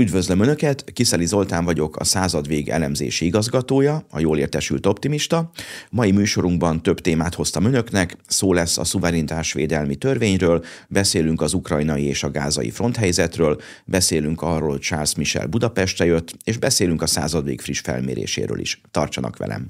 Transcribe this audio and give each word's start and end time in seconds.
Üdvözlöm 0.00 0.40
Önöket, 0.40 0.84
Kiszeli 0.92 1.26
Zoltán 1.26 1.64
vagyok, 1.64 1.96
a 1.96 2.04
századvég 2.04 2.68
elemzési 2.68 3.24
igazgatója, 3.24 4.04
a 4.10 4.20
jól 4.20 4.38
értesült 4.38 4.86
optimista. 4.86 5.50
Mai 5.90 6.10
műsorunkban 6.10 6.82
több 6.82 7.00
témát 7.00 7.34
hoztam 7.34 7.64
Önöknek, 7.64 8.16
szó 8.26 8.52
lesz 8.52 8.78
a 8.78 8.84
szuverenitásvédelmi 8.84 9.96
törvényről, 9.96 10.64
beszélünk 10.88 11.40
az 11.40 11.54
ukrajnai 11.54 12.04
és 12.04 12.22
a 12.22 12.30
gázai 12.30 12.70
fronthelyzetről, 12.70 13.60
beszélünk 13.84 14.42
arról, 14.42 14.70
hogy 14.70 14.80
Charles 14.80 15.14
Michel 15.14 15.46
Budapestre 15.46 16.04
jött, 16.04 16.36
és 16.44 16.58
beszélünk 16.58 17.02
a 17.02 17.06
századvég 17.06 17.60
friss 17.60 17.80
felméréséről 17.80 18.60
is. 18.60 18.80
Tartsanak 18.90 19.36
velem! 19.36 19.66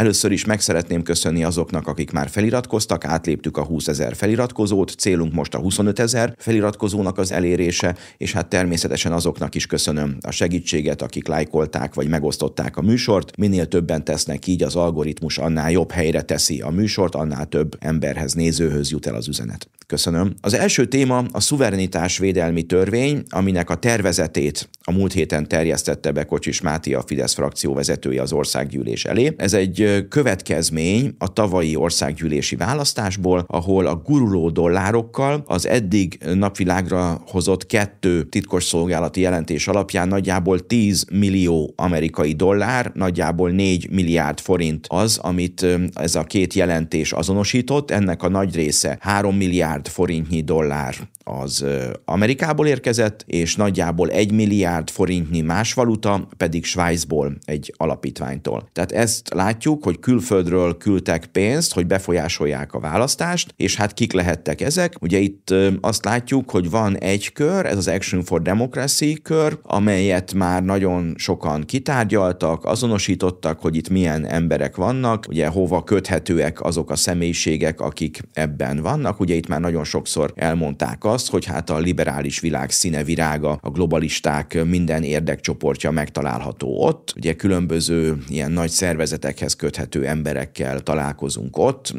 Először 0.00 0.32
is 0.32 0.44
meg 0.44 0.60
szeretném 0.60 1.02
köszönni 1.02 1.44
azoknak, 1.44 1.86
akik 1.86 2.10
már 2.10 2.28
feliratkoztak, 2.28 3.04
átléptük 3.04 3.56
a 3.56 3.64
20 3.64 3.88
ezer 3.88 4.14
feliratkozót, 4.16 4.90
célunk 4.90 5.32
most 5.32 5.54
a 5.54 5.58
25 5.58 5.98
ezer 5.98 6.34
feliratkozónak 6.38 7.18
az 7.18 7.32
elérése, 7.32 7.96
és 8.16 8.32
hát 8.32 8.48
természetesen 8.48 9.12
azoknak 9.12 9.54
is 9.54 9.66
köszönöm 9.66 10.16
a 10.20 10.30
segítséget, 10.30 11.02
akik 11.02 11.26
lájkolták 11.26 11.94
vagy 11.94 12.08
megosztották 12.08 12.76
a 12.76 12.82
műsort. 12.82 13.36
Minél 13.36 13.66
többen 13.66 14.04
tesznek 14.04 14.46
így, 14.46 14.62
az 14.62 14.76
algoritmus 14.76 15.38
annál 15.38 15.70
jobb 15.70 15.90
helyre 15.90 16.22
teszi 16.22 16.60
a 16.60 16.70
műsort, 16.70 17.14
annál 17.14 17.46
több 17.46 17.76
emberhez, 17.78 18.32
nézőhöz 18.32 18.90
jut 18.90 19.06
el 19.06 19.14
az 19.14 19.28
üzenet. 19.28 19.68
Köszönöm. 19.90 20.34
Az 20.40 20.54
első 20.54 20.86
téma 20.86 21.24
a 21.32 21.40
szuverenitás 21.40 22.18
védelmi 22.18 22.62
törvény, 22.62 23.22
aminek 23.28 23.70
a 23.70 23.74
tervezetét 23.74 24.68
a 24.82 24.92
múlt 24.92 25.12
héten 25.12 25.48
terjesztette 25.48 26.10
be 26.12 26.24
Kocsis 26.24 26.60
Máté, 26.60 26.92
a 26.92 27.02
Fidesz 27.06 27.34
frakció 27.34 27.74
vezetője 27.74 28.22
az 28.22 28.32
országgyűlés 28.32 29.04
elé. 29.04 29.34
Ez 29.36 29.52
egy 29.52 30.06
következmény 30.08 31.14
a 31.18 31.32
tavalyi 31.32 31.76
országgyűlési 31.76 32.56
választásból, 32.56 33.44
ahol 33.46 33.86
a 33.86 33.94
guruló 33.94 34.50
dollárokkal 34.50 35.42
az 35.46 35.66
eddig 35.66 36.18
napvilágra 36.34 37.22
hozott 37.26 37.66
kettő 37.66 38.22
titkosszolgálati 38.22 39.20
jelentés 39.20 39.68
alapján 39.68 40.08
nagyjából 40.08 40.66
10 40.66 41.04
millió 41.12 41.72
amerikai 41.76 42.32
dollár, 42.32 42.90
nagyjából 42.94 43.50
4 43.50 43.90
milliárd 43.90 44.40
forint 44.40 44.86
az, 44.88 45.18
amit 45.18 45.66
ez 45.94 46.14
a 46.14 46.24
két 46.24 46.54
jelentés 46.54 47.12
azonosított. 47.12 47.90
Ennek 47.90 48.22
a 48.22 48.28
nagy 48.28 48.54
része 48.54 48.98
3 49.00 49.36
milliárd 49.36 49.79
milliárd 49.80 49.88
forintnyi 49.88 50.40
dollár 50.40 50.94
az 51.24 51.64
Amerikából 52.04 52.66
érkezett, 52.66 53.24
és 53.26 53.56
nagyjából 53.56 54.10
egy 54.10 54.32
milliárd 54.32 54.90
forintnyi 54.90 55.40
más 55.40 55.74
valuta 55.74 56.28
pedig 56.36 56.64
Svájcból 56.64 57.36
egy 57.44 57.74
alapítványtól. 57.76 58.68
Tehát 58.72 58.92
ezt 58.92 59.34
látjuk, 59.34 59.84
hogy 59.84 59.98
külföldről 59.98 60.76
küldtek 60.76 61.26
pénzt, 61.26 61.72
hogy 61.72 61.86
befolyásolják 61.86 62.72
a 62.72 62.80
választást, 62.80 63.54
és 63.56 63.76
hát 63.76 63.94
kik 63.94 64.12
lehettek 64.12 64.60
ezek? 64.60 64.94
Ugye 65.00 65.18
itt 65.18 65.54
azt 65.80 66.04
látjuk, 66.04 66.50
hogy 66.50 66.70
van 66.70 66.98
egy 66.98 67.32
kör, 67.32 67.66
ez 67.66 67.76
az 67.76 67.88
Action 67.88 68.22
for 68.22 68.42
Democracy 68.42 69.18
kör, 69.22 69.58
amelyet 69.62 70.34
már 70.34 70.62
nagyon 70.62 71.14
sokan 71.16 71.64
kitárgyaltak, 71.64 72.64
azonosítottak, 72.64 73.60
hogy 73.60 73.76
itt 73.76 73.88
milyen 73.88 74.26
emberek 74.26 74.76
vannak, 74.76 75.24
ugye 75.28 75.46
hova 75.46 75.84
köthetőek 75.84 76.60
azok 76.62 76.90
a 76.90 76.96
személyiségek, 76.96 77.80
akik 77.80 78.20
ebben 78.32 78.82
vannak. 78.82 79.20
Ugye 79.20 79.34
itt 79.34 79.48
már 79.48 79.60
nagyon 79.70 79.84
sokszor 79.84 80.32
elmondták 80.34 81.04
azt, 81.04 81.30
hogy 81.30 81.44
hát 81.44 81.70
a 81.70 81.78
liberális 81.78 82.40
világ 82.40 82.70
színe 82.70 83.04
virága, 83.04 83.58
a 83.62 83.70
globalisták 83.70 84.64
minden 84.64 85.02
érdekcsoportja 85.02 85.90
megtalálható 85.90 86.82
ott. 86.82 87.12
Ugye 87.16 87.34
különböző 87.34 88.18
ilyen 88.28 88.52
nagy 88.52 88.70
szervezetekhez 88.70 89.56
köthető 89.56 90.06
emberekkel 90.06 90.80
találkozunk 90.80 91.56
ott. 91.58 91.94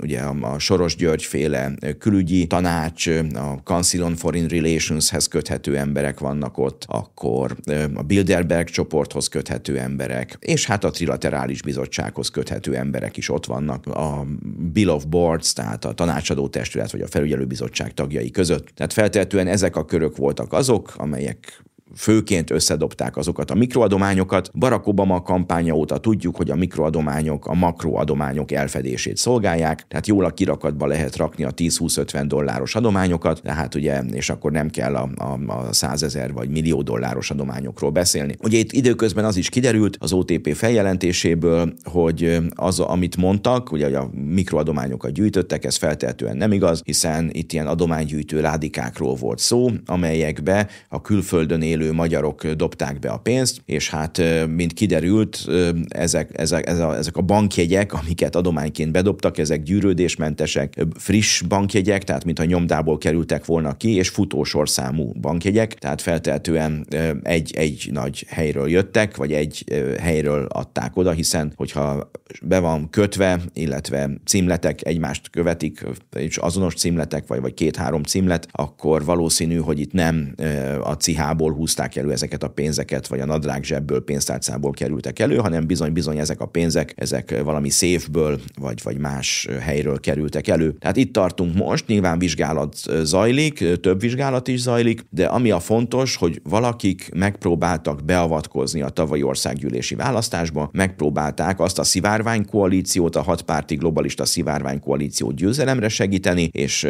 Ugye 0.00 0.20
a 0.20 0.58
Soros 0.58 0.96
György 0.96 1.22
féle 1.22 1.72
külügyi 1.98 2.46
tanács, 2.46 3.06
a 3.34 3.60
Council 3.64 4.02
on 4.02 4.16
Foreign 4.16 4.48
Relationshez 4.48 5.26
köthető 5.26 5.76
emberek 5.76 6.18
vannak 6.20 6.58
ott, 6.58 6.84
akkor 6.88 7.56
a 7.94 8.02
Bilderberg 8.02 8.68
csoporthoz 8.68 9.28
köthető 9.28 9.78
emberek, 9.78 10.36
és 10.40 10.66
hát 10.66 10.84
a 10.84 10.90
Trilaterális 10.90 11.62
Bizottsághoz 11.62 12.28
köthető 12.28 12.76
emberek 12.76 13.16
is 13.16 13.28
ott 13.28 13.46
vannak. 13.46 13.86
A 13.86 14.26
Bill 14.72 14.88
of 14.88 15.04
Boards, 15.04 15.52
tehát 15.52 15.84
a 15.84 15.92
tanácsadó 15.92 16.48
testület 16.48 16.90
vagy 16.90 16.99
a 17.02 17.06
felügyelőbizottság 17.06 17.94
tagjai 17.94 18.30
között. 18.30 18.68
Tehát 18.74 18.92
feltehetően 18.92 19.46
ezek 19.46 19.76
a 19.76 19.84
körök 19.84 20.16
voltak 20.16 20.52
azok, 20.52 20.92
amelyek 20.96 21.62
főként 21.96 22.50
összedobták 22.50 23.16
azokat 23.16 23.50
a 23.50 23.54
mikroadományokat. 23.54 24.50
Barack 24.54 24.86
Obama 24.86 25.22
kampánya 25.22 25.74
óta 25.74 25.98
tudjuk, 25.98 26.36
hogy 26.36 26.50
a 26.50 26.56
mikroadományok 26.56 27.46
a 27.46 27.54
makroadományok 27.54 28.52
elfedését 28.52 29.16
szolgálják, 29.16 29.84
tehát 29.88 30.06
jól 30.06 30.24
a 30.24 30.30
kirakatba 30.30 30.86
lehet 30.86 31.16
rakni 31.16 31.44
a 31.44 31.50
10-20-50 31.50 32.24
dolláros 32.26 32.74
adományokat, 32.74 33.42
tehát 33.42 33.74
ugye, 33.74 34.00
és 34.00 34.30
akkor 34.30 34.52
nem 34.52 34.70
kell 34.70 34.96
a, 34.96 35.08
a, 35.16 35.52
a 35.52 35.72
100 35.72 36.02
ezer 36.02 36.32
vagy 36.32 36.48
millió 36.48 36.82
dolláros 36.82 37.30
adományokról 37.30 37.90
beszélni. 37.90 38.36
Ugye 38.42 38.58
itt 38.58 38.72
időközben 38.72 39.24
az 39.24 39.36
is 39.36 39.48
kiderült 39.48 39.96
az 40.00 40.12
OTP 40.12 40.54
feljelentéséből, 40.54 41.72
hogy 41.84 42.38
az, 42.54 42.80
amit 42.80 43.16
mondtak, 43.16 43.72
ugye 43.72 43.84
hogy 43.84 43.94
a 43.94 44.10
mikroadományokat 44.12 45.12
gyűjtöttek, 45.12 45.64
ez 45.64 45.76
feltehetően 45.76 46.36
nem 46.36 46.52
igaz, 46.52 46.82
hiszen 46.84 47.30
itt 47.32 47.52
ilyen 47.52 47.66
adománygyűjtő 47.66 48.40
ládikákról 48.40 49.14
volt 49.14 49.38
szó, 49.38 49.70
amelyekbe 49.86 50.68
a 50.88 51.00
külföldön 51.00 51.62
élő 51.62 51.79
élő 51.80 51.92
magyarok 51.92 52.46
dobták 52.46 52.98
be 52.98 53.10
a 53.10 53.16
pénzt, 53.16 53.62
és 53.64 53.90
hát, 53.90 54.22
mint 54.54 54.72
kiderült, 54.72 55.46
ezek, 55.88 56.30
ezek, 56.38 56.66
ezek, 56.68 57.16
a, 57.16 57.22
bankjegyek, 57.22 57.92
amiket 57.92 58.36
adományként 58.36 58.92
bedobtak, 58.92 59.38
ezek 59.38 59.62
gyűrődésmentesek, 59.62 60.84
friss 60.94 61.40
bankjegyek, 61.40 62.04
tehát 62.04 62.24
mintha 62.24 62.44
nyomdából 62.44 62.98
kerültek 62.98 63.44
volna 63.44 63.76
ki, 63.76 63.94
és 63.94 64.08
futósorszámú 64.08 65.12
bankjegyek, 65.20 65.74
tehát 65.74 66.00
feltehetően 66.00 66.86
egy, 67.22 67.52
egy 67.56 67.88
nagy 67.92 68.26
helyről 68.28 68.68
jöttek, 68.68 69.16
vagy 69.16 69.32
egy 69.32 69.64
helyről 70.00 70.44
adták 70.44 70.96
oda, 70.96 71.10
hiszen 71.10 71.52
hogyha 71.56 72.10
be 72.42 72.58
van 72.58 72.90
kötve, 72.90 73.40
illetve 73.52 74.10
címletek 74.24 74.86
egymást 74.86 75.30
követik, 75.30 75.84
és 76.16 76.36
azonos 76.36 76.74
címletek, 76.74 77.26
vagy, 77.26 77.40
vagy 77.40 77.54
két-három 77.54 78.02
címlet, 78.02 78.48
akkor 78.50 79.04
valószínű, 79.04 79.56
hogy 79.56 79.80
itt 79.80 79.92
nem 79.92 80.34
a 80.82 80.92
cihából 80.92 81.52
húzták 81.70 81.96
elő 81.96 82.12
ezeket 82.12 82.42
a 82.42 82.48
pénzeket, 82.48 83.06
vagy 83.06 83.20
a 83.20 83.24
nadrág 83.24 83.64
zsebből, 83.64 84.04
pénztárcából 84.04 84.70
kerültek 84.70 85.18
elő, 85.18 85.36
hanem 85.36 85.66
bizony-bizony 85.66 86.18
ezek 86.18 86.40
a 86.40 86.46
pénzek, 86.46 86.92
ezek 86.96 87.40
valami 87.44 87.68
széfből, 87.68 88.40
vagy, 88.60 88.80
vagy 88.82 88.98
más 88.98 89.48
helyről 89.60 90.00
kerültek 90.00 90.48
elő. 90.48 90.72
Tehát 90.72 90.96
itt 90.96 91.12
tartunk 91.12 91.54
most, 91.54 91.86
nyilván 91.86 92.18
vizsgálat 92.18 92.76
zajlik, 93.02 93.80
több 93.80 94.00
vizsgálat 94.00 94.48
is 94.48 94.60
zajlik, 94.60 95.00
de 95.10 95.26
ami 95.26 95.50
a 95.50 95.60
fontos, 95.60 96.16
hogy 96.16 96.40
valakik 96.44 97.10
megpróbáltak 97.14 98.04
beavatkozni 98.04 98.82
a 98.82 98.88
tavalyi 98.88 99.22
országgyűlési 99.22 99.94
választásba, 99.94 100.70
megpróbálták 100.72 101.60
azt 101.60 101.78
a 101.78 101.84
szivárványkoalíciót, 101.84 103.16
a 103.16 103.22
hatpárti 103.22 103.74
globalista 103.74 104.24
szivárványkoalíciót 104.24 105.34
győzelemre 105.34 105.88
segíteni, 105.88 106.48
és 106.52 106.88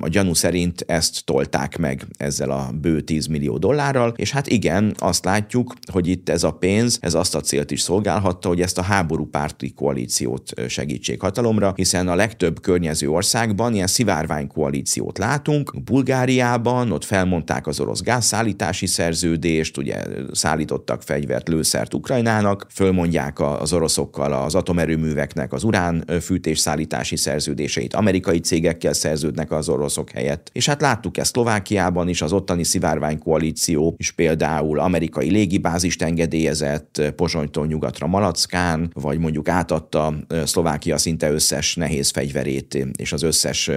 a 0.00 0.08
gyanú 0.08 0.34
szerint 0.34 0.84
ezt 0.86 1.24
tolták 1.24 1.78
meg 1.78 2.06
ezzel 2.16 2.50
a 2.50 2.70
bő 2.80 3.00
10 3.00 3.26
millió 3.26 3.58
dollárral, 3.58 4.09
és 4.18 4.30
hát 4.30 4.46
igen, 4.46 4.94
azt 4.98 5.24
látjuk, 5.24 5.74
hogy 5.92 6.06
itt 6.06 6.28
ez 6.28 6.42
a 6.42 6.50
pénz, 6.50 6.98
ez 7.00 7.14
azt 7.14 7.34
a 7.34 7.40
célt 7.40 7.70
is 7.70 7.80
szolgálhatta, 7.80 8.48
hogy 8.48 8.60
ezt 8.60 8.78
a 8.78 8.82
háború 8.82 9.26
párti 9.26 9.72
koalíciót 9.72 10.52
segítsék 10.68 11.20
hatalomra, 11.20 11.72
hiszen 11.76 12.08
a 12.08 12.14
legtöbb 12.14 12.60
környező 12.60 13.10
országban 13.10 13.74
ilyen 13.74 13.86
szivárvány 13.86 14.46
koalíciót 14.46 15.18
látunk. 15.18 15.82
Bulgáriában 15.84 16.92
ott 16.92 17.04
felmondták 17.04 17.66
az 17.66 17.80
orosz 17.80 18.02
gázszállítási 18.02 18.86
szerződést, 18.86 19.76
ugye 19.76 20.02
szállítottak 20.32 21.02
fegyvert, 21.02 21.48
lőszert 21.48 21.94
Ukrajnának, 21.94 22.66
fölmondják 22.70 23.40
az 23.40 23.72
oroszokkal 23.72 24.32
az 24.32 24.54
atomerőműveknek 24.54 25.52
az 25.52 25.64
urán 25.64 26.04
fűtés 26.20 26.58
szállítási 26.58 27.16
szerződéseit, 27.16 27.94
amerikai 27.94 28.38
cégekkel 28.38 28.92
szerződnek 28.92 29.50
az 29.50 29.68
oroszok 29.68 30.10
helyett. 30.10 30.50
És 30.52 30.66
hát 30.66 30.80
láttuk 30.80 31.16
ezt 31.18 31.32
Szlovákiában 31.32 32.08
is, 32.08 32.22
az 32.22 32.32
ottani 32.32 32.64
szivárvány 32.64 33.18
koalíció 33.18 33.89
is 33.96 34.10
például 34.10 34.78
amerikai 34.78 35.30
légibázist 35.30 36.02
engedélyezett 36.02 37.02
Pozsonytól 37.16 37.66
nyugatra 37.66 38.06
Malackán, 38.06 38.90
vagy 38.94 39.18
mondjuk 39.18 39.48
átadta 39.48 40.14
Szlovákia 40.44 40.98
szinte 40.98 41.30
összes 41.30 41.74
nehéz 41.76 42.10
fegyverét 42.10 42.86
és 42.96 43.12
az 43.12 43.22
összes 43.22 43.70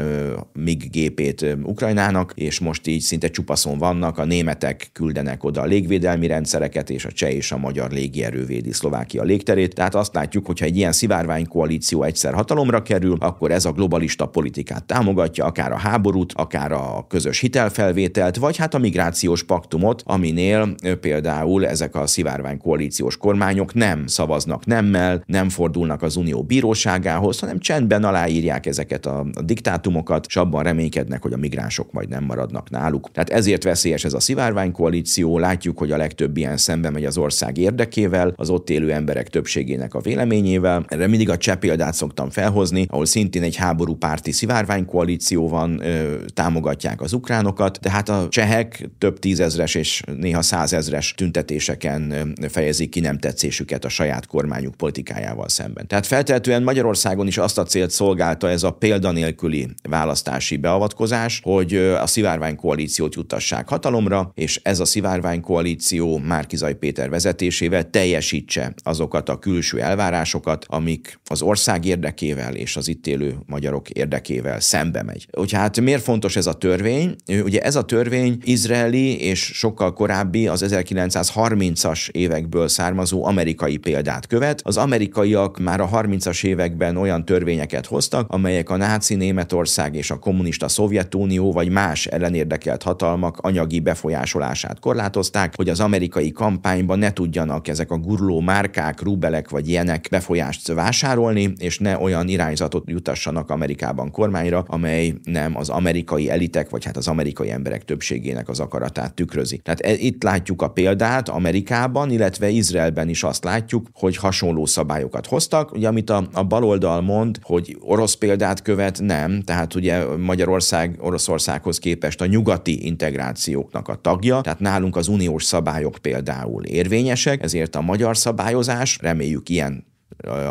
MIG 0.54 0.89
gépét 0.89 1.45
Ukrajnának, 1.63 2.31
és 2.36 2.60
most 2.60 2.88
így 2.88 3.01
szinte 3.01 3.27
csupaszon 3.30 3.77
vannak, 3.77 4.18
a 4.18 4.25
németek 4.25 4.89
küldenek 4.94 5.44
oda 5.44 5.62
a 5.62 5.65
légvédelmi 5.65 6.27
rendszereket, 6.27 6.89
és 6.89 7.06
a 7.06 7.12
cseh 7.12 7.33
és 7.33 7.51
a 7.51 7.57
magyar 7.57 7.92
légierő 7.92 8.45
védi 8.45 8.71
Szlovákia 8.71 9.24
légterét. 9.24 9.74
Tehát 9.74 9.95
azt 9.95 10.13
látjuk, 10.13 10.45
hogy 10.45 10.60
ha 10.60 10.65
egy 10.65 10.77
ilyen 10.77 10.92
szivárvány 10.92 11.48
koalíció 11.48 12.04
egyszer 12.04 12.33
hatalomra 12.33 12.81
kerül, 12.81 13.18
akkor 13.19 13.51
ez 13.51 13.65
a 13.65 13.71
globalista 13.71 14.25
politikát 14.25 14.83
támogatja, 14.83 15.45
akár 15.45 15.71
a 15.71 15.77
háborút, 15.77 16.33
akár 16.36 16.71
a 16.71 17.06
közös 17.07 17.39
hitelfelvételt, 17.39 18.36
vagy 18.36 18.57
hát 18.57 18.74
a 18.74 18.77
migrációs 18.77 19.44
paktumot, 19.44 20.03
aminél 20.04 20.76
például 21.02 21.68
ezek 21.68 21.96
a 21.96 22.08
szivárvány 22.08 22.58
koalíciós 22.58 23.18
kormányok 23.18 23.74
nem 23.74 24.08
szavaznak 24.08 24.66
nemmel, 24.66 25.24
nem 25.26 25.50
fordulnak 25.50 26.02
az 26.02 26.16
unió 26.16 26.44
bíróságához, 26.44 27.40
hanem 27.40 27.60
csendben 27.60 28.04
aláírják 28.04 28.66
ezeket 28.66 29.06
a, 29.06 29.26
diktátumokat, 29.44 30.26
és 30.28 30.36
abban 30.36 30.64
reménykednek, 30.64 31.22
hogy 31.22 31.34
a 31.34 31.38
migránsok 31.38 31.92
majd 31.92 32.10
nem 32.10 32.24
maradnak 32.24 32.70
náluk. 32.70 33.12
Tehát 33.12 33.30
ezért 33.30 33.64
veszélyes 33.64 34.04
ez 34.04 34.14
a 34.14 34.20
szivárvány 34.20 34.72
koalíció. 34.72 35.38
Látjuk, 35.38 35.78
hogy 35.78 35.92
a 35.92 35.98
legtöbb 35.98 36.38
ilyen 36.38 36.58
szembe 36.58 36.90
megy 36.90 37.06
az 37.06 37.18
ország 37.18 37.58
érdekével, 37.58 38.34
az 38.36 38.50
ott 38.50 38.70
élő 38.70 38.92
emberek 38.92 39.30
többségének 39.30 39.94
a 39.94 40.00
véleményével. 40.00 40.86
Erre 40.88 41.08
mindig 41.08 41.30
a 41.30 41.38
cseh 41.38 41.56
példát 41.56 41.94
szoktam 41.94 42.30
felhozni, 42.30 42.86
ahol 42.90 43.06
szintén 43.06 43.44
egy 43.44 43.56
háború 43.56 43.96
párti 43.96 44.32
szivárvány 44.32 44.86
koalíció 44.86 45.50
van, 45.50 45.86
ö, 45.86 46.16
támogatják 46.34 47.02
az 47.02 47.14
ukránokat, 47.14 47.80
de 47.80 47.90
hát 47.90 48.10
a 48.10 48.28
csehek 48.30 48.90
több 48.98 49.20
tízezres 49.20 49.76
és 49.76 49.93
néha 50.01 50.42
százezres 50.42 51.13
tüntetéseken 51.18 52.34
fejezik 52.50 52.90
ki 52.90 53.00
nem 53.00 53.18
tetszésüket 53.18 53.86
a 53.86 53.90
saját 53.90 54.25
kormányuk 54.25 54.75
politikájával 54.75 55.50
szemben. 55.50 55.88
Tehát 55.88 56.07
feltehetően 56.07 56.63
Magyarországon 56.63 57.28
is 57.28 57.38
azt 57.38 57.57
a 57.57 57.63
célt 57.63 57.92
szolgálta 57.92 58.50
ez 58.50 58.63
a 58.63 58.72
példanélküli 58.72 59.68
választási 59.90 60.57
beavatkozás, 60.57 61.40
hogy 61.44 61.75
a 61.75 62.07
szivárvány 62.07 62.56
koalíciót 62.56 63.16
juttassák 63.16 63.69
hatalomra, 63.69 64.31
és 64.36 64.60
ez 64.63 64.80
a 64.80 64.86
szivárvány 64.86 65.42
koalíció 65.42 66.18
Márkizaj 66.18 66.75
Péter 66.75 67.10
vezetésével 67.10 67.89
teljesítse 67.89 68.74
azokat 68.84 69.30
a 69.30 69.39
külső 69.39 69.81
elvárásokat, 69.81 70.66
amik 70.68 71.19
az 71.30 71.42
ország 71.42 71.86
érdekével 71.86 72.56
és 72.56 72.75
az 72.75 72.88
itt 72.88 73.07
élő 73.07 73.36
magyarok 73.46 73.89
érdekével 73.89 74.60
szembe 74.60 75.04
megy. 75.04 75.28
Hogy 75.31 75.51
hát 75.51 75.81
miért 75.81 76.04
fontos 76.04 76.36
ez 76.36 76.46
a 76.46 76.54
törvény? 76.54 77.16
Ugye 77.44 77.62
ez 77.62 77.75
a 77.75 77.84
törvény 77.84 78.38
izraeli 78.44 79.22
és 79.22 79.39
sokkal 79.39 79.83
korábbi 79.92 80.48
az 80.48 80.66
1930-as 80.68 82.10
évekből 82.10 82.68
származó 82.68 83.26
amerikai 83.26 83.78
példát 83.78 84.28
követ. 84.28 84.62
Az 84.64 84.78
amerikaiak 84.78 85.60
már 85.60 85.82
a 85.82 85.90
30-as 85.90 86.46
években 86.46 86.98
olyan 86.98 87.26
törvényeket 87.26 87.86
hoztak, 87.86 88.32
amelyek 88.32 88.70
a 88.70 88.78
náci 88.78 89.16
Németország 89.16 89.96
és 89.96 90.12
a 90.12 90.20
kommunista 90.20 90.68
Szovjetunió 90.68 91.52
vagy 91.52 91.70
más 91.70 92.06
ellenérdekelt 92.06 92.84
hatalmak 92.84 93.38
anyagi 93.38 93.80
befolyásolását 93.80 94.80
korlátozták, 94.80 95.54
hogy 95.56 95.70
az 95.70 95.80
amerikai 95.80 96.32
kampányban 96.32 97.00
ne 97.00 97.14
tudjanak 97.14 97.68
ezek 97.68 97.92
a 97.92 97.98
guruló 97.98 98.40
márkák, 98.40 99.02
rubelek 99.02 99.50
vagy 99.50 99.70
ilyenek 99.70 100.08
befolyást 100.10 100.68
vásárolni, 100.68 101.54
és 101.58 101.80
ne 101.80 101.98
olyan 101.98 102.28
irányzatot 102.28 102.90
jutassanak 102.90 103.50
Amerikában 103.50 104.12
kormányra, 104.12 104.64
amely 104.68 105.14
nem 105.24 105.58
az 105.58 105.70
amerikai 105.70 106.30
elitek, 106.30 106.70
vagy 106.70 106.86
hát 106.86 106.98
az 106.98 107.08
amerikai 107.08 107.52
emberek 107.52 107.86
többségének 107.86 108.50
az 108.50 108.60
akaratát 108.60 109.14
tükrözi. 109.14 109.58
Tehát 109.58 109.73
e, 109.81 109.94
itt 109.94 110.24
látjuk 110.24 110.62
a 110.62 110.68
példát 110.68 111.30
Amerikában, 111.30 112.10
illetve 112.10 112.50
Izraelben 112.50 113.10
is 113.10 113.24
azt 113.24 113.44
látjuk, 113.44 113.88
hogy 113.94 114.18
hasonló 114.18 114.66
szabályokat 114.66 115.28
hoztak. 115.28 115.72
Ugye, 115.72 115.88
amit 115.88 116.10
a, 116.10 116.28
a 116.34 116.44
baloldal 116.44 117.02
mond, 117.02 117.40
hogy 117.42 117.78
orosz 117.81 118.14
példát 118.14 118.62
követ, 118.62 119.00
nem. 119.02 119.42
Tehát 119.42 119.75
ugye 119.75 120.06
Magyarország 120.18 120.98
Oroszországhoz 121.00 121.80
képest 121.80 122.22
a 122.22 122.25
nyugati 122.25 122.86
integrációknak 122.86 123.88
a 123.88 123.96
tagja, 123.96 124.42
tehát 124.42 124.60
nálunk 124.60 124.96
az 124.96 125.08
uniós 125.08 125.44
szabályok 125.44 125.98
például 126.02 126.64
érvényesek, 126.64 127.44
ezért 127.44 127.75
a 127.75 127.81
magyar 127.81 128.18
szabályozás, 128.18 128.98
reméljük 129.02 129.50
ilyen 129.50 129.92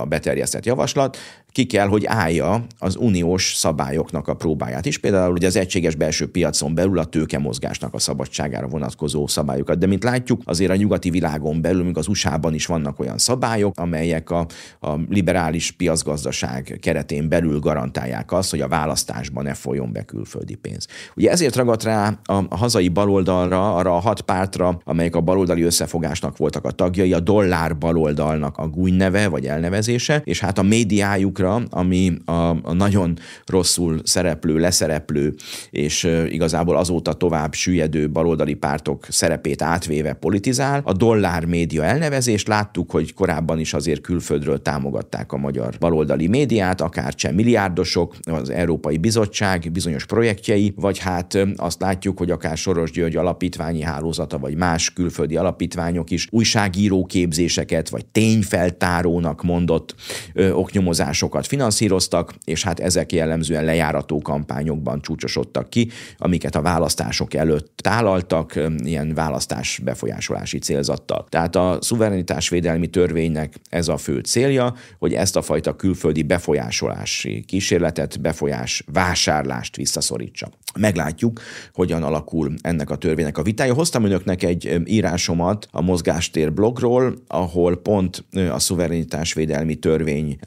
a 0.00 0.04
beterjesztett 0.04 0.66
javaslat, 0.66 1.16
ki 1.52 1.66
kell, 1.66 1.86
hogy 1.86 2.04
állja 2.06 2.64
az 2.78 2.96
uniós 2.96 3.54
szabályoknak 3.54 4.28
a 4.28 4.34
próbáját 4.34 4.86
is. 4.86 4.98
Például 4.98 5.32
ugye 5.32 5.46
az 5.46 5.56
egységes 5.56 5.94
belső 5.94 6.30
piacon 6.30 6.74
belül 6.74 6.98
a 6.98 7.04
tőke 7.04 7.38
mozgásnak 7.38 7.94
a 7.94 7.98
szabadságára 7.98 8.66
vonatkozó 8.66 9.26
szabályokat. 9.26 9.78
De 9.78 9.86
mint 9.86 10.02
látjuk, 10.02 10.42
azért 10.44 10.70
a 10.70 10.76
nyugati 10.76 11.10
világon 11.10 11.60
belül, 11.60 11.84
még 11.84 11.96
az 11.96 12.08
USA-ban 12.08 12.54
is 12.54 12.66
vannak 12.66 13.00
olyan 13.00 13.18
szabályok, 13.18 13.78
amelyek 13.78 14.30
a, 14.30 14.46
a 14.80 14.96
liberális 15.08 15.70
piacgazdaság 15.70 16.78
keretén 16.80 17.28
belül 17.28 17.58
garantálják 17.58 18.32
azt, 18.32 18.50
hogy 18.50 18.60
a 18.60 18.68
választásban 18.68 19.44
ne 19.44 19.54
folyjon 19.54 19.92
be 19.92 20.02
külföldi 20.02 20.54
pénz. 20.54 20.86
Ugye 21.16 21.30
ezért 21.30 21.56
ragadt 21.56 21.82
rá 21.82 22.18
a, 22.24 22.56
hazai 22.56 22.88
baloldalra, 22.88 23.74
arra 23.74 23.96
a 23.96 24.00
hat 24.00 24.20
pártra, 24.20 24.80
amelyek 24.84 25.16
a 25.16 25.20
baloldali 25.20 25.62
összefogásnak 25.62 26.36
voltak 26.36 26.64
a 26.64 26.70
tagjai, 26.70 27.12
a 27.12 27.20
dollár 27.20 27.78
baloldalnak 27.78 28.58
a 28.58 28.68
gúny 28.68 28.94
neve 28.94 29.28
vagy 29.28 29.46
elnevezése, 29.46 30.20
és 30.24 30.40
hát 30.40 30.58
a 30.58 30.62
médiájuk 30.62 31.38
számunkra, 31.42 31.76
ami 31.78 32.12
a, 32.24 32.32
a 32.62 32.72
nagyon 32.72 33.18
rosszul 33.46 34.00
szereplő, 34.04 34.58
leszereplő, 34.58 35.34
és 35.70 36.08
igazából 36.28 36.76
azóta 36.76 37.12
tovább 37.12 37.52
süllyedő 37.52 38.10
baloldali 38.10 38.54
pártok 38.54 39.06
szerepét 39.08 39.62
átvéve 39.62 40.12
politizál. 40.12 40.80
A 40.84 40.92
dollár 40.92 41.44
média 41.44 41.84
elnevezést 41.84 42.48
láttuk, 42.48 42.90
hogy 42.90 43.14
korábban 43.14 43.58
is 43.58 43.74
azért 43.74 44.00
külföldről 44.00 44.62
támogatták 44.62 45.32
a 45.32 45.36
magyar 45.36 45.74
baloldali 45.78 46.26
médiát, 46.26 46.80
akár 46.80 47.14
cseh 47.14 47.32
milliárdosok, 47.32 48.16
az 48.22 48.50
Európai 48.50 48.96
Bizottság 48.96 49.72
bizonyos 49.72 50.06
projektjei, 50.06 50.72
vagy 50.76 50.98
hát 50.98 51.38
azt 51.56 51.80
látjuk, 51.80 52.18
hogy 52.18 52.30
akár 52.30 52.56
Soros 52.56 52.90
György 52.90 53.16
alapítványi 53.16 53.82
hálózata, 53.82 54.38
vagy 54.38 54.56
más 54.56 54.92
külföldi 54.92 55.36
alapítványok 55.36 56.10
is 56.10 56.26
újságíró 56.30 57.06
képzéseket, 57.06 57.88
vagy 57.88 58.06
tényfeltárónak 58.06 59.42
mondott 59.42 59.94
ö, 60.32 60.50
oknyomozások 60.52 61.31
kampányokat 61.32 61.46
finanszíroztak, 61.46 62.34
és 62.44 62.64
hát 62.64 62.80
ezek 62.80 63.12
jellemzően 63.12 63.64
lejárató 63.64 64.18
kampányokban 64.18 65.00
csúcsosodtak 65.00 65.70
ki, 65.70 65.88
amiket 66.16 66.54
a 66.56 66.62
választások 66.62 67.34
előtt 67.34 67.80
tálaltak, 67.82 68.60
ilyen 68.84 69.14
választás 69.14 69.80
befolyásolási 69.84 70.58
célzattal. 70.58 71.26
Tehát 71.28 71.56
a 71.56 71.78
szuverenitásvédelmi 71.80 72.86
törvénynek 72.86 73.54
ez 73.70 73.88
a 73.88 73.96
fő 73.96 74.18
célja, 74.18 74.74
hogy 74.98 75.14
ezt 75.14 75.36
a 75.36 75.42
fajta 75.42 75.76
külföldi 75.76 76.22
befolyásolási 76.22 77.44
kísérletet, 77.46 78.20
befolyás 78.20 78.84
vásárlást 78.92 79.76
visszaszorítsa. 79.76 80.50
Meglátjuk, 80.78 81.40
hogyan 81.74 82.02
alakul 82.02 82.54
ennek 82.60 82.90
a 82.90 82.96
törvénynek 82.96 83.38
a 83.38 83.42
vitája. 83.42 83.74
Hoztam 83.74 84.04
önöknek 84.04 84.42
egy 84.42 84.80
írásomat 84.84 85.68
a 85.70 85.80
mozgástér 85.80 86.52
blogról, 86.52 87.14
ahol 87.26 87.76
pont 87.76 88.24
a 88.50 88.58
szuverenitásvédelmi 88.58 89.74
törvény 89.74 90.38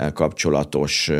kapcsolatos 0.75 1.11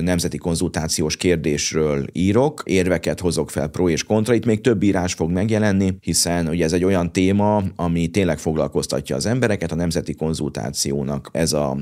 nemzeti 0.00 0.38
konzultációs 0.38 1.16
kérdésről 1.16 2.04
írok, 2.12 2.62
érveket 2.64 3.20
hozok 3.20 3.50
fel 3.50 3.68
pro 3.68 3.88
és 3.88 4.04
kontra. 4.04 4.34
Itt 4.34 4.44
még 4.44 4.60
több 4.60 4.82
írás 4.82 5.12
fog 5.14 5.30
megjelenni, 5.30 5.96
hiszen 6.00 6.48
ugye 6.48 6.64
ez 6.64 6.72
egy 6.72 6.84
olyan 6.84 7.12
téma, 7.12 7.62
ami 7.76 8.06
tényleg 8.06 8.38
foglalkoztatja 8.38 9.16
az 9.16 9.26
embereket, 9.26 9.72
a 9.72 9.74
nemzeti 9.74 10.14
konzultációnak 10.14 11.28
ez 11.32 11.52
a 11.52 11.76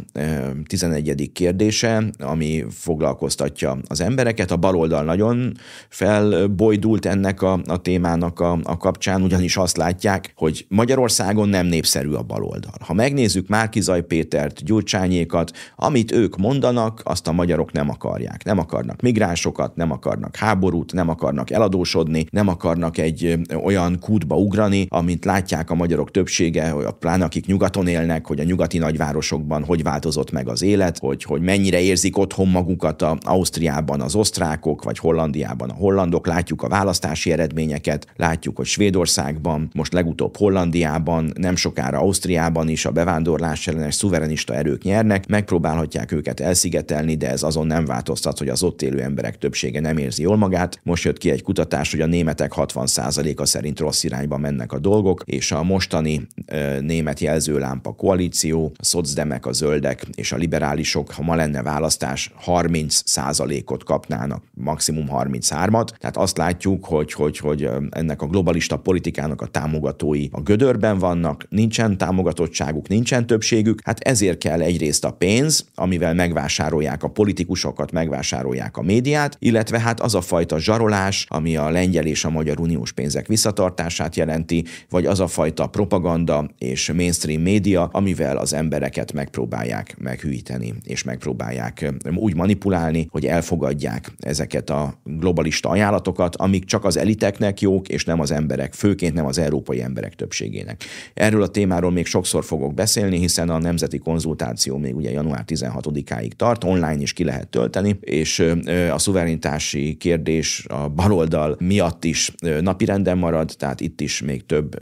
11. 0.66 1.30
kérdése, 1.32 2.04
ami 2.18 2.64
foglalkoztatja 2.70 3.78
az 3.86 4.00
embereket. 4.00 4.50
A 4.50 4.56
baloldal 4.56 5.04
nagyon 5.04 5.54
fel 5.88 6.46
bojdult 6.46 7.06
ennek 7.06 7.42
a, 7.42 7.60
a 7.66 7.82
témának 7.82 8.40
a, 8.40 8.58
a 8.62 8.76
kapcsán, 8.76 9.22
ugyanis 9.22 9.56
azt 9.56 9.76
látják, 9.76 10.32
hogy 10.36 10.66
Magyarországon 10.68 11.48
nem 11.48 11.66
népszerű 11.66 12.10
a 12.10 12.22
baloldal. 12.22 12.74
Ha 12.80 12.94
megnézzük 12.94 13.48
Márkizaj 13.48 14.02
Pétert, 14.02 14.64
Gyurcsányékat, 14.64 15.52
amit 15.76 16.12
ők 16.12 16.36
mondanak, 16.36 16.79
azt 17.02 17.28
a 17.28 17.32
magyarok 17.32 17.72
nem 17.72 17.90
akarják. 17.90 18.44
Nem 18.44 18.58
akarnak 18.58 19.00
migránsokat, 19.00 19.76
nem 19.76 19.90
akarnak 19.90 20.36
háborút, 20.36 20.92
nem 20.92 21.08
akarnak 21.08 21.50
eladósodni, 21.50 22.26
nem 22.30 22.48
akarnak 22.48 22.98
egy 22.98 23.38
olyan 23.64 23.98
kútba 24.00 24.36
ugrani, 24.36 24.86
amit 24.88 25.24
látják 25.24 25.70
a 25.70 25.74
magyarok 25.74 26.10
többsége, 26.10 26.74
pláne 26.98 27.24
akik 27.24 27.46
nyugaton 27.46 27.86
élnek, 27.86 28.26
hogy 28.26 28.40
a 28.40 28.44
nyugati 28.44 28.78
nagyvárosokban 28.78 29.64
hogy 29.64 29.82
változott 29.82 30.30
meg 30.30 30.48
az 30.48 30.62
élet, 30.62 30.98
hogy, 30.98 31.22
hogy 31.22 31.40
mennyire 31.40 31.80
érzik 31.80 32.18
otthon 32.18 32.48
magukat 32.48 33.02
a 33.02 33.18
Ausztriában 33.20 34.00
az 34.00 34.14
osztrákok, 34.14 34.84
vagy 34.84 34.98
Hollandiában 34.98 35.70
a 35.70 35.74
hollandok, 35.74 36.26
látjuk 36.26 36.62
a 36.62 36.68
választási 36.68 37.32
eredményeket, 37.32 38.06
látjuk, 38.16 38.56
hogy 38.56 38.66
Svédországban, 38.66 39.70
most 39.74 39.92
legutóbb 39.92 40.36
Hollandiában, 40.36 41.32
nem 41.34 41.56
sokára 41.56 41.98
Ausztriában 41.98 42.68
is 42.68 42.84
a 42.84 42.90
bevándorlás 42.90 43.66
ellenes 43.66 43.94
szuverenista 43.94 44.54
erők 44.54 44.82
nyernek, 44.82 45.26
megpróbálhatják 45.28 46.12
őket 46.12 46.40
elszigetelni, 46.40 46.69
de 46.70 47.30
ez 47.30 47.42
azon 47.42 47.66
nem 47.66 47.84
változtat, 47.84 48.38
hogy 48.38 48.48
az 48.48 48.62
ott 48.62 48.82
élő 48.82 49.02
emberek 49.02 49.38
többsége 49.38 49.80
nem 49.80 49.96
érzi 49.96 50.22
jól 50.22 50.36
magát. 50.36 50.80
Most 50.82 51.04
jött 51.04 51.18
ki 51.18 51.30
egy 51.30 51.42
kutatás, 51.42 51.90
hogy 51.90 52.00
a 52.00 52.06
németek 52.06 52.52
60%-a 52.56 53.44
szerint 53.44 53.78
rossz 53.78 54.04
irányba 54.04 54.36
mennek 54.36 54.72
a 54.72 54.78
dolgok, 54.78 55.22
és 55.24 55.52
a 55.52 55.62
mostani 55.62 56.26
e, 56.46 56.80
német 56.80 57.20
jelzőlámpa 57.20 57.92
koalíció, 57.92 58.72
a 58.76 58.84
szocdemek, 58.84 59.46
a 59.46 59.52
zöldek 59.52 60.06
és 60.14 60.32
a 60.32 60.36
liberálisok, 60.36 61.10
ha 61.10 61.22
ma 61.22 61.34
lenne 61.34 61.62
választás, 61.62 62.32
30%-ot 62.46 63.84
kapnának, 63.84 64.42
maximum 64.54 65.06
33-at, 65.12 65.88
tehát 65.98 66.16
azt 66.16 66.36
látjuk, 66.36 66.84
hogy, 66.84 67.12
hogy, 67.12 67.38
hogy 67.38 67.68
ennek 67.90 68.22
a 68.22 68.26
globalista 68.26 68.76
politikának 68.76 69.42
a 69.42 69.46
támogatói 69.46 70.28
a 70.30 70.40
gödörben 70.40 70.98
vannak, 70.98 71.46
nincsen 71.48 71.96
támogatottságuk, 71.96 72.88
nincsen 72.88 73.26
többségük, 73.26 73.80
hát 73.84 74.00
ezért 74.00 74.38
kell 74.38 74.60
egyrészt 74.60 75.04
a 75.04 75.10
pénz, 75.10 75.66
amivel 75.74 76.14
megvásárolják 76.14 76.59
a 77.00 77.08
politikusokat, 77.12 77.92
megvásárolják 77.92 78.76
a 78.76 78.82
médiát, 78.82 79.36
illetve 79.38 79.80
hát 79.80 80.00
az 80.00 80.14
a 80.14 80.20
fajta 80.20 80.58
zsarolás, 80.58 81.26
ami 81.28 81.56
a 81.56 81.70
lengyel 81.70 82.06
és 82.06 82.24
a 82.24 82.30
magyar 82.30 82.60
uniós 82.60 82.92
pénzek 82.92 83.26
visszatartását 83.26 84.16
jelenti, 84.16 84.64
vagy 84.90 85.06
az 85.06 85.20
a 85.20 85.26
fajta 85.26 85.66
propaganda 85.66 86.50
és 86.58 86.92
mainstream 86.92 87.42
média, 87.42 87.88
amivel 87.92 88.36
az 88.36 88.52
embereket 88.52 89.12
megpróbálják 89.12 89.96
meghűíteni, 89.98 90.74
és 90.84 91.02
megpróbálják 91.02 91.92
úgy 92.14 92.34
manipulálni, 92.34 93.06
hogy 93.10 93.26
elfogadják 93.26 94.12
ezeket 94.18 94.70
a 94.70 95.00
globalista 95.04 95.68
ajánlatokat, 95.68 96.36
amik 96.36 96.64
csak 96.64 96.84
az 96.84 96.96
eliteknek 96.96 97.60
jók, 97.60 97.88
és 97.88 98.04
nem 98.04 98.20
az 98.20 98.30
emberek, 98.30 98.74
főként 98.74 99.14
nem 99.14 99.26
az 99.26 99.38
európai 99.38 99.82
emberek 99.82 100.14
többségének. 100.14 100.84
Erről 101.14 101.42
a 101.42 101.48
témáról 101.48 101.90
még 101.90 102.06
sokszor 102.06 102.44
fogok 102.44 102.74
beszélni, 102.74 103.18
hiszen 103.18 103.48
a 103.48 103.58
nemzeti 103.58 103.98
konzultáció 103.98 104.76
még 104.76 104.96
ugye 104.96 105.10
január 105.10 105.44
16-áig 105.46 106.32
tart, 106.40 106.64
online 106.64 107.00
is 107.00 107.12
ki 107.12 107.24
lehet 107.24 107.48
tölteni, 107.48 107.98
és 108.00 108.44
a 108.92 108.98
szuverenitási 108.98 109.96
kérdés 109.96 110.64
a 110.68 110.88
baloldal 110.88 111.56
miatt 111.58 112.04
is 112.04 112.32
napirenden 112.60 113.18
marad, 113.18 113.54
tehát 113.58 113.80
itt 113.80 114.00
is 114.00 114.22
még 114.22 114.46
több 114.46 114.78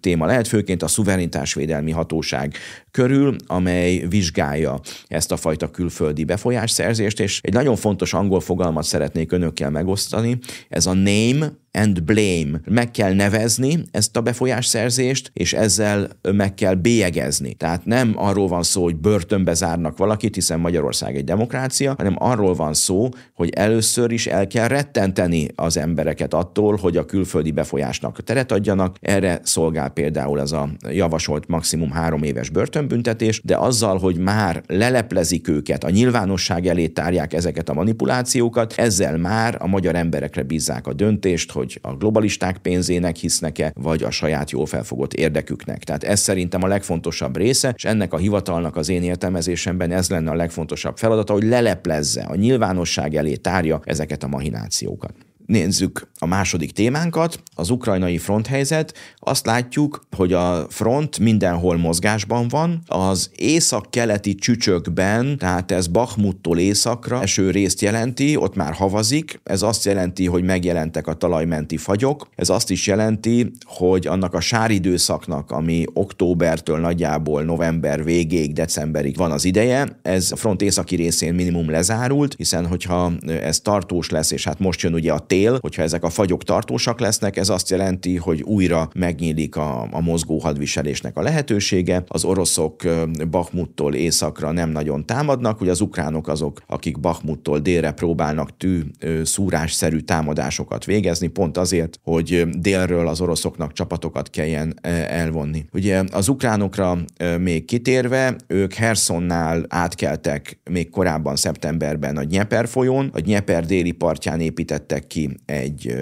téma 0.00 0.26
lehet, 0.26 0.48
főként 0.48 0.82
a 0.82 0.88
szuverenitásvédelmi 0.88 1.90
hatóság 1.90 2.54
körül, 2.96 3.36
amely 3.46 4.06
vizsgálja 4.08 4.80
ezt 5.06 5.32
a 5.32 5.36
fajta 5.36 5.70
külföldi 5.70 6.24
befolyásszerzést, 6.24 7.20
és 7.20 7.40
egy 7.42 7.52
nagyon 7.52 7.76
fontos 7.76 8.14
angol 8.14 8.40
fogalmat 8.40 8.84
szeretnék 8.84 9.32
önökkel 9.32 9.70
megosztani, 9.70 10.38
ez 10.68 10.86
a 10.86 10.94
name 10.94 11.52
and 11.76 12.02
blame. 12.02 12.60
Meg 12.64 12.90
kell 12.90 13.14
nevezni 13.14 13.78
ezt 13.90 14.16
a 14.16 14.20
befolyásszerzést, 14.20 15.30
és 15.32 15.52
ezzel 15.52 16.08
meg 16.22 16.54
kell 16.54 16.74
bélyegezni. 16.74 17.54
Tehát 17.54 17.84
nem 17.84 18.12
arról 18.16 18.48
van 18.48 18.62
szó, 18.62 18.82
hogy 18.82 18.96
börtönbe 18.96 19.54
zárnak 19.54 19.96
valakit, 19.96 20.34
hiszen 20.34 20.60
Magyarország 20.60 21.16
egy 21.16 21.24
demokrácia, 21.24 21.94
hanem 21.96 22.16
arról 22.18 22.54
van 22.54 22.74
szó, 22.74 23.08
hogy 23.34 23.50
először 23.50 24.12
is 24.12 24.26
el 24.26 24.46
kell 24.46 24.68
rettenteni 24.68 25.48
az 25.54 25.76
embereket 25.76 26.34
attól, 26.34 26.76
hogy 26.76 26.96
a 26.96 27.04
külföldi 27.04 27.50
befolyásnak 27.50 28.24
teret 28.24 28.52
adjanak. 28.52 28.96
Erre 29.00 29.40
szolgál 29.42 29.88
például 29.88 30.40
ez 30.40 30.52
a 30.52 30.68
javasolt 30.90 31.48
maximum 31.48 31.90
három 31.90 32.22
éves 32.22 32.50
börtönbüntetés, 32.86 33.40
de 33.44 33.56
azzal, 33.56 33.98
hogy 33.98 34.16
már 34.16 34.62
leleplezik 34.66 35.48
őket, 35.48 35.84
a 35.84 35.90
nyilvánosság 35.90 36.66
elé 36.66 36.86
tárják 36.86 37.32
ezeket 37.32 37.68
a 37.68 37.74
manipulációkat, 37.74 38.74
ezzel 38.76 39.16
már 39.16 39.56
a 39.58 39.66
magyar 39.66 39.94
emberekre 39.94 40.42
bízzák 40.42 40.86
a 40.86 40.92
döntést, 40.92 41.52
hogy 41.52 41.78
a 41.82 41.94
globalisták 41.94 42.58
pénzének 42.58 43.16
hisznek-e, 43.16 43.72
vagy 43.74 44.02
a 44.02 44.10
saját 44.10 44.50
jól 44.50 44.66
felfogott 44.66 45.14
érdeküknek. 45.14 45.84
Tehát 45.84 46.04
ez 46.04 46.20
szerintem 46.20 46.62
a 46.62 46.66
legfontosabb 46.66 47.36
része, 47.36 47.72
és 47.76 47.84
ennek 47.84 48.12
a 48.12 48.16
hivatalnak 48.16 48.76
az 48.76 48.88
én 48.88 49.02
értelmezésemben 49.02 49.90
ez 49.90 50.10
lenne 50.10 50.30
a 50.30 50.34
legfontosabb 50.34 50.96
feladata, 50.96 51.32
hogy 51.32 51.44
leleplezze, 51.44 52.22
a 52.22 52.34
nyilvánosság 52.34 53.14
elé 53.14 53.34
tárja 53.34 53.80
ezeket 53.84 54.22
a 54.22 54.28
mahinációkat. 54.28 55.14
Nézzük 55.46 56.08
a 56.18 56.26
második 56.26 56.72
témánkat, 56.72 57.42
az 57.54 57.70
ukrajnai 57.70 58.18
fronthelyzet. 58.18 58.94
Azt 59.18 59.46
látjuk, 59.46 60.06
hogy 60.16 60.32
a 60.32 60.66
front 60.68 61.18
mindenhol 61.18 61.76
mozgásban 61.76 62.48
van. 62.48 62.82
Az 62.86 63.30
észak-keleti 63.36 64.34
csücsökben, 64.34 65.38
tehát 65.38 65.70
ez 65.70 65.86
Bakhmuttól 65.86 66.58
északra 66.58 67.22
eső 67.22 67.50
részt 67.50 67.80
jelenti, 67.80 68.36
ott 68.36 68.54
már 68.54 68.72
havazik. 68.72 69.40
Ez 69.44 69.62
azt 69.62 69.84
jelenti, 69.84 70.26
hogy 70.26 70.42
megjelentek 70.42 71.06
a 71.06 71.14
talajmenti 71.14 71.76
fagyok. 71.76 72.28
Ez 72.34 72.48
azt 72.48 72.70
is 72.70 72.86
jelenti, 72.86 73.50
hogy 73.64 74.06
annak 74.06 74.34
a 74.34 74.40
sáridőszaknak, 74.40 75.50
ami 75.50 75.84
októbertől 75.92 76.78
nagyjából 76.78 77.42
november 77.42 78.04
végéig, 78.04 78.52
decemberig 78.52 79.16
van 79.16 79.30
az 79.30 79.44
ideje, 79.44 79.98
ez 80.02 80.32
a 80.32 80.36
front 80.36 80.62
északi 80.62 80.96
részén 80.96 81.34
minimum 81.34 81.70
lezárult, 81.70 82.34
hiszen 82.36 82.66
hogyha 82.66 83.12
ez 83.26 83.60
tartós 83.60 84.10
lesz, 84.10 84.30
és 84.30 84.44
hát 84.44 84.58
most 84.58 84.80
jön 84.80 84.94
ugye 84.94 85.12
a 85.12 85.18
tél, 85.18 85.34
hogyha 85.44 85.82
ezek 85.82 86.04
a 86.04 86.10
fagyok 86.10 86.44
tartósak 86.44 87.00
lesznek, 87.00 87.36
ez 87.36 87.48
azt 87.48 87.70
jelenti, 87.70 88.16
hogy 88.16 88.42
újra 88.42 88.88
megnyílik 88.94 89.56
a, 89.56 89.88
a 89.90 90.00
mozgó 90.00 90.38
hadviselésnek 90.38 91.16
a 91.16 91.22
lehetősége. 91.22 92.04
Az 92.06 92.24
oroszok 92.24 92.82
Bakhmuttól 93.30 93.94
északra 93.94 94.50
nem 94.50 94.70
nagyon 94.70 95.06
támadnak, 95.06 95.60
ugye 95.60 95.70
az 95.70 95.80
ukránok 95.80 96.28
azok, 96.28 96.62
akik 96.66 97.00
Bakhmuttól 97.00 97.58
délre 97.58 97.92
próbálnak 97.92 98.56
tű 98.56 98.80
szúrásszerű 99.22 99.98
támadásokat 99.98 100.84
végezni, 100.84 101.26
pont 101.26 101.56
azért, 101.56 102.00
hogy 102.02 102.48
délről 102.58 103.08
az 103.08 103.20
oroszoknak 103.20 103.72
csapatokat 103.72 104.30
kelljen 104.30 104.74
elvonni. 105.08 105.66
Ugye 105.72 106.04
az 106.12 106.28
ukránokra 106.28 106.98
még 107.38 107.64
kitérve, 107.64 108.36
ők 108.46 108.72
Hersonnál 108.72 109.64
átkeltek 109.68 110.58
még 110.70 110.90
korábban 110.90 111.36
szeptemberben 111.36 112.16
a 112.16 112.24
Dnieper 112.24 112.68
folyón, 112.68 113.10
a 113.12 113.20
Dnieper 113.20 113.66
déli 113.66 113.92
partján 113.92 114.40
építettek 114.40 115.06
ki 115.06 115.25
egy 115.44 115.94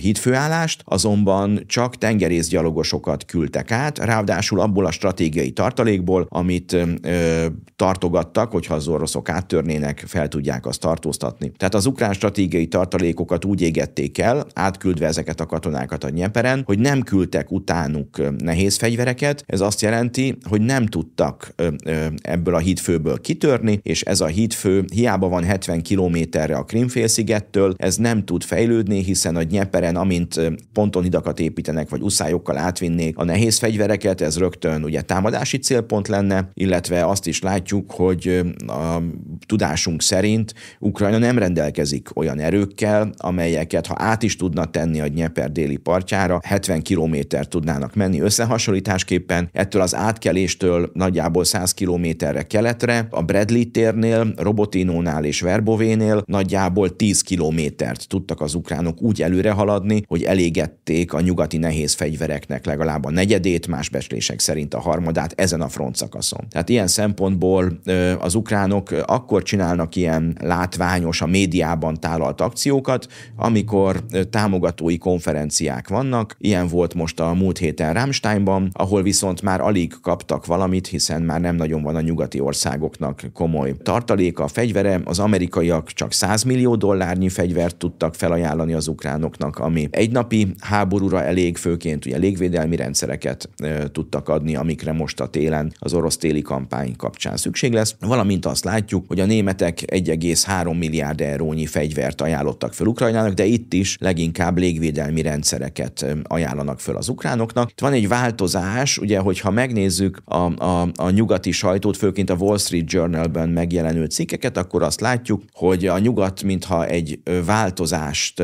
hídfőállást, 0.00 0.82
azonban 0.84 1.64
csak 1.66 1.98
tengerészgyalogosokat 1.98 3.24
küldtek 3.24 3.70
át, 3.70 3.98
ráadásul 3.98 4.60
abból 4.60 4.86
a 4.86 4.90
stratégiai 4.90 5.50
tartalékból, 5.50 6.26
amit 6.28 6.72
ö, 6.72 7.46
tartogattak, 7.76 8.50
hogyha 8.50 8.74
az 8.74 8.88
oroszok 8.88 9.28
áttörnének, 9.28 10.04
fel 10.06 10.28
tudják 10.28 10.66
azt 10.66 10.80
tartóztatni. 10.80 11.52
Tehát 11.56 11.74
az 11.74 11.86
ukrán 11.86 12.12
stratégiai 12.12 12.66
tartalékokat 12.66 13.44
úgy 13.44 13.60
égették 13.62 14.18
el, 14.18 14.46
átküldve 14.54 15.06
ezeket 15.06 15.40
a 15.40 15.46
katonákat 15.46 16.04
a 16.04 16.08
Nyeperen, 16.08 16.62
hogy 16.66 16.78
nem 16.78 17.02
küldtek 17.02 17.50
utánuk 17.50 18.40
nehéz 18.42 18.76
fegyvereket. 18.76 19.44
Ez 19.46 19.60
azt 19.60 19.80
jelenti, 19.80 20.38
hogy 20.48 20.60
nem 20.60 20.86
tudtak 20.86 21.52
ö, 21.56 21.68
ö, 21.84 22.06
ebből 22.22 22.54
a 22.54 22.58
hídfőből 22.58 23.20
kitörni, 23.20 23.80
és 23.82 24.02
ez 24.02 24.20
a 24.20 24.26
hídfő 24.26 24.84
hiába 24.92 25.28
van 25.28 25.44
70 25.44 25.82
kilométerre 25.82 26.56
a 26.56 26.64
Krimfélszigettől, 26.64 27.74
ez 27.76 27.96
nem 27.96 28.24
tud 28.24 28.42
fejlődni, 28.42 28.70
hiszen 28.88 29.36
a 29.36 29.42
Nyeperen, 29.42 29.96
amint 29.96 30.40
pontonhidakat 30.72 31.40
építenek, 31.40 31.88
vagy 31.88 32.02
uszályokkal 32.02 32.58
átvinnék 32.58 33.18
a 33.18 33.24
nehéz 33.24 33.58
fegyvereket, 33.58 34.20
ez 34.20 34.38
rögtön 34.38 34.84
ugye 34.84 35.00
támadási 35.00 35.58
célpont 35.58 36.08
lenne, 36.08 36.50
illetve 36.54 37.06
azt 37.06 37.26
is 37.26 37.40
látjuk, 37.40 37.90
hogy 37.90 38.40
a 38.66 38.98
tudásunk 39.46 40.02
szerint 40.02 40.54
Ukrajna 40.78 41.18
nem 41.18 41.38
rendelkezik 41.38 42.16
olyan 42.16 42.38
erőkkel, 42.38 43.10
amelyeket, 43.16 43.86
ha 43.86 43.94
át 43.98 44.22
is 44.22 44.36
tudna 44.36 44.64
tenni 44.64 45.00
a 45.00 45.06
Nyeper 45.06 45.52
déli 45.52 45.76
partjára, 45.76 46.40
70 46.44 46.82
kilométer 46.82 47.46
tudnának 47.46 47.94
menni 47.94 48.20
összehasonlításképpen. 48.20 49.48
Ettől 49.52 49.82
az 49.82 49.94
átkeléstől 49.94 50.90
nagyjából 50.92 51.44
100 51.44 51.74
kilométerre 51.74 52.42
keletre, 52.42 53.06
a 53.10 53.22
Bradley 53.22 53.70
térnél, 53.70 54.32
Robotinónál 54.36 55.24
és 55.24 55.40
Verbovénél 55.40 56.22
nagyjából 56.26 56.96
10 56.96 57.22
kilométert 57.22 58.08
tudtak 58.08 58.40
az 58.40 58.54
ukránok 58.62 59.02
úgy 59.02 59.22
előre 59.22 59.50
haladni, 59.50 60.02
hogy 60.06 60.22
elégették 60.22 61.12
a 61.12 61.20
nyugati 61.20 61.56
nehéz 61.56 61.94
fegyvereknek 61.94 62.66
legalább 62.66 63.04
a 63.04 63.10
negyedét, 63.10 63.66
más 63.66 63.88
becslések 63.88 64.40
szerint 64.40 64.74
a 64.74 64.80
harmadát 64.80 65.32
ezen 65.36 65.60
a 65.60 65.68
front 65.68 65.96
szakaszon. 65.96 66.40
Tehát 66.50 66.68
ilyen 66.68 66.86
szempontból 66.86 67.80
az 68.18 68.34
ukránok 68.34 68.90
akkor 69.06 69.42
csinálnak 69.42 69.96
ilyen 69.96 70.36
látványos, 70.40 71.20
a 71.20 71.26
médiában 71.26 72.00
tálalt 72.00 72.40
akciókat, 72.40 73.06
amikor 73.36 74.02
támogatói 74.30 74.98
konferenciák 74.98 75.88
vannak. 75.88 76.36
Ilyen 76.38 76.66
volt 76.66 76.94
most 76.94 77.20
a 77.20 77.32
múlt 77.32 77.58
héten 77.58 77.94
Rammsteinban, 77.94 78.70
ahol 78.72 79.02
viszont 79.02 79.42
már 79.42 79.60
alig 79.60 79.94
kaptak 80.02 80.46
valamit, 80.46 80.86
hiszen 80.86 81.22
már 81.22 81.40
nem 81.40 81.56
nagyon 81.56 81.82
van 81.82 81.96
a 81.96 82.00
nyugati 82.00 82.40
országoknak 82.40 83.22
komoly 83.32 83.74
tartaléka, 83.82 84.42
a 84.42 84.48
fegyvere. 84.48 85.00
Az 85.04 85.18
amerikaiak 85.18 85.92
csak 85.92 86.12
100 86.12 86.42
millió 86.42 86.74
dollárnyi 86.74 87.28
fegyvert 87.28 87.76
tudtak 87.76 88.14
felajánlani 88.14 88.50
az 88.60 88.88
ukránoknak, 88.88 89.58
ami 89.58 89.88
egy 89.90 90.10
napi 90.10 90.54
háborúra 90.60 91.22
elég, 91.22 91.56
főként 91.56 92.06
ugye 92.06 92.16
légvédelmi 92.16 92.76
rendszereket 92.76 93.48
e, 93.56 93.88
tudtak 93.90 94.28
adni, 94.28 94.56
amikre 94.56 94.92
most 94.92 95.20
a 95.20 95.26
télen 95.26 95.72
az 95.78 95.94
orosz 95.94 96.16
téli 96.16 96.42
kampány 96.42 96.96
kapcsán 96.96 97.36
szükség 97.36 97.72
lesz. 97.72 97.94
Valamint 98.00 98.46
azt 98.46 98.64
látjuk, 98.64 99.04
hogy 99.08 99.20
a 99.20 99.24
németek 99.24 99.78
1,3 99.80 100.78
milliárd 100.78 101.20
eurónyi 101.20 101.66
fegyvert 101.66 102.20
ajánlottak 102.20 102.74
fel 102.74 102.86
Ukrajnának, 102.86 103.32
de 103.32 103.44
itt 103.44 103.72
is 103.72 103.96
leginkább 104.00 104.58
légvédelmi 104.58 105.22
rendszereket 105.22 106.06
ajánlanak 106.22 106.80
fel 106.80 106.96
az 106.96 107.08
ukránoknak. 107.08 107.70
Itt 107.70 107.80
van 107.80 107.92
egy 107.92 108.08
változás, 108.08 108.98
ugye, 108.98 109.18
hogyha 109.18 109.50
megnézzük 109.50 110.22
a, 110.24 110.64
a, 110.64 110.88
a 110.96 111.10
nyugati 111.10 111.50
sajtót, 111.50 111.96
főként 111.96 112.30
a 112.30 112.34
Wall 112.34 112.58
Street 112.58 112.92
Journalben 112.92 113.48
megjelenő 113.48 114.04
cikkeket, 114.04 114.56
akkor 114.56 114.82
azt 114.82 115.00
látjuk, 115.00 115.42
hogy 115.52 115.86
a 115.86 115.98
nyugat 115.98 116.42
mintha 116.42 116.86
egy 116.86 117.20
változást 117.44 118.41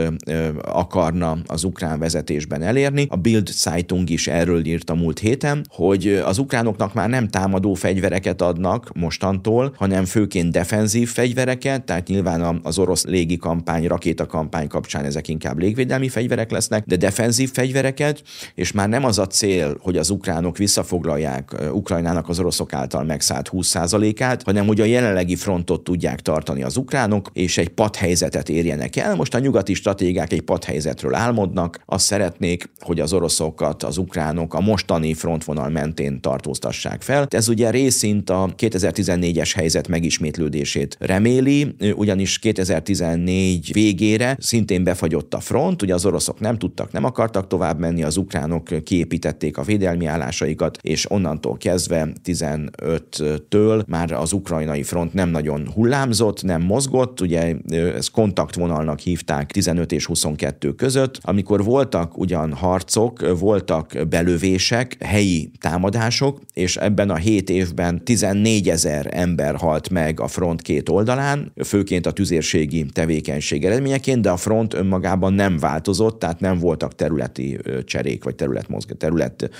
akarna 0.63 1.39
az 1.47 1.65
ukrán 1.65 1.99
vezetésben 1.99 2.63
elérni. 2.63 3.07
A 3.11 3.17
Bild 3.17 3.49
Zeitung 3.49 4.11
is 4.11 4.27
erről 4.27 4.67
írt 4.67 4.91
a 4.91 4.95
múlt 4.95 5.19
héten, 5.19 5.67
hogy 5.69 6.23
az 6.25 6.39
ukránoknak 6.39 6.95
már 6.95 7.09
nem 7.09 7.29
támadó 7.29 7.75
fegyvereket 7.75 8.43
adnak 8.43 8.91
mostantól, 8.95 9.73
hanem 9.77 10.05
főként 10.05 10.53
defenzív 10.53 11.09
fegyvereket, 11.09 11.85
tehát 11.85 12.09
nyilván 12.09 12.61
az 12.63 12.79
orosz 12.79 13.05
légi 13.05 13.37
kampány, 13.37 13.87
rakéta 13.87 14.27
kampány 14.27 14.69
kapcsán 14.69 15.05
ezek 15.05 15.29
inkább 15.29 15.59
légvédelmi 15.59 16.09
fegyverek 16.09 16.51
lesznek, 16.51 16.85
de 16.87 16.97
defenzív 16.97 17.51
fegyvereket, 17.53 18.23
és 18.55 18.73
már 18.73 18.89
nem 18.89 19.05
az 19.05 19.19
a 19.19 19.27
cél, 19.27 19.77
hogy 19.81 19.97
az 19.97 20.11
ukránok 20.11 20.57
visszafoglalják 20.57 21.55
Ukrajnának 21.73 22.29
az 22.29 22.39
oroszok 22.39 22.73
által 22.73 23.05
megszállt 23.05 23.51
20%-át, 23.53 24.43
hanem 24.43 24.67
hogy 24.67 24.81
a 24.81 24.85
jelenlegi 24.85 25.37
frontot 25.37 25.85
tudják 25.85 26.21
tartani 26.21 26.63
az 26.63 26.77
ukránok, 26.77 27.31
és 27.33 27.59
egy 27.59 27.69
padhelyzetet 27.69 28.49
érjenek 28.49 28.97
el. 28.97 29.15
Most 29.15 29.35
a 29.35 29.39
nyugati 29.39 29.75
stratégák 29.79 30.33
egy 30.33 30.43
padhelyzetről 30.43 31.15
álmodnak, 31.15 31.81
azt 31.87 32.05
szeretnék, 32.05 32.71
hogy 32.81 33.01
az 33.01 33.13
oroszokat 33.13 33.83
az 33.83 33.99
ukránok 33.99 34.55
a 34.55 34.61
mostani 34.61 35.15
frontvonal 35.15 35.69
mentén 35.69 36.21
tartóztassák 36.21 37.03
fel. 37.03 37.27
Ez 37.31 37.49
ugye 37.49 37.71
részint 37.71 38.31
a 38.31 38.55
2014-es 38.57 39.53
helyzet 39.55 39.89
megismétlődését 39.89 40.97
reméli, 41.01 41.75
ugyanis 41.95 42.39
2014 42.39 43.73
végére 43.73 44.37
szintén 44.41 44.85
befagyott 44.85 45.35
a 45.35 45.41
front, 45.41 45.83
ugye 45.83 45.95
az 45.95 46.07
oroszok 46.07 46.41
nem 46.41 46.59
tudtak, 46.59 46.93
nem 46.93 47.05
akartak 47.05 47.47
tovább 47.47 47.79
menni, 47.79 48.03
az 48.03 48.17
ukránok 48.17 48.85
kiépítették 48.85 49.57
a 49.59 49.63
védelmi 49.63 50.07
állásaikat, 50.07 50.79
és 50.83 51.11
onnantól 51.11 51.57
kezdve 51.57 52.09
15-től 52.25 53.87
már 53.87 54.13
az 54.13 54.33
ukrajnai 54.33 54.83
front 54.83 55.15
nem 55.15 55.29
nagyon 55.29 55.71
hullámzott, 55.75 56.43
nem 56.43 56.63
mozgott, 56.63 57.21
ugye 57.21 57.55
ezt 57.71 58.11
kontaktvonalnak 58.11 58.99
hívták 58.99 59.51
15 59.69 59.93
és 59.93 60.07
22 60.07 60.75
között, 60.75 61.19
amikor 61.23 61.65
voltak 61.65 62.19
ugyan 62.19 62.53
harcok, 62.53 63.39
voltak 63.39 63.97
belövések, 64.09 64.97
helyi 65.01 65.51
támadások, 65.61 66.41
és 66.55 66.77
ebben 66.77 67.11
a 67.11 67.17
7 67.17 67.51
évben 67.51 68.05
14 68.05 68.69
ezer 68.69 69.07
ember 69.11 69.57
halt 69.57 69.91
meg 69.91 70.21
a 70.21 70.27
front 70.27 70.63
két 70.63 70.89
oldalán, 70.89 71.53
főként 71.65 72.07
a 72.07 72.11
tüzérségi 72.11 72.87
tevékenység 72.93 73.65
eredményeként, 73.65 74.21
de 74.21 74.31
a 74.31 74.37
front 74.37 74.75
önmagában 74.75 75.33
nem 75.33 75.59
változott, 75.59 76.19
tehát 76.19 76.41
nem 76.41 76.59
voltak 76.59 76.95
területi 76.95 77.59
cserék, 77.85 78.25
vagy 78.25 78.35
terület, 78.35 78.69
mozg, 78.69 78.93
terület 78.97 79.51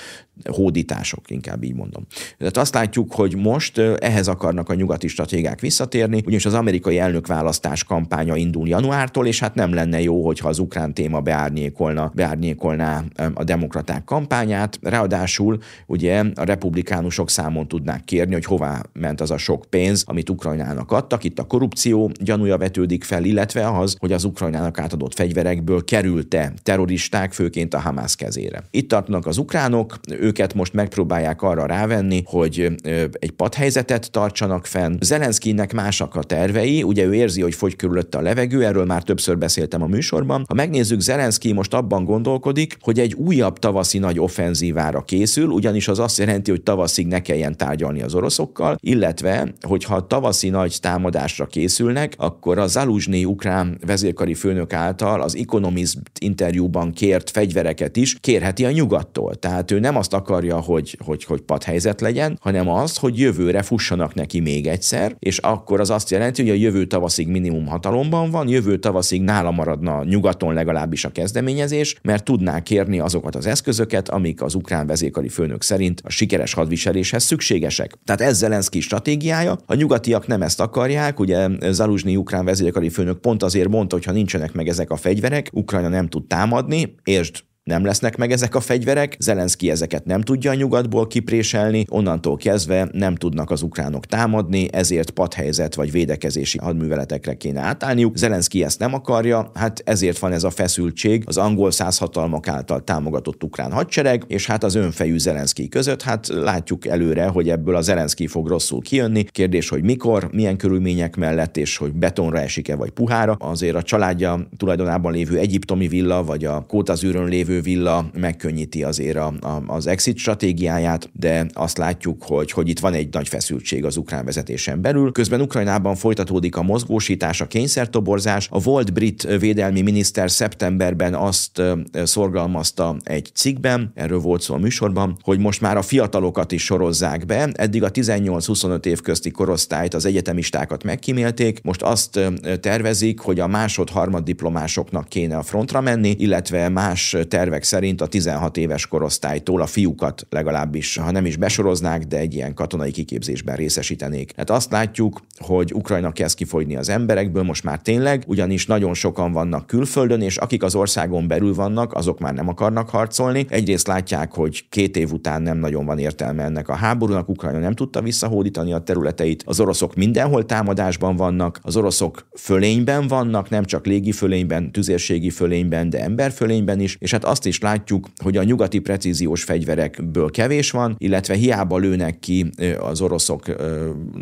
hódítások, 0.43 1.29
inkább 1.29 1.63
így 1.63 1.75
mondom. 1.75 2.05
Tehát 2.37 2.57
azt 2.57 2.73
látjuk, 2.73 3.13
hogy 3.13 3.35
most 3.35 3.77
ehhez 3.99 4.27
akarnak 4.27 4.69
a 4.69 4.73
nyugati 4.73 5.07
stratégák 5.07 5.59
visszatérni, 5.59 6.17
ugyanis 6.17 6.45
az 6.45 6.53
amerikai 6.53 6.97
elnökválasztás 6.99 7.83
kampánya 7.83 8.35
indul 8.35 8.67
januártól, 8.67 9.27
és 9.27 9.39
hát 9.39 9.55
nem 9.55 9.73
lenne 9.73 9.98
jó, 9.99 10.25
hogyha 10.25 10.47
az 10.49 10.59
ukrán 10.59 10.93
téma 10.93 11.21
beárnyékolna, 11.21 12.11
beárnyékolná 12.15 13.03
a 13.33 13.43
demokraták 13.43 14.03
kampányát. 14.03 14.79
Ráadásul 14.81 15.57
ugye 15.87 16.23
a 16.35 16.43
republikánusok 16.43 17.29
számon 17.29 17.67
tudnák 17.67 18.03
kérni, 18.03 18.33
hogy 18.33 18.45
hová 18.45 18.81
ment 18.93 19.21
az 19.21 19.31
a 19.31 19.37
sok 19.37 19.65
pénz, 19.69 20.03
amit 20.07 20.29
Ukrajnának 20.29 20.91
adtak. 20.91 21.23
Itt 21.23 21.39
a 21.39 21.43
korrupció 21.43 22.11
gyanúja 22.21 22.57
vetődik 22.57 23.03
fel, 23.03 23.23
illetve 23.23 23.77
az, 23.77 23.95
hogy 23.99 24.11
az 24.11 24.23
Ukrajnának 24.23 24.79
átadott 24.79 25.13
fegyverekből 25.13 25.83
került-e 25.83 26.53
terroristák, 26.63 27.33
főként 27.33 27.73
a 27.73 27.79
Hamász 27.79 28.15
kezére. 28.15 28.63
Itt 28.71 28.89
tartanak 28.89 29.25
az 29.25 29.37
ukránok, 29.37 29.99
őket 30.19 30.53
most 30.53 30.73
megpróbálják 30.73 31.41
arra 31.41 31.65
rávenni, 31.65 32.21
hogy 32.25 32.71
egy 33.11 33.31
padhelyzetet 33.31 34.11
tartsanak 34.11 34.65
fenn. 34.65 34.97
Zelenszkinek 34.99 35.73
másak 35.73 36.15
a 36.15 36.23
tervei, 36.23 36.83
ugye 36.83 37.05
ő 37.05 37.13
érzi, 37.13 37.41
hogy 37.41 37.55
fogy 37.55 37.75
körülötte 37.75 38.17
a 38.17 38.21
levegő, 38.21 38.65
erről 38.65 38.85
már 38.85 39.03
többször 39.03 39.37
beszéltem 39.37 39.81
a 39.81 39.87
műsorban. 39.89 40.45
Ha 40.47 40.53
megnézzük, 40.53 40.99
Zelenszky 40.99 41.53
most 41.53 41.73
abban 41.73 42.03
gondolkodik, 42.03 42.77
hogy 42.81 42.99
egy 42.99 43.13
újabb 43.13 43.59
tavaszi 43.59 43.97
nagy 43.97 44.19
offenzívára 44.19 45.01
készül, 45.01 45.49
ugyanis 45.49 45.87
az 45.87 45.99
azt 45.99 46.17
jelenti, 46.17 46.51
hogy 46.51 46.61
tavaszig 46.61 47.07
ne 47.07 47.21
kelljen 47.21 47.57
tárgyalni 47.57 48.01
az 48.01 48.15
oroszokkal, 48.15 48.77
illetve, 48.79 49.53
hogyha 49.61 50.07
tavaszi 50.07 50.49
nagy 50.49 50.77
támadásra 50.81 51.45
készülnek, 51.45 52.13
akkor 52.17 52.57
a 52.57 52.67
Zaluzsnyi 52.67 53.25
ukrán 53.25 53.77
vezérkari 53.85 54.33
főnök 54.33 54.73
által 54.73 55.21
az 55.21 55.35
Economist 55.35 55.99
interjúban 56.19 56.91
kért 56.91 57.29
fegyvereket 57.29 57.97
is 57.97 58.17
kérheti 58.19 58.65
a 58.65 58.71
nyugattól. 58.71 59.35
Tehát 59.35 59.71
ő 59.71 59.79
nem 59.79 59.95
azt 59.95 60.13
akarja, 60.13 60.59
hogy, 60.59 60.97
hogy, 61.05 61.23
hogy 61.23 61.41
padhelyzet 61.41 62.01
legyen, 62.01 62.37
hanem 62.41 62.69
azt, 62.69 62.99
hogy 62.99 63.19
jövőre 63.19 63.61
fussanak 63.61 64.13
neki 64.13 64.39
még 64.39 64.67
egyszer, 64.67 65.15
és 65.19 65.37
akkor 65.37 65.79
az 65.79 65.89
azt 65.89 66.09
jelenti, 66.09 66.41
hogy 66.41 66.51
a 66.51 66.61
jövő 66.61 66.85
tavaszig 66.85 67.27
minimum 67.27 67.67
hatalomban 67.67 68.31
van, 68.31 68.47
jövő 68.47 68.77
tavaszig 68.77 69.21
nála 69.21 69.51
maradna 69.79 70.09
nyugaton 70.09 70.53
legalábbis 70.53 71.05
a 71.05 71.09
kezdeményezés, 71.09 71.95
mert 72.01 72.23
tudná 72.23 72.61
kérni 72.61 72.99
azokat 72.99 73.35
az 73.35 73.45
eszközöket, 73.45 74.09
amik 74.09 74.41
az 74.41 74.55
ukrán 74.55 74.87
vezérkari 74.87 75.29
főnök 75.29 75.61
szerint 75.61 76.01
a 76.03 76.09
sikeres 76.09 76.53
hadviseléshez 76.53 77.23
szükségesek. 77.23 77.93
Tehát 78.05 78.21
ez 78.21 78.37
Zelenszky 78.37 78.79
stratégiája. 78.79 79.57
A 79.65 79.73
nyugatiak 79.73 80.27
nem 80.27 80.41
ezt 80.41 80.59
akarják, 80.59 81.19
ugye 81.19 81.47
Zaluzsnyi 81.69 82.15
ukrán 82.15 82.45
vezérkari 82.45 82.89
főnök 82.89 83.19
pont 83.19 83.43
azért 83.43 83.69
mondta, 83.69 83.95
hogy 83.95 84.05
ha 84.05 84.11
nincsenek 84.11 84.53
meg 84.53 84.67
ezek 84.67 84.91
a 84.91 84.95
fegyverek, 84.95 85.49
Ukrajna 85.53 85.87
nem 85.87 86.07
tud 86.07 86.27
támadni, 86.27 86.95
és 87.03 87.31
nem 87.69 87.85
lesznek 87.85 88.17
meg 88.17 88.31
ezek 88.31 88.55
a 88.55 88.59
fegyverek, 88.59 89.15
Zelenszky 89.19 89.69
ezeket 89.69 90.05
nem 90.05 90.21
tudja 90.21 90.51
a 90.51 90.53
nyugatból 90.53 91.07
kipréselni, 91.07 91.85
onnantól 91.89 92.37
kezdve 92.37 92.89
nem 92.91 93.15
tudnak 93.15 93.51
az 93.51 93.61
ukránok 93.61 94.05
támadni, 94.05 94.67
ezért 94.71 95.09
padhelyzet 95.09 95.75
vagy 95.75 95.91
védekezési 95.91 96.57
hadműveletekre 96.57 97.33
kéne 97.33 97.61
átállniuk. 97.61 98.17
Zelenszky 98.17 98.63
ezt 98.63 98.79
nem 98.79 98.93
akarja, 98.93 99.51
hát 99.53 99.81
ezért 99.85 100.19
van 100.19 100.31
ez 100.31 100.43
a 100.43 100.49
feszültség 100.49 101.23
az 101.25 101.37
angol 101.37 101.71
százhatalmak 101.71 102.47
által 102.47 102.83
támogatott 102.83 103.43
ukrán 103.43 103.71
hadsereg, 103.71 104.23
és 104.27 104.47
hát 104.47 104.63
az 104.63 104.75
önfejű 104.75 105.17
Zelenszky 105.17 105.67
között, 105.67 106.01
hát 106.01 106.27
látjuk 106.27 106.87
előre, 106.87 107.25
hogy 107.25 107.49
ebből 107.49 107.75
a 107.75 107.81
Zelenszky 107.81 108.27
fog 108.27 108.47
rosszul 108.47 108.81
kijönni. 108.81 109.23
Kérdés, 109.23 109.69
hogy 109.69 109.83
mikor, 109.83 110.29
milyen 110.31 110.57
körülmények 110.57 111.15
mellett, 111.15 111.57
és 111.57 111.77
hogy 111.77 111.93
betonra 111.93 112.39
esik-e 112.39 112.75
vagy 112.75 112.89
puhára. 112.89 113.35
Azért 113.39 113.75
a 113.75 113.81
családja 113.81 114.47
tulajdonában 114.57 115.11
lévő 115.11 115.37
egyiptomi 115.37 115.87
villa, 115.87 116.23
vagy 116.23 116.45
a 116.45 116.65
Kótazűrön 116.67 117.27
lévő 117.27 117.58
villa 117.61 118.09
megkönnyíti 118.13 118.83
azért 118.83 119.17
a, 119.17 119.33
a, 119.41 119.63
az 119.67 119.87
exit 119.87 120.17
stratégiáját, 120.17 121.09
de 121.13 121.45
azt 121.53 121.77
látjuk, 121.77 122.23
hogy, 122.23 122.51
hogy 122.51 122.69
itt 122.69 122.79
van 122.79 122.93
egy 122.93 123.13
nagy 123.13 123.27
feszültség 123.27 123.85
az 123.85 123.97
ukrán 123.97 124.25
vezetésen 124.25 124.81
belül. 124.81 125.11
Közben 125.11 125.41
Ukrajnában 125.41 125.95
folytatódik 125.95 126.55
a 126.55 126.61
mozgósítás, 126.61 127.41
a 127.41 127.47
kényszertoborzás. 127.47 128.47
A 128.51 128.59
volt 128.59 128.93
brit 128.93 129.23
védelmi 129.39 129.81
miniszter 129.81 130.31
szeptemberben 130.31 131.13
azt 131.13 131.61
szorgalmazta 132.03 132.95
egy 133.03 133.29
cikkben, 133.33 133.91
erről 133.95 134.19
volt 134.19 134.41
szó 134.41 134.53
a 134.53 134.57
műsorban, 134.57 135.17
hogy 135.21 135.39
most 135.39 135.61
már 135.61 135.77
a 135.77 135.81
fiatalokat 135.81 136.51
is 136.51 136.63
sorozzák 136.63 137.25
be. 137.25 137.49
Eddig 137.53 137.83
a 137.83 137.91
18-25 137.91 138.85
év 138.85 139.01
közti 139.01 139.31
korosztályt, 139.31 139.93
az 139.93 140.05
egyetemistákat 140.05 140.83
megkímélték, 140.83 141.61
most 141.61 141.81
azt 141.81 142.19
tervezik, 142.59 143.19
hogy 143.19 143.39
a 143.39 143.47
másod-harmad 143.47 144.23
diplomásoknak 144.23 145.07
kéne 145.07 145.37
a 145.37 145.43
frontra 145.43 145.81
menni, 145.81 146.15
illetve 146.17 146.69
más 146.69 147.17
tervezések 147.27 147.48
tervek 147.49 147.67
szerint 147.67 148.01
a 148.01 148.07
16 148.07 148.57
éves 148.57 148.87
korosztálytól 148.87 149.61
a 149.61 149.65
fiúkat 149.65 150.27
legalábbis, 150.29 150.97
ha 150.97 151.11
nem 151.11 151.25
is 151.25 151.35
besoroznák, 151.35 152.03
de 152.03 152.17
egy 152.17 152.33
ilyen 152.33 152.53
katonai 152.53 152.91
kiképzésben 152.91 153.55
részesítenék. 153.55 154.33
Hát 154.37 154.49
azt 154.49 154.71
látjuk, 154.71 155.21
hogy 155.37 155.73
Ukrajna 155.73 156.11
kezd 156.11 156.37
kifogyni 156.37 156.75
az 156.75 156.89
emberekből 156.89 157.43
most 157.43 157.63
már 157.63 157.79
tényleg, 157.81 158.23
ugyanis 158.27 158.65
nagyon 158.65 158.93
sokan 158.93 159.31
vannak 159.31 159.67
külföldön, 159.67 160.21
és 160.21 160.37
akik 160.37 160.63
az 160.63 160.75
országon 160.75 161.27
belül 161.27 161.53
vannak, 161.53 161.93
azok 161.93 162.19
már 162.19 162.33
nem 162.33 162.47
akarnak 162.47 162.89
harcolni. 162.89 163.45
Egyrészt 163.49 163.87
látják, 163.87 164.33
hogy 164.33 164.69
két 164.69 164.97
év 164.97 165.11
után 165.11 165.41
nem 165.41 165.57
nagyon 165.57 165.85
van 165.85 165.99
értelme 165.99 166.43
ennek 166.43 166.69
a 166.69 166.75
háborúnak, 166.75 167.29
Ukrajna 167.29 167.59
nem 167.59 167.73
tudta 167.73 168.01
visszahódítani 168.01 168.73
a 168.73 168.79
területeit, 168.79 169.43
az 169.45 169.59
oroszok 169.59 169.95
mindenhol 169.95 170.45
támadásban 170.45 171.15
vannak, 171.15 171.59
az 171.61 171.75
oroszok 171.75 172.27
fölényben 172.37 173.07
vannak, 173.07 173.49
nem 173.49 173.63
csak 173.63 173.85
légi 173.85 174.11
fölényben, 174.11 174.71
tüzérségi 174.71 175.29
fölényben, 175.29 175.89
de 175.89 176.03
emberfölényben 176.03 176.79
is, 176.79 176.97
és 176.99 177.11
hát 177.11 177.25
azt 177.25 177.38
azt 177.39 177.47
is 177.47 177.59
látjuk, 177.59 178.07
hogy 178.23 178.37
a 178.37 178.43
nyugati 178.43 178.79
precíziós 178.79 179.43
fegyverekből 179.43 180.31
kevés 180.31 180.71
van, 180.71 180.95
illetve 180.97 181.33
hiába 181.33 181.77
lőnek 181.77 182.19
ki 182.19 182.49
az 182.79 183.01
oroszok 183.01 183.43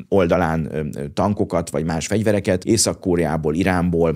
oldalán 0.08 0.92
tankokat 1.14 1.70
vagy 1.70 1.86
más 1.86 2.08
fegyvereket, 2.08 2.64
Észak-Koreából, 2.64 3.56
Iránból, 3.56 4.16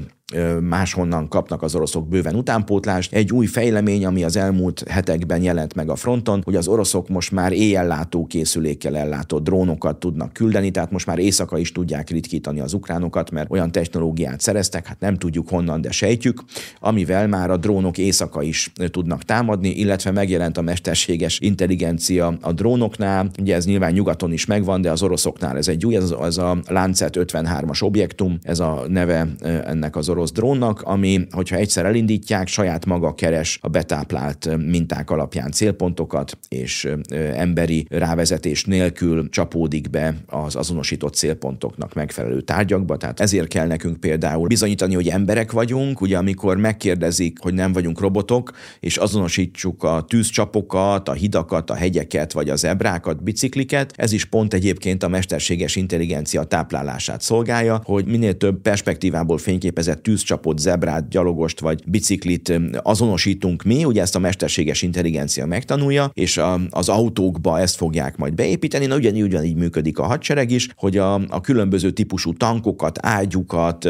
máshonnan 0.62 1.28
kapnak 1.28 1.62
az 1.62 1.76
oroszok 1.76 2.08
bőven 2.08 2.36
utánpótlást. 2.36 3.14
Egy 3.14 3.32
új 3.32 3.46
fejlemény, 3.46 4.06
ami 4.06 4.24
az 4.24 4.36
elmúlt 4.36 4.84
hetekben 4.90 5.42
jelent 5.42 5.76
meg 5.76 5.90
a 5.90 5.96
fronton, 5.96 6.42
hogy 6.44 6.56
az 6.56 6.68
oroszok 6.68 7.10
most 7.10 7.32
már 7.32 7.52
éjjellátó 7.52 8.26
készülékkel 8.26 8.98
ellátott 8.98 9.44
drónokat 9.44 10.00
tudnak 10.00 10.34
küldeni, 10.34 10.72
tehát 10.72 10.92
most 10.92 11.06
már 11.06 11.20
éjszaka 11.20 11.58
is 11.58 11.72
tudják 11.72 12.10
ritkítani 12.10 12.60
az 12.60 12.74
ukránokat, 12.74 13.32
mert 13.32 13.52
olyan 13.52 13.72
technológiát 13.72 14.40
szereztek, 14.42 14.88
hát 14.88 15.00
nem 15.00 15.18
tudjuk 15.18 15.50
honnan, 15.50 15.82
de 15.82 15.92
sejtjük, 15.92 16.44
amivel 16.80 17.28
már 17.28 17.50
a 17.50 17.58
drónok 17.58 17.98
éjszaka 17.98 18.42
is 18.42 18.72
tudnak 18.88 19.24
támadni, 19.24 19.70
illetve 19.70 20.12
megjelent 20.12 20.58
a 20.58 20.62
mesterséges 20.62 21.40
intelligencia 21.40 22.38
a 22.42 22.52
drónoknál, 22.52 23.30
ugye 23.40 23.56
ez 23.56 23.66
nyilván 23.66 23.92
nyugaton 23.92 24.32
is 24.32 24.46
megvan, 24.46 24.82
de 24.82 24.92
az 24.92 25.04
oroszoknál 25.04 25.58
ez 25.58 25.68
egy 25.68 25.86
új, 25.86 25.96
ez, 25.96 26.14
ez 26.22 26.38
a 26.38 26.58
Lancet 26.68 27.18
53-as 27.20 27.84
objektum, 27.84 28.40
ez 28.44 28.60
a 28.60 28.84
neve 28.88 29.28
ennek 29.66 29.96
az 29.96 30.10
orosz 30.10 30.21
orosz 30.22 30.34
drónnak, 30.34 30.82
ami, 30.82 31.28
hogyha 31.32 31.56
egyszer 31.56 31.86
elindítják, 31.86 32.48
saját 32.48 32.86
maga 32.86 33.14
keres 33.14 33.60
a 33.62 33.68
betáplált 33.68 34.58
minták 34.58 35.10
alapján 35.10 35.52
célpontokat, 35.52 36.38
és 36.48 36.88
emberi 37.34 37.86
rávezetés 37.90 38.66
nélkül 38.66 39.30
csapódik 39.30 39.90
be 39.90 40.16
az 40.28 40.56
azonosított 40.56 41.14
célpontoknak 41.14 41.94
megfelelő 41.94 42.42
tárgyakba. 42.42 42.98
Tehát 42.98 43.20
ezért 43.20 43.48
kell 43.48 43.68
nekünk 43.68 44.00
például 44.00 44.48
bizonyítani, 44.48 44.94
hogy 44.94 45.08
emberek 45.08 45.52
vagyunk, 45.52 46.02
ugye 46.02 46.18
amikor 46.18 46.58
megkérdezik, 46.58 47.40
hogy 47.40 47.54
nem 47.54 47.74
vagyunk 47.74 48.00
robotok, 48.00 48.52
és 48.80 48.98
azonosítsuk 48.98 49.84
a 49.84 50.06
tűzcsapokat, 50.08 51.10
a 51.10 51.14
hidakat, 51.14 51.70
a 51.70 51.76
hegyeket, 51.76 52.34
vagy 52.34 52.50
az 52.50 52.66
ebrákat, 52.66 53.24
bicikliket, 53.24 53.94
ez 53.96 54.12
is 54.12 54.26
pont 54.26 54.54
egyébként 54.54 55.04
a 55.04 55.08
mesterséges 55.08 55.76
intelligencia 55.76 56.44
táplálását 56.44 57.22
szolgálja, 57.22 57.82
hogy 57.84 58.06
minél 58.06 58.38
több 58.38 58.62
perspektívából 58.62 59.38
fényképezett 59.38 60.04
tűzcsapot, 60.12 60.60
zebrát, 60.60 61.10
gyalogost 61.10 61.60
vagy 61.60 61.84
biciklit 61.86 62.60
azonosítunk 62.82 63.64
mi, 63.64 63.86
ugye 63.86 64.02
ezt 64.02 64.16
a 64.16 64.20
mesterséges 64.20 64.82
intelligencia 64.82 65.46
megtanulja, 65.46 66.12
és 66.14 66.38
a, 66.38 66.60
az 66.70 66.90
autókba 66.90 67.60
ezt 67.60 67.76
fogják 67.76 68.18
majd 68.18 68.34
beépíteni, 68.34 68.86
na 68.86 68.96
ugyanígy, 68.96 69.22
ugyanígy 69.22 69.56
működik 69.56 70.00
a 70.00 70.04
hadsereg 70.04 70.52
is, 70.52 70.70
hogy 70.76 70.98
a, 70.98 71.14
a 71.14 71.42
különböző 71.42 71.92
típusú 71.92 72.34
tankokat, 72.34 73.00
ágyukat, 73.02 73.90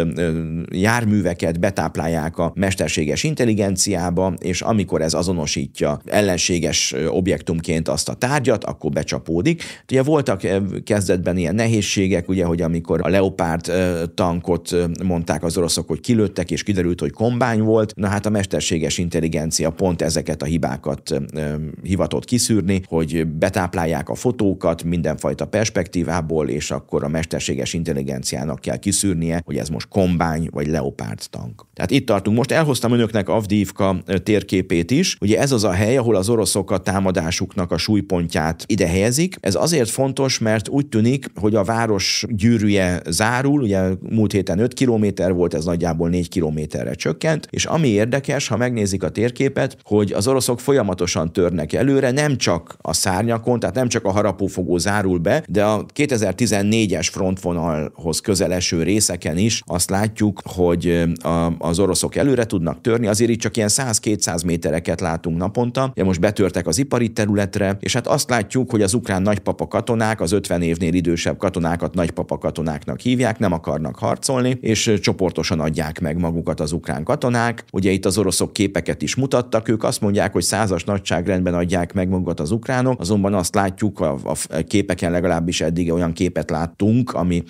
járműveket 0.72 1.60
betáplálják 1.60 2.38
a 2.38 2.52
mesterséges 2.56 3.24
intelligenciába, 3.24 4.34
és 4.40 4.62
amikor 4.62 5.02
ez 5.02 5.14
azonosítja 5.14 6.02
ellenséges 6.06 6.96
objektumként 7.08 7.88
azt 7.88 8.10
a 8.10 8.14
tárgyat, 8.14 8.64
akkor 8.64 8.92
becsapódik. 8.92 9.64
Ugye 9.90 10.04
voltak 10.04 10.42
kezdetben 10.84 11.38
ilyen 11.38 11.56
nehézségek, 11.56 12.30
ugye, 12.30 12.46
hogy 12.46 12.62
amikor 12.62 13.00
a 13.04 13.10
Leopard 13.10 13.72
tankot 14.14 14.76
mondták 15.04 15.44
az 15.44 15.58
oroszok, 15.58 15.88
hogy 15.88 16.00
kilőttek, 16.02 16.52
és 16.52 16.64
kiderült, 16.64 17.00
hogy 17.00 17.12
kombány 17.12 17.62
volt, 17.62 17.94
na 17.96 18.08
hát 18.08 18.26
a 18.26 18.30
mesterséges 18.30 18.98
intelligencia 18.98 19.70
pont 19.70 20.02
ezeket 20.02 20.42
a 20.42 20.46
hibákat 20.46 21.22
hivatott 21.84 22.26
kiszűrni, 22.26 22.82
hogy 22.88 23.28
betáplálják 23.28 24.10
a 24.10 24.16
fotókat 24.16 24.84
mindenfajta 24.84 25.46
perspektívából, 25.46 26.50
és 26.50 26.72
akkor 26.72 27.04
a 27.04 27.08
mesterséges 27.08 27.74
intelligenciának 27.74 28.60
kell 28.60 28.78
kiszűrnie, 28.78 29.42
hogy 29.46 29.58
ez 29.58 29.70
most 29.70 29.88
kombány 29.88 30.48
vagy 30.52 30.68
Leopard 30.68 31.20
tank. 31.30 31.66
Tehát 31.74 31.92
itt 31.92 32.06
tartunk. 32.06 32.38
Most 32.38 32.52
elhoztam 32.52 32.92
önöknek 32.92 33.30
Avdívka 33.30 34.04
térképét 34.24 34.92
is. 34.92 35.18
Ugye 35.22 35.40
ez 35.40 35.52
az 35.52 35.64
a 35.64 35.72
hely, 35.72 35.98
ahol 35.98 36.16
az 36.16 36.30
oroszok 36.30 36.72
a 36.72 36.78
támadásuknak 36.78 37.72
a 37.72 37.78
súlypontját 37.78 38.64
ide 38.68 38.88
helyezik. 38.88 39.36
Ez 39.40 39.56
azért 39.56 39.90
fontos, 39.90 40.40
mert 40.40 40.70
úgy 40.70 40.88
tűnik, 40.88 41.26
hogy 41.36 41.56
a 41.56 41.64
város 41.64 42.26
gyűrűje 42.30 43.02
zárul, 43.10 43.62
ugye 43.62 43.82
múlt 44.10 44.32
héten 44.32 44.60
5 44.60 44.74
kilométer 44.74 45.34
volt, 45.34 45.54
ez 45.54 45.66
nagyjából 45.66 45.90
4 45.98 46.30
kilométerre 46.30 46.94
csökkent, 46.94 47.48
és 47.50 47.66
ami 47.66 47.88
érdekes, 47.88 48.48
ha 48.48 48.58
megnézik 48.58 49.04
a 49.04 49.10
térképet, 49.10 49.78
hogy 49.84 50.12
az 50.12 50.28
oroszok 50.28 50.60
folyamatosan 50.60 51.34
törnek 51.34 51.74
előre, 51.74 52.12
nem 52.12 52.38
csak 52.38 52.76
a 52.82 52.94
szárnyakon, 52.94 53.60
tehát 53.60 53.76
nem 53.76 53.88
csak 53.88 54.06
a 54.06 54.12
harapófogó 54.12 54.78
zárul 54.78 55.18
be, 55.18 55.44
de 55.48 55.64
a 55.64 55.86
2014-es 55.96 57.08
frontvonalhoz 57.12 58.20
közeleső 58.20 58.84
részeken 58.84 59.38
is 59.38 59.62
azt 59.66 59.90
látjuk, 59.90 60.42
hogy 60.44 61.04
az 61.58 61.80
oroszok 61.80 62.16
előre 62.16 62.46
tudnak 62.46 62.82
törni, 62.82 63.08
azért 63.08 63.32
itt 63.32 63.40
csak 63.40 63.58
ilyen 63.58 63.70
100-200 63.72 64.46
métereket 64.46 65.02
látunk 65.02 65.38
naponta, 65.38 65.90
ugye 65.92 66.04
most 66.04 66.20
betörtek 66.20 66.68
az 66.68 66.78
ipari 66.78 67.10
területre, 67.10 67.78
és 67.80 67.94
hát 67.94 68.08
azt 68.08 68.30
látjuk, 68.30 68.72
hogy 68.72 68.82
az 68.82 68.94
ukrán 68.94 69.22
nagypapa 69.22 69.68
katonák, 69.68 70.22
az 70.22 70.32
50 70.32 70.62
évnél 70.62 70.94
idősebb 70.94 71.38
katonákat 71.38 71.94
nagypapa 71.94 72.38
katonáknak 72.38 73.00
hívják, 73.00 73.40
nem 73.40 73.54
akarnak 73.54 73.98
harcolni, 73.98 74.58
és 74.62 74.94
csoportosan 75.02 75.60
adják 75.60 75.81
meg 76.02 76.18
magukat 76.18 76.60
az 76.60 76.72
ukrán 76.72 77.04
katonák. 77.04 77.66
Ugye 77.72 77.92
itt 77.92 78.06
az 78.06 78.18
oroszok 78.18 78.54
képeket 78.54 79.02
is 79.02 79.16
mutattak, 79.16 79.70
ők 79.70 79.84
azt 79.84 80.02
mondják, 80.02 80.34
hogy 80.34 80.44
százas 80.44 80.84
nagyságrendben 80.84 81.54
adják 81.54 81.94
meg 81.94 82.10
magukat 82.10 82.40
az 82.40 82.52
ukránok, 82.52 83.00
azonban 83.00 83.34
azt 83.34 83.56
látjuk, 83.56 84.00
a, 84.00 84.18
a 84.24 84.58
képeken 84.68 85.12
legalábbis 85.12 85.62
eddig 85.62 85.92
olyan 85.92 86.14
képet 86.14 86.50
láttunk, 86.50 87.14
ami 87.14 87.44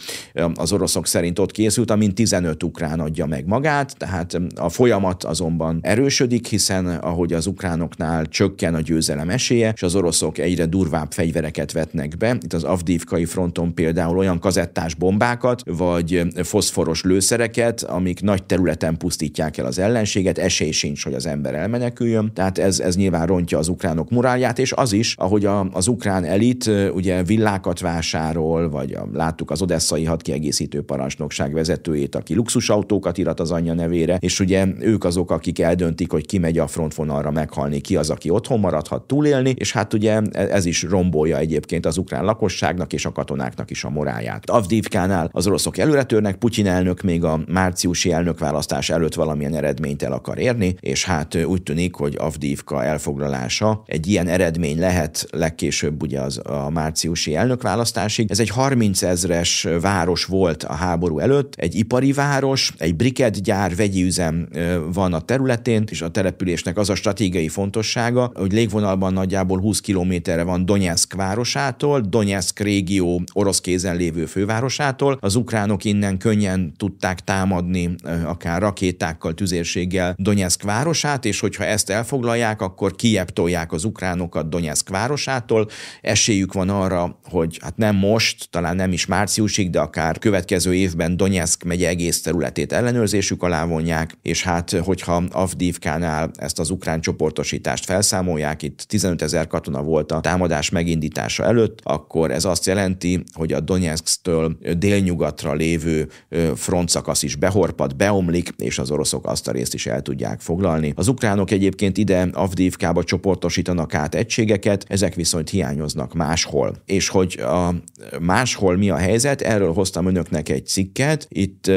az 0.54 0.72
oroszok 0.72 1.08
szerint 1.08 1.40
ott 1.40 1.52
készült, 1.52 1.92
amint 1.92 2.16
15 2.16 2.64
ukrán 2.64 3.00
adja 3.00 3.26
meg 3.26 3.46
magát, 3.46 3.98
tehát 3.98 4.42
a 4.56 4.70
folyamat 4.70 5.24
azonban 5.24 5.80
erősödik, 5.82 6.48
hiszen 6.48 6.86
ahogy 6.86 7.34
az 7.34 7.48
ukránoknál 7.48 8.26
csökken 8.26 8.76
a 8.76 8.82
győzelem 8.82 9.30
esélye, 9.30 9.72
és 9.76 9.84
az 9.84 9.96
oroszok 9.96 10.38
egyre 10.38 10.66
durvább 10.66 11.12
fegyvereket 11.12 11.72
vetnek 11.72 12.18
be. 12.18 12.38
Itt 12.42 12.54
az 12.54 12.64
Avdívkai 12.64 13.26
fronton 13.26 13.74
például 13.74 14.18
olyan 14.18 14.40
kazettás 14.40 14.96
bombákat, 14.96 15.62
vagy 15.66 16.22
foszforos 16.44 17.04
lőszereket, 17.04 17.84
amik 17.84 18.21
nagy 18.22 18.44
területen 18.44 18.98
pusztítják 18.98 19.58
el 19.58 19.66
az 19.66 19.80
ellenséget, 19.80 20.38
esély 20.38 20.72
sincs, 20.72 21.04
hogy 21.04 21.14
az 21.14 21.26
ember 21.26 21.56
elmeneküljön. 21.56 22.32
Tehát 22.34 22.58
ez, 22.58 22.80
ez 22.80 22.96
nyilván 22.96 23.26
rontja 23.26 23.58
az 23.58 23.68
ukránok 23.68 24.10
morálját, 24.10 24.60
és 24.60 24.72
az 24.72 24.94
is, 24.94 25.16
ahogy 25.18 25.46
a, 25.46 25.70
az 25.72 25.88
ukrán 25.88 26.24
elit 26.24 26.70
ugye 26.94 27.24
villákat 27.24 27.80
vásárol, 27.80 28.70
vagy 28.70 28.94
a, 28.94 29.08
láttuk 29.14 29.52
az 29.52 29.62
odesszai 29.62 30.06
hadkiegészítő 30.06 30.82
parancsnokság 30.82 31.54
vezetőjét, 31.54 32.16
aki 32.16 32.36
luxusautókat 32.36 33.18
irat 33.18 33.40
az 33.40 33.52
anyja 33.52 33.74
nevére, 33.74 34.18
és 34.20 34.40
ugye 34.40 34.68
ők 34.80 35.04
azok, 35.04 35.32
akik 35.32 35.60
eldöntik, 35.60 36.12
hogy 36.12 36.26
ki 36.26 36.38
megy 36.38 36.58
a 36.58 36.68
frontvonalra 36.68 37.32
meghalni, 37.32 37.80
ki 37.82 37.96
az, 37.96 38.10
aki 38.10 38.30
otthon 38.30 38.60
maradhat 38.60 39.08
túlélni, 39.08 39.54
és 39.58 39.72
hát 39.72 39.94
ugye 39.94 40.22
ez 40.32 40.66
is 40.66 40.84
rombolja 40.84 41.38
egyébként 41.38 41.86
az 41.86 41.98
ukrán 41.98 42.26
lakosságnak 42.26 42.94
és 42.94 43.06
a 43.06 43.12
katonáknak 43.12 43.72
is 43.72 43.84
a 43.84 43.90
moráját. 43.90 44.50
Avdívkánál 44.50 45.30
az 45.32 45.48
oroszok 45.48 45.78
előretörnek, 45.78 46.36
Putyin 46.36 46.68
elnök 46.68 47.02
még 47.02 47.24
a 47.24 47.40
márciusi 47.48 48.11
elnökválasztás 48.12 48.90
előtt 48.90 49.14
valamilyen 49.14 49.56
eredményt 49.56 50.04
el 50.04 50.12
akar 50.12 50.40
érni, 50.40 50.76
és 50.80 51.06
hát 51.06 51.36
úgy 51.46 51.64
tűnik, 51.64 51.96
hogy 51.96 52.16
Avdívka 52.20 52.84
elfoglalása 52.84 53.84
egy 53.86 54.08
ilyen 54.08 54.28
eredmény 54.28 54.80
lehet 54.80 55.28
legkésőbb 55.32 56.02
ugye 56.02 56.20
az 56.20 56.40
a 56.44 56.70
márciusi 56.70 57.36
elnökválasztásig. 57.36 58.32
Ez 58.32 58.40
egy 58.40 58.50
30 58.50 59.02
ezres 59.02 59.68
város 59.82 60.26
volt 60.26 60.64
a 60.64 60.74
háború 60.74 61.20
előtt, 61.20 61.54
egy 61.56 61.76
ipari 61.76 62.12
város, 62.12 62.74
egy 62.78 62.96
briketgyár, 62.96 63.76
vegyi 63.76 64.04
üzem 64.04 64.48
van 64.94 65.14
a 65.14 65.22
területén, 65.22 65.84
és 65.90 66.02
a 66.02 66.10
településnek 66.10 66.78
az 66.78 66.90
a 66.90 66.96
stratégiai 66.96 67.48
fontossága, 67.48 68.32
hogy 68.34 68.52
légvonalban 68.52 69.14
nagyjából 69.14 69.60
20 69.60 69.80
kilométerre 69.80 70.44
van 70.44 70.66
Donetsk 70.66 71.14
városától, 71.14 72.00
Donetsk 72.00 72.60
régió 72.60 73.22
orosz 73.34 73.62
kézen 73.62 73.96
lévő 73.96 74.26
fővárosától. 74.26 75.18
Az 75.22 75.36
ukránok 75.36 75.84
innen 75.84 76.18
könnyen 76.18 76.74
tudták 76.78 77.20
támadni 77.20 77.96
akár 78.26 78.62
rakétákkal, 78.62 79.34
tüzérséggel 79.34 80.16
Donetsk 80.18 80.64
városát, 80.64 81.26
és 81.26 81.40
hogyha 81.40 81.66
ezt 81.66 81.90
elfoglalják, 81.90 82.62
akkor 82.62 82.96
kieptolják 82.96 83.72
az 83.72 83.84
ukránokat 83.84 84.50
Donetsk 84.50 84.90
városától. 84.90 85.68
Esélyük 86.02 86.54
van 86.54 86.70
arra, 86.70 87.20
hogy 87.30 87.58
hát 87.62 87.78
nem 87.78 87.96
most, 87.96 88.48
talán 88.50 88.76
nem 88.76 88.92
is 88.92 89.06
márciusig, 89.06 89.70
de 89.70 89.80
akár 89.80 90.20
következő 90.20 90.74
évben 90.74 91.18
Donetsk 91.18 91.64
megye 91.64 91.88
egész 91.88 92.22
területét 92.22 92.72
ellenőrzésük 92.72 93.44
alá 93.44 93.66
vonják, 93.66 94.18
és 94.22 94.44
hát 94.44 94.72
hogyha 94.72 95.24
Avdívkánál 95.32 96.32
ezt 96.38 96.60
az 96.60 96.70
ukrán 96.70 97.02
csoportosítást 97.02 97.86
felszámolják, 97.86 98.62
itt 98.62 98.82
15 98.88 99.22
ezer 99.22 99.48
katona 99.48 99.82
volt 99.82 100.12
a 100.12 100.20
támadás 100.20 100.70
megindítása 100.70 101.44
előtt, 101.44 101.80
akkor 101.84 102.32
ez 102.32 102.46
azt 102.46 102.66
jelenti, 102.66 103.24
hogy 103.34 103.54
a 103.54 103.60
Donetsk-től 103.60 104.58
délnyugatra 104.78 105.54
lévő 105.54 106.10
frontszakasz 106.56 107.24
is 107.24 107.36
behorpad, 107.36 107.91
beomlik, 107.96 108.50
és 108.58 108.80
az 108.80 108.92
oroszok 108.92 109.26
azt 109.26 109.48
a 109.48 109.52
részt 109.52 109.74
is 109.74 109.88
el 109.88 110.02
tudják 110.02 110.40
foglalni. 110.40 110.94
Az 110.96 111.08
ukránok 111.08 111.52
egyébként 111.52 111.98
ide 111.98 112.30
Avdívkába 112.34 113.04
csoportosítanak 113.04 113.94
át 113.94 114.16
egységeket, 114.16 114.86
ezek 114.88 115.16
viszont 115.16 115.50
hiányoznak 115.50 116.14
máshol. 116.14 116.76
És 116.86 117.10
hogy 117.10 117.40
a 117.40 117.74
máshol 118.20 118.78
mi 118.78 118.90
a 118.90 118.96
helyzet, 118.96 119.42
erről 119.42 119.74
hoztam 119.74 120.08
önöknek 120.08 120.50
egy 120.50 120.66
cikket. 120.66 121.28
Itt 121.30 121.72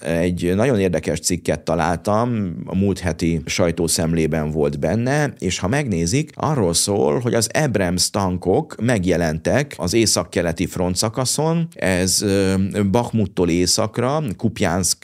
egy 0.00 0.52
nagyon 0.54 0.78
érdekes 0.78 1.20
cikket 1.20 1.60
találtam, 1.60 2.56
a 2.64 2.76
múlt 2.76 2.98
heti 2.98 3.42
sajtószemlében 3.46 4.50
volt 4.50 4.78
benne, 4.78 5.34
és 5.38 5.58
ha 5.58 5.68
megnézik, 5.68 6.30
arról 6.34 6.74
szól, 6.74 7.18
hogy 7.18 7.34
az 7.34 7.48
Abrams 7.52 8.10
tankok 8.10 8.76
megjelentek 8.80 9.74
az 9.76 9.94
északkeleti 9.94 10.66
frontszakaszon, 10.66 11.68
ez 11.74 12.24
Bakhmuttól 12.90 13.48
északra, 13.48 14.22
Kupjánszk 14.36 14.98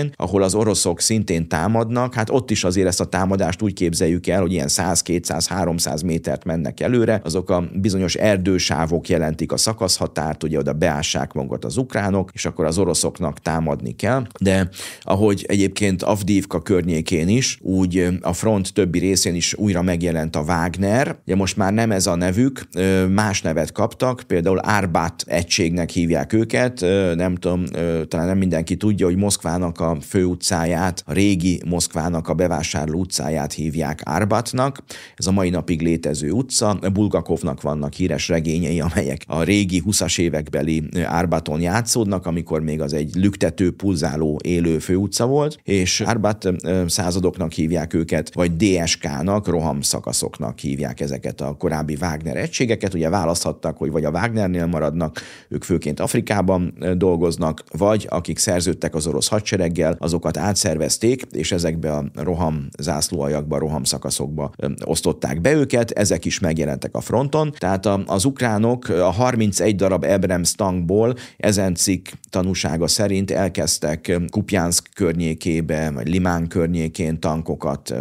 környékén, 0.00 0.14
ahol 0.16 0.42
az 0.42 0.54
oroszok 0.54 1.00
szintén 1.00 1.48
támadnak, 1.48 2.14
hát 2.14 2.30
ott 2.30 2.50
is 2.50 2.64
azért 2.64 2.86
ezt 2.86 3.00
a 3.00 3.04
támadást 3.04 3.62
úgy 3.62 3.72
képzeljük 3.72 4.26
el, 4.26 4.40
hogy 4.40 4.52
ilyen 4.52 4.68
100-200-300 4.68 6.04
métert 6.04 6.44
mennek 6.44 6.80
előre, 6.80 7.20
azok 7.24 7.50
a 7.50 7.68
bizonyos 7.74 8.14
erdősávok 8.14 9.08
jelentik 9.08 9.52
a 9.52 9.56
szakaszhatárt, 9.56 10.42
ugye 10.42 10.58
oda 10.58 10.72
beássák 10.72 11.32
magukat 11.32 11.64
az 11.64 11.76
ukránok, 11.76 12.30
és 12.32 12.44
akkor 12.44 12.64
az 12.64 12.78
oroszoknak 12.78 13.38
támadni 13.38 13.96
kell, 13.96 14.26
de 14.40 14.68
ahogy 15.00 15.44
egyébként 15.48 16.02
Avdívka 16.02 16.60
környékén 16.60 17.28
is, 17.28 17.58
úgy 17.62 18.08
a 18.20 18.32
front 18.32 18.72
többi 18.72 18.98
részén 18.98 19.34
is 19.34 19.54
újra 19.54 19.82
megjelent 19.82 20.36
a 20.36 20.40
Wagner, 20.40 21.16
ugye 21.26 21.36
most 21.36 21.56
már 21.56 21.72
nem 21.72 21.90
ez 21.90 22.06
a 22.06 22.14
nevük, 22.14 22.68
más 23.08 23.42
nevet 23.42 23.72
kaptak, 23.72 24.22
például 24.26 24.60
Árbát 24.62 25.24
egységnek 25.26 25.90
hívják 25.90 26.32
őket, 26.32 26.80
nem 27.14 27.34
tudom, 27.34 27.64
talán 28.08 28.26
nem 28.26 28.38
mindenki 28.38 28.76
tudja, 28.76 29.06
hogy 29.06 29.16
Moszkvának 29.16 29.79
Moszkvának 29.80 30.04
a 30.04 30.06
főutcáját, 30.08 31.02
a 31.06 31.12
régi 31.12 31.62
Moszkvának 31.66 32.28
a 32.28 32.34
bevásárló 32.34 32.98
utcáját 32.98 33.52
hívják 33.52 34.00
Árbatnak. 34.04 34.82
Ez 35.16 35.26
a 35.26 35.32
mai 35.32 35.50
napig 35.50 35.82
létező 35.82 36.30
utca. 36.30 36.78
Bulgakovnak 36.92 37.62
vannak 37.62 37.92
híres 37.92 38.28
regényei, 38.28 38.80
amelyek 38.80 39.24
a 39.26 39.42
régi 39.42 39.82
20-as 39.86 40.18
évekbeli 40.18 40.88
Árbaton 41.04 41.60
játszódnak, 41.60 42.26
amikor 42.26 42.62
még 42.62 42.80
az 42.80 42.92
egy 42.92 43.14
lüktető, 43.14 43.72
pulzáló, 43.72 44.38
élő 44.44 44.78
főutca 44.78 45.26
volt, 45.26 45.60
és 45.64 46.00
Árbat 46.00 46.48
századoknak 46.86 47.52
hívják 47.52 47.94
őket, 47.94 48.34
vagy 48.34 48.56
DSK-nak, 48.56 49.46
rohamszakaszoknak 49.46 50.58
hívják 50.58 51.00
ezeket 51.00 51.40
a 51.40 51.54
korábbi 51.58 51.96
Wagner 52.00 52.36
egységeket. 52.36 52.94
Ugye 52.94 53.08
választhattak, 53.08 53.76
hogy 53.76 53.90
vagy 53.90 54.04
a 54.04 54.10
Wagnernél 54.10 54.66
maradnak, 54.66 55.20
ők 55.48 55.64
főként 55.64 56.00
Afrikában 56.00 56.74
dolgoznak, 56.96 57.64
vagy 57.76 58.06
akik 58.10 58.38
szerződtek 58.38 58.94
az 58.94 59.06
orosz 59.06 59.28
hadsereggel, 59.70 59.96
azokat 59.98 60.36
átszervezték, 60.36 61.22
és 61.30 61.52
ezekbe 61.52 61.92
a 61.92 62.04
roham 62.14 62.68
zászlóajakba, 62.78 63.58
roham 63.58 63.84
szakaszokba 63.84 64.50
osztották 64.84 65.40
be 65.40 65.52
őket, 65.52 65.90
ezek 65.90 66.24
is 66.24 66.38
megjelentek 66.38 66.94
a 66.94 67.00
fronton, 67.00 67.52
tehát 67.58 67.86
az 68.06 68.24
ukránok 68.24 68.88
a 68.88 69.10
31 69.10 69.76
darab 69.76 70.04
Abrams 70.04 70.52
tankból 70.52 71.14
ezen 71.36 71.74
cikk 71.74 72.08
tanúsága 72.30 72.88
szerint 72.88 73.30
elkezdtek 73.30 74.20
Kupjánszk 74.30 74.88
környékébe, 74.94 75.90
vagy 75.90 76.08
Limán 76.08 76.48
környékén 76.48 77.20
tankokat 77.20 77.94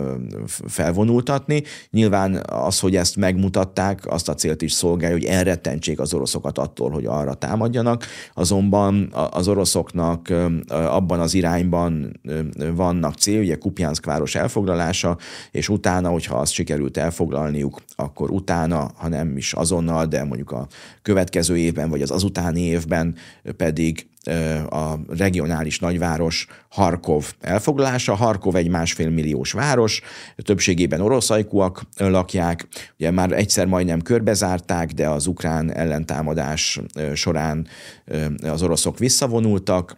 felvonultatni. 0.67 1.63
Nyilván 1.91 2.43
az, 2.45 2.79
hogy 2.79 2.95
ezt 2.95 3.15
megmutatták, 3.15 4.05
azt 4.05 4.29
a 4.29 4.33
célt 4.33 4.61
is 4.61 4.71
szolgálja, 4.71 5.15
hogy 5.15 5.25
elrettentsék 5.25 5.99
az 5.99 6.13
oroszokat 6.13 6.57
attól, 6.57 6.89
hogy 6.89 7.05
arra 7.05 7.33
támadjanak, 7.33 8.05
azonban 8.33 9.13
az 9.31 9.47
oroszoknak 9.47 10.33
abban 10.69 11.19
az 11.19 11.33
irányban 11.59 12.19
vannak 12.75 13.15
cél, 13.15 13.39
ugye 13.39 13.55
Kupjánszk 13.55 14.05
város 14.05 14.35
elfoglalása, 14.35 15.17
és 15.51 15.69
utána, 15.69 16.09
hogyha 16.09 16.35
azt 16.35 16.51
sikerült 16.51 16.97
elfoglalniuk, 16.97 17.81
akkor 17.95 18.31
utána, 18.31 18.91
ha 18.95 19.07
nem 19.07 19.37
is 19.37 19.53
azonnal, 19.53 20.05
de 20.05 20.23
mondjuk 20.23 20.51
a 20.51 20.67
következő 21.01 21.57
évben, 21.57 21.89
vagy 21.89 22.01
az 22.01 22.11
azutáni 22.11 22.61
évben 22.61 23.15
pedig 23.57 24.08
a 24.69 24.99
regionális 25.07 25.79
nagyváros 25.79 26.47
Harkov 26.69 27.33
elfoglalása. 27.41 28.15
Harkov 28.15 28.55
egy 28.55 28.69
másfél 28.69 29.09
milliós 29.09 29.51
város, 29.51 30.01
többségében 30.35 31.01
oroszajkúak 31.01 31.81
lakják. 31.97 32.67
Ugye 32.97 33.11
már 33.11 33.31
egyszer 33.31 33.65
majdnem 33.65 34.01
körbezárták, 34.01 34.91
de 34.91 35.09
az 35.09 35.27
ukrán 35.27 35.73
ellentámadás 35.73 36.79
során 37.13 37.67
az 38.41 38.61
oroszok 38.61 38.97
visszavonultak, 38.97 39.95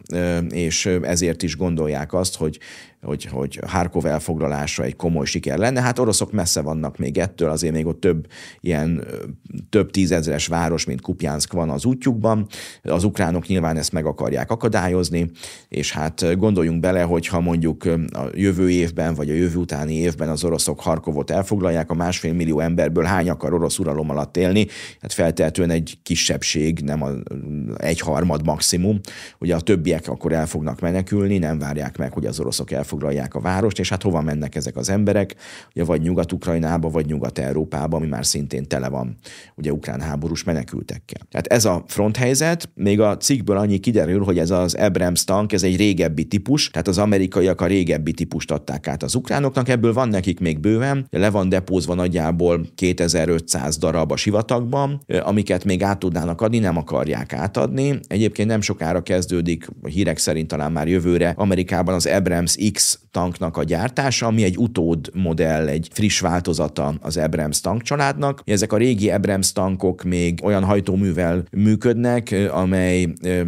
és 0.50 0.86
ezért 1.02 1.44
is 1.44 1.58
gondolják 1.58 2.14
azt, 2.14 2.36
hogy 2.36 2.60
hogy, 3.02 3.26
hogy 3.26 3.60
Harkov 3.68 4.06
elfoglalása 4.06 4.84
egy 4.84 4.96
komoly 4.96 5.26
siker 5.26 5.58
lenne. 5.58 5.82
Hát 5.82 6.00
oroszok 6.00 6.32
messze 6.32 6.62
vannak 6.62 6.98
még 6.98 7.18
ettől, 7.18 7.50
azért 7.50 7.74
még 7.74 7.86
ott 7.86 8.00
több 8.00 8.28
ilyen 8.60 9.04
több 9.70 9.92
tízezeres 9.92 10.48
város, 10.48 10.86
mint 10.86 11.02
Kupjánszk 11.02 11.54
van 11.54 11.70
az 11.70 11.86
útjukban. 11.86 12.48
Az 12.84 13.04
ukránok 13.04 13.48
nyilván 13.48 13.78
ezt 13.78 13.92
meg 13.92 14.06
akarják 14.06 14.52
akadályozni, 14.52 15.32
és 15.68 15.92
hát 15.92 16.38
gondoljunk 16.38 16.80
bele, 16.80 17.02
hogy 17.02 17.28
ha 17.28 17.40
mondjuk 17.40 17.86
a 18.12 18.30
jövő 18.34 18.70
évben, 18.70 19.14
vagy 19.14 19.30
a 19.30 19.34
jövő 19.34 19.60
utáni 19.60 19.94
évben 19.94 20.30
az 20.30 20.44
oroszok 20.44 20.80
Harkovot 20.80 21.32
elfoglalják, 21.32 21.90
a 21.90 21.94
másfél 21.94 22.34
millió 22.34 22.60
emberből 22.60 23.04
hány 23.04 23.30
akar 23.30 23.54
orosz 23.54 23.80
uralom 23.80 24.10
alatt 24.10 24.38
élni, 24.38 24.68
hát 25.02 25.14
feltehetően 25.14 25.70
egy 25.70 25.98
kisebbség, 26.04 26.80
nem 26.80 27.04
a 27.04 27.10
egyharmad 27.78 28.46
maximum. 28.46 29.00
Ugye 29.40 29.56
a 29.56 29.62
többiek 29.62 30.08
akkor 30.08 30.32
el 30.32 30.46
fognak 30.46 30.80
menekülni, 30.80 31.38
nem 31.38 31.60
várják 31.60 31.98
meg, 31.98 32.14
hogy 32.14 32.26
az 32.26 32.40
oroszok 32.40 32.72
elfoglalják 32.72 32.90
a 33.30 33.40
várost, 33.42 33.80
és 33.80 33.90
hát 33.90 34.02
hova 34.02 34.22
mennek 34.22 34.56
ezek 34.56 34.76
az 34.76 34.90
emberek? 34.90 35.36
Ugye 35.76 35.84
vagy 35.84 36.02
Nyugat-Ukrajnába, 36.02 36.90
vagy 36.90 37.06
Nyugat-Európába, 37.06 37.98
ami 37.98 38.08
már 38.08 38.26
szintén 38.26 38.68
tele 38.68 38.90
van 38.90 39.18
ugye 39.56 39.72
ukrán 39.72 40.02
háborús 40.02 40.44
menekültekkel. 40.44 41.22
Tehát 41.30 41.48
ez 41.48 41.66
a 41.66 41.84
fronthelyzet, 41.88 42.70
még 42.76 43.00
a 43.00 43.18
cikkből 43.18 43.58
annyi 43.58 43.78
kiderül, 43.78 44.24
hogy 44.24 44.38
ez 44.38 44.50
az 44.50 44.74
Abrams 44.74 45.24
tank, 45.24 45.54
ez 45.54 45.64
egy 45.64 45.78
régebbi 45.78 46.24
típus, 46.24 46.70
tehát 46.70 46.88
az 46.88 46.98
amerikaiak 46.98 47.62
a 47.62 47.66
régebbi 47.66 48.12
típust 48.12 48.52
adták 48.52 48.88
át 48.88 49.04
az 49.04 49.16
ukránoknak, 49.16 49.70
ebből 49.70 49.94
van 49.94 50.10
nekik 50.10 50.40
még 50.40 50.60
bőven, 50.60 51.08
le 51.10 51.30
van 51.30 51.50
depózva 51.50 51.94
nagyjából 51.94 52.66
2500 52.76 53.78
darab 53.78 54.12
a 54.12 54.16
sivatagban, 54.16 55.02
amiket 55.24 55.64
még 55.66 55.84
át 55.84 56.00
tudnának 56.00 56.42
adni, 56.42 56.60
nem 56.60 56.78
akarják 56.78 57.34
átadni. 57.34 58.00
Egyébként 58.08 58.48
nem 58.48 58.62
sokára 58.62 59.02
kezdődik, 59.02 59.68
a 59.82 59.88
hírek 59.88 60.18
szerint 60.18 60.48
talán 60.48 60.72
már 60.72 60.88
jövőre 60.88 61.34
Amerikában 61.38 61.94
az 61.94 62.06
Abrams 62.06 62.56
X 62.74 62.81
tanknak 63.12 63.58
a 63.58 63.64
gyártása, 63.64 64.26
ami 64.26 64.44
egy 64.44 64.58
utód 64.58 65.10
modell, 65.14 65.68
egy 65.68 65.88
friss 65.92 66.20
változata 66.20 66.94
az 67.02 67.18
Abrams 67.18 67.62
tankcsaládnak. 67.62 68.42
Ezek 68.46 68.74
a 68.74 68.78
régi 68.78 69.10
Abrams 69.10 69.52
tankok 69.52 70.04
még 70.04 70.40
olyan 70.44 70.64
hajtóművel 70.64 71.44
működnek, 71.52 72.36
amely 72.52 73.08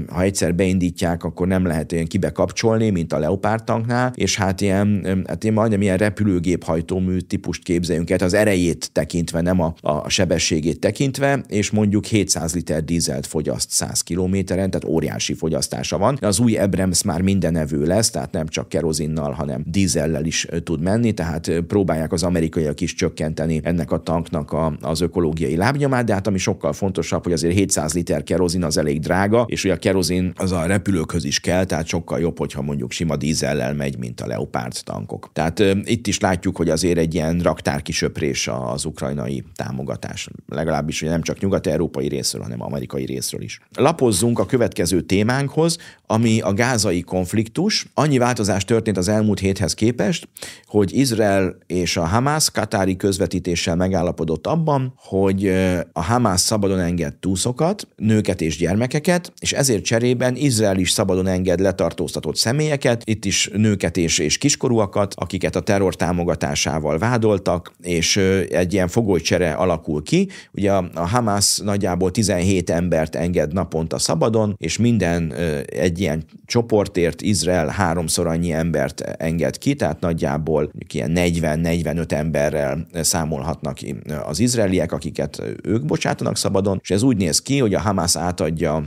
ha 0.09 0.21
egyszer 0.21 0.55
beindítják, 0.55 1.23
akkor 1.23 1.47
nem 1.47 1.65
lehet 1.65 1.91
ilyen 1.91 2.07
kibekapcsolni, 2.07 2.89
mint 2.89 3.13
a 3.13 3.19
Leopard 3.19 3.63
tanknál, 3.63 4.11
és 4.15 4.35
hát 4.35 4.61
ilyen, 4.61 5.05
hát 5.27 5.43
én 5.43 5.53
majdnem 5.53 5.81
ilyen 5.81 5.97
repülőgép 5.97 6.63
hajtómű 6.63 7.17
típust 7.19 7.63
képzeljünk 7.63 8.09
el, 8.09 8.17
az 8.23 8.33
erejét 8.33 8.91
tekintve, 8.91 9.41
nem 9.41 9.61
a, 9.61 9.73
a 9.81 10.09
sebességét 10.09 10.79
tekintve, 10.79 11.43
és 11.47 11.71
mondjuk 11.71 12.05
700 12.05 12.53
liter 12.53 12.83
dízelt 12.83 13.27
fogyaszt 13.27 13.69
100 13.69 14.01
kilométeren, 14.01 14.69
tehát 14.69 14.87
óriási 14.87 15.33
fogyasztása 15.33 15.97
van. 15.97 16.17
Az 16.21 16.39
új 16.39 16.57
Abrams 16.57 17.03
már 17.03 17.21
minden 17.21 17.55
evő 17.55 17.85
lesz, 17.85 18.09
tehát 18.09 18.31
nem 18.31 18.47
csak 18.47 18.69
kerozinnal, 18.69 19.22
hanem 19.31 19.63
dízellel 19.65 20.25
is 20.25 20.47
tud 20.63 20.81
menni, 20.81 21.11
tehát 21.11 21.51
próbálják 21.67 22.11
az 22.11 22.23
amerikaiak 22.23 22.81
is 22.81 22.93
csökkenteni 22.93 23.59
ennek 23.63 23.91
a 23.91 23.97
tanknak 23.97 24.51
a, 24.51 24.77
az 24.81 25.01
ökológiai 25.01 25.55
lábnyomát, 25.55 26.05
de 26.05 26.13
hát 26.13 26.27
ami 26.27 26.37
sokkal 26.37 26.73
fontosabb, 26.73 27.23
hogy 27.23 27.33
azért 27.33 27.53
700 27.53 27.93
liter 27.93 28.23
kerozin 28.23 28.63
az 28.63 28.77
elég 28.77 28.99
drága, 28.99 29.45
és 29.47 29.61
hogy 29.61 29.71
a 29.71 29.77
kerozin 29.77 30.33
az 30.35 30.51
a 30.51 30.65
repülőkhöz 30.65 31.25
is 31.25 31.39
kell, 31.39 31.63
tehát 31.63 31.87
sokkal 31.87 32.19
jobb, 32.19 32.37
hogyha 32.37 32.61
mondjuk 32.61 32.91
sima 32.91 33.15
dízellel 33.15 33.73
megy, 33.73 33.97
mint 33.97 34.21
a 34.21 34.27
Leopard 34.27 34.73
tankok. 34.83 35.29
Tehát 35.33 35.59
ö, 35.59 35.71
itt 35.83 36.07
is 36.07 36.19
látjuk, 36.19 36.57
hogy 36.57 36.69
azért 36.69 36.97
egy 36.97 37.13
ilyen 37.13 37.39
raktárkisöprés 37.39 38.49
az 38.71 38.85
ukrajnai 38.85 39.43
támogatás. 39.55 40.29
Legalábbis 40.47 41.01
ugye 41.01 41.11
nem 41.11 41.21
csak 41.21 41.39
nyugat-európai 41.39 42.07
részről, 42.07 42.41
hanem 42.41 42.61
amerikai 42.61 43.05
részről 43.05 43.41
is. 43.41 43.59
Lapozzunk 43.75 44.39
a 44.39 44.45
következő 44.45 45.01
témánkhoz, 45.01 45.77
ami 46.07 46.41
a 46.41 46.53
gázai 46.53 47.01
konfliktus. 47.01 47.85
Annyi 47.93 48.17
változás 48.17 48.65
történt 48.65 48.97
az 48.97 49.09
elmúlt 49.13 49.39
héthez 49.39 49.73
képest, 49.73 50.27
hogy 50.65 50.97
Izrael 50.97 51.57
és 51.67 51.97
a 51.97 52.05
Hamász 52.05 52.47
katári 52.47 52.95
közvetítéssel 52.95 53.75
megállapodott 53.75 54.47
abban, 54.47 54.93
hogy 54.97 55.47
a 55.93 56.01
Hamász 56.01 56.41
szabadon 56.41 56.79
enged 56.79 57.15
túszokat, 57.15 57.87
nőket 57.95 58.41
és 58.41 58.57
gyermekeket, 58.57 59.33
és 59.39 59.53
ezért 59.53 59.83
cserében 59.83 60.35
Izrael 60.35 60.77
is 60.77 60.91
szabadon 60.91 61.27
enged 61.27 61.59
letartóztatott 61.59 62.35
személyeket, 62.35 63.01
itt 63.05 63.25
is 63.25 63.49
nőket 63.53 63.97
és, 63.97 64.19
és 64.19 64.37
kiskorúakat, 64.37 65.13
akiket 65.17 65.55
a 65.55 65.59
terror 65.59 65.95
támogatásával 65.95 66.97
vádoltak, 66.97 67.73
és 67.81 68.17
egy 68.49 68.73
ilyen 68.73 68.87
fogolycsere 68.87 69.51
alakul 69.51 70.03
ki. 70.03 70.29
Ugye 70.51 70.71
a, 70.71 70.89
Hamász 70.93 71.57
nagyjából 71.57 72.11
17 72.11 72.69
embert 72.69 73.15
enged 73.15 73.53
naponta 73.53 73.99
szabadon, 73.99 74.55
és 74.57 74.77
minden 74.77 75.33
egy 75.65 75.99
ilyen 75.99 76.23
csoportért 76.45 77.21
Izrael 77.21 77.67
háromszor 77.67 78.27
annyi 78.27 78.51
embert 78.51 79.02
enged 79.17 79.57
ki, 79.57 79.75
tehát 79.75 79.99
nagyjából 79.99 80.71
ilyen 80.93 81.11
40-45 81.15 82.11
emberrel 82.11 82.87
számolhatnak 82.93 83.77
az 84.25 84.39
izraeliek, 84.39 84.91
akiket 84.91 85.41
ők 85.63 85.85
bocsátanak 85.85 86.37
szabadon, 86.37 86.79
és 86.81 86.91
ez 86.91 87.03
úgy 87.03 87.17
néz 87.17 87.41
ki, 87.41 87.59
hogy 87.59 87.73
a 87.73 87.79
Hamas 87.79 88.15
átadja 88.15 88.83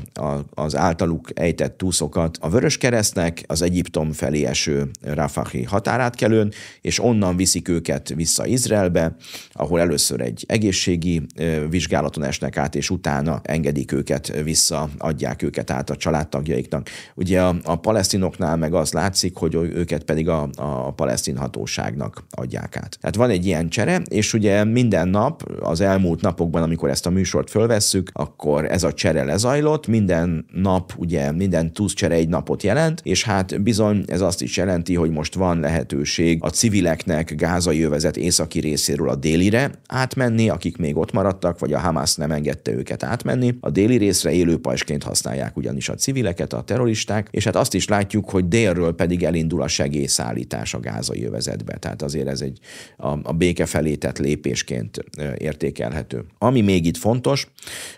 az 0.54 0.76
általuk 0.76 1.28
ejtett 1.34 1.76
túszokat 1.76 2.38
a 2.40 2.48
Vörös 2.48 2.78
Keresztnek, 2.78 3.44
az 3.46 3.62
Egyiptom 3.62 4.12
felé 4.12 4.44
eső 4.44 4.90
Rafahi 5.02 5.62
határátkelőn, 5.62 6.52
és 6.80 7.02
onnan 7.02 7.36
viszik 7.36 7.68
őket 7.68 8.08
vissza 8.08 8.46
Izraelbe, 8.46 9.16
ahol 9.52 9.80
először 9.80 10.20
egy 10.20 10.44
egészségi 10.48 11.22
vizsgálaton 11.70 12.24
esnek 12.24 12.56
át, 12.56 12.74
és 12.74 12.90
utána 12.90 13.40
engedik 13.42 13.92
őket 13.92 14.42
vissza, 14.42 14.88
adják 14.98 15.42
őket 15.42 15.70
át 15.70 15.90
a 15.90 15.96
családtagjaiknak. 15.96 16.88
Ugye 17.14 17.42
a, 17.42 17.56
a 17.64 17.76
palesztinoknál 17.76 18.56
meg 18.56 18.74
az 18.74 18.92
látszik, 18.92 19.36
hogy 19.36 19.54
őket 19.54 19.95
pedig 20.04 20.28
a, 20.28 20.48
a 20.56 20.92
palesztin 20.92 21.36
hatóságnak 21.36 22.24
adják 22.30 22.76
át. 22.76 22.98
Tehát 23.00 23.16
van 23.16 23.30
egy 23.30 23.46
ilyen 23.46 23.68
csere, 23.68 24.02
és 24.08 24.34
ugye 24.34 24.64
minden 24.64 25.08
nap, 25.08 25.42
az 25.60 25.80
elmúlt 25.80 26.20
napokban, 26.20 26.62
amikor 26.62 26.90
ezt 26.90 27.06
a 27.06 27.10
műsort 27.10 27.50
fölvesszük, 27.50 28.10
akkor 28.12 28.64
ez 28.64 28.82
a 28.82 28.92
csere 28.92 29.24
lezajlott, 29.24 29.86
minden 29.86 30.46
nap 30.52 30.92
ugye 30.96 31.32
minden 31.32 31.72
túszcsere 31.72 32.14
egy 32.14 32.28
napot 32.28 32.62
jelent, 32.62 33.00
és 33.04 33.24
hát 33.24 33.62
bizony 33.62 34.04
ez 34.06 34.20
azt 34.20 34.42
is 34.42 34.56
jelenti, 34.56 34.94
hogy 34.94 35.10
most 35.10 35.34
van 35.34 35.60
lehetőség 35.60 36.38
a 36.42 36.50
civileknek 36.50 37.34
gázai 37.34 37.82
övezet 37.82 38.16
északi 38.16 38.60
részéről 38.60 39.08
a 39.08 39.14
délire 39.14 39.70
átmenni, 39.86 40.48
akik 40.48 40.76
még 40.76 40.96
ott 40.96 41.12
maradtak, 41.12 41.58
vagy 41.58 41.72
a 41.72 41.78
Hamas 41.78 42.14
nem 42.14 42.30
engedte 42.30 42.72
őket 42.72 43.02
átmenni. 43.02 43.54
A 43.60 43.70
déli 43.70 43.96
részre 43.96 44.32
élő 44.32 44.58
pajsként 44.58 45.02
használják 45.02 45.56
ugyanis 45.56 45.88
a 45.88 45.94
civileket, 45.94 46.52
a 46.52 46.62
terroristák, 46.62 47.28
és 47.30 47.44
hát 47.44 47.56
azt 47.56 47.74
is 47.74 47.88
látjuk, 47.88 48.30
hogy 48.30 48.48
délről 48.48 48.94
pedig 48.94 49.22
elindul 49.22 49.62
a 49.62 49.68
segélyszállítás 49.86 50.74
a 50.74 50.80
gázai 50.80 51.24
övezetbe. 51.24 51.76
Tehát 51.76 52.02
azért 52.02 52.28
ez 52.28 52.40
egy 52.40 52.58
a, 52.96 53.08
a 53.22 53.32
béke 53.32 53.66
felé 53.66 53.94
tett 53.94 54.18
lépésként 54.18 55.04
értékelhető. 55.38 56.24
Ami 56.38 56.60
még 56.60 56.86
itt 56.86 56.96
fontos, 56.96 57.46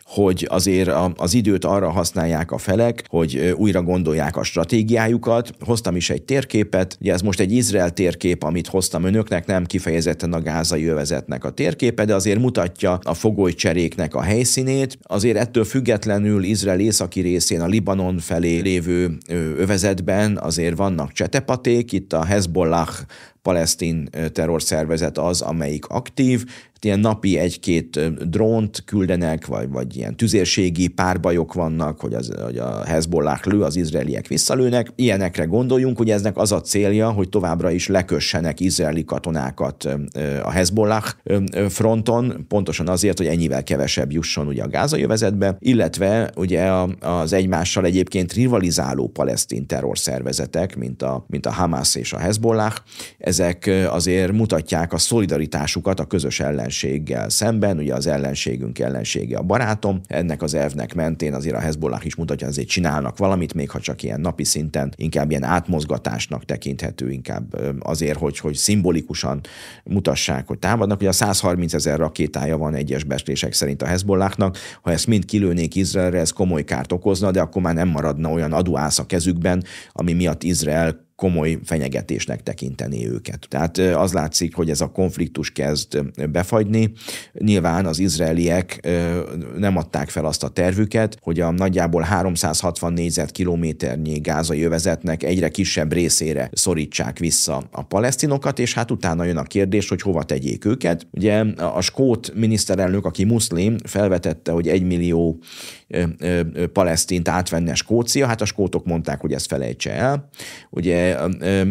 hogy 0.04 0.46
azért 0.50 0.90
az 1.16 1.34
időt 1.34 1.64
arra 1.64 1.90
használják 1.90 2.50
a 2.50 2.58
felek, 2.58 3.04
hogy 3.08 3.54
újra 3.56 3.82
gondolják 3.82 4.36
a 4.36 4.42
stratégiájukat. 4.42 5.50
Hoztam 5.60 5.96
is 5.96 6.10
egy 6.10 6.22
térképet, 6.22 6.96
ugye 7.00 7.12
ez 7.12 7.20
most 7.20 7.40
egy 7.40 7.52
Izrael 7.52 7.90
térkép, 7.90 8.42
amit 8.42 8.66
hoztam 8.66 9.04
önöknek, 9.04 9.46
nem 9.46 9.64
kifejezetten 9.64 10.32
a 10.32 10.40
gázai 10.40 10.86
övezetnek 10.86 11.44
a 11.44 11.50
térképe, 11.50 12.04
de 12.04 12.14
azért 12.14 12.38
mutatja 12.38 12.98
a 13.02 13.14
fogolycseréknek 13.14 14.14
a 14.14 14.22
helyszínét. 14.22 14.98
Azért 15.02 15.36
ettől 15.36 15.64
függetlenül 15.64 16.42
Izrael 16.42 16.80
északi 16.80 17.20
részén, 17.20 17.60
a 17.60 17.66
Libanon 17.66 18.18
felé 18.18 18.58
lévő 18.58 19.18
övezetben 19.56 20.38
azért 20.38 20.76
vannak 20.76 21.12
csetepaték, 21.78 21.92
itt 21.92 22.12
a 22.12 22.24
Hezbollah 22.24 22.88
palesztin 23.42 24.08
terrorszervezet 24.32 25.18
az, 25.18 25.40
amelyik 25.40 25.86
aktív, 25.86 26.44
ilyen 26.84 27.00
napi 27.00 27.38
egy-két 27.38 28.12
drónt 28.30 28.82
küldenek, 28.84 29.46
vagy, 29.46 29.68
vagy 29.68 29.96
ilyen 29.96 30.16
tüzérségi 30.16 30.88
párbajok 30.88 31.54
vannak, 31.54 32.00
hogy, 32.00 32.14
az, 32.14 32.32
hogy 32.42 32.58
a 32.58 32.84
Hezbollah 32.84 33.40
lő, 33.44 33.62
az 33.62 33.76
izraeliek 33.76 34.26
visszalőnek. 34.26 34.92
Ilyenekre 34.94 35.44
gondoljunk, 35.44 35.96
hogy 35.96 36.10
eznek 36.10 36.36
az 36.36 36.52
a 36.52 36.60
célja, 36.60 37.10
hogy 37.10 37.28
továbbra 37.28 37.70
is 37.70 37.88
lekössenek 37.88 38.60
izraeli 38.60 39.04
katonákat 39.04 39.88
a 40.42 40.50
Hezbollah 40.50 41.04
fronton, 41.68 42.44
pontosan 42.48 42.88
azért, 42.88 43.18
hogy 43.18 43.26
ennyivel 43.26 43.62
kevesebb 43.62 44.12
jusson 44.12 44.46
ugye 44.46 44.62
a 44.62 44.68
gázai 44.68 45.02
övezetbe, 45.02 45.56
illetve 45.58 46.30
ugye 46.36 46.72
az 47.00 47.32
egymással 47.32 47.84
egyébként 47.84 48.32
rivalizáló 48.32 49.08
palesztin 49.08 49.66
terrorszervezetek, 49.66 50.76
mint 50.76 51.02
a, 51.02 51.24
mint 51.28 51.46
a 51.46 51.52
Hamas 51.52 51.94
és 51.94 52.12
a 52.12 52.18
Hezbollah, 52.18 52.74
ezek 53.18 53.70
azért 53.90 54.32
mutatják 54.32 54.92
a 54.92 54.98
szolidaritásukat 54.98 56.00
a 56.00 56.04
közös 56.04 56.40
ellen 56.40 56.67
ellenséggel 56.68 57.28
szemben, 57.28 57.78
ugye 57.78 57.94
az 57.94 58.06
ellenségünk 58.06 58.78
ellensége 58.78 59.36
a 59.36 59.42
barátom, 59.42 60.00
ennek 60.06 60.42
az 60.42 60.54
elvnek 60.54 60.94
mentén 60.94 61.34
azért 61.34 61.54
a 61.54 61.58
Hezbollah 61.58 62.04
is 62.04 62.14
mutatja, 62.14 62.46
hogy 62.46 62.54
azért 62.54 62.68
csinálnak 62.68 63.18
valamit, 63.18 63.54
még 63.54 63.70
ha 63.70 63.80
csak 63.80 64.02
ilyen 64.02 64.20
napi 64.20 64.44
szinten, 64.44 64.92
inkább 64.96 65.30
ilyen 65.30 65.42
átmozgatásnak 65.42 66.44
tekinthető, 66.44 67.10
inkább 67.10 67.56
azért, 67.80 68.18
hogy, 68.18 68.38
hogy 68.38 68.54
szimbolikusan 68.54 69.40
mutassák, 69.84 70.46
hogy 70.46 70.58
támadnak. 70.58 71.00
Ugye 71.00 71.08
a 71.08 71.12
130 71.12 71.74
ezer 71.74 71.98
rakétája 71.98 72.56
van 72.56 72.74
egyes 72.74 73.04
beszélések 73.04 73.52
szerint 73.52 73.82
a 73.82 73.86
Hezbollahnak, 73.86 74.56
ha 74.82 74.90
ezt 74.90 75.06
mind 75.06 75.24
kilőnék 75.24 75.74
Izraelre, 75.74 76.18
ez 76.18 76.30
komoly 76.30 76.64
kárt 76.64 76.92
okozna, 76.92 77.30
de 77.30 77.40
akkor 77.40 77.62
már 77.62 77.74
nem 77.74 77.88
maradna 77.88 78.30
olyan 78.30 78.52
aduász 78.52 78.98
a 78.98 79.06
kezükben, 79.06 79.64
ami 79.92 80.12
miatt 80.12 80.42
Izrael 80.42 81.06
komoly 81.18 81.58
fenyegetésnek 81.64 82.42
tekinteni 82.42 83.08
őket. 83.08 83.46
Tehát 83.48 83.78
az 83.78 84.12
látszik, 84.12 84.54
hogy 84.54 84.70
ez 84.70 84.80
a 84.80 84.90
konfliktus 84.90 85.50
kezd 85.50 86.02
befagyni. 86.30 86.92
Nyilván 87.32 87.86
az 87.86 87.98
izraeliek 87.98 88.88
nem 89.56 89.76
adták 89.76 90.08
fel 90.08 90.24
azt 90.24 90.44
a 90.44 90.48
tervüket, 90.48 91.18
hogy 91.20 91.40
a 91.40 91.50
nagyjából 91.50 92.02
360 92.02 92.92
négyzetkilométernyi 92.92 94.18
gázai 94.18 94.62
övezetnek 94.62 95.22
egyre 95.22 95.48
kisebb 95.48 95.92
részére 95.92 96.50
szorítsák 96.52 97.18
vissza 97.18 97.68
a 97.70 97.82
palesztinokat, 97.82 98.58
és 98.58 98.74
hát 98.74 98.90
utána 98.90 99.24
jön 99.24 99.36
a 99.36 99.42
kérdés, 99.42 99.88
hogy 99.88 100.02
hova 100.02 100.22
tegyék 100.22 100.64
őket. 100.64 101.06
Ugye 101.10 101.44
a 101.56 101.80
skót 101.80 102.34
miniszterelnök, 102.34 103.04
aki 103.04 103.24
muszlim, 103.24 103.76
felvetette, 103.84 104.52
hogy 104.52 104.68
egy 104.68 104.82
millió 104.82 105.40
palesztint 106.72 107.28
átvenne 107.28 107.74
Skócia, 107.74 108.26
hát 108.26 108.40
a 108.40 108.44
skótok 108.44 108.84
mondták, 108.84 109.20
hogy 109.20 109.32
ezt 109.32 109.46
felejtse 109.46 109.92
el. 109.92 110.28
Ugye 110.70 111.07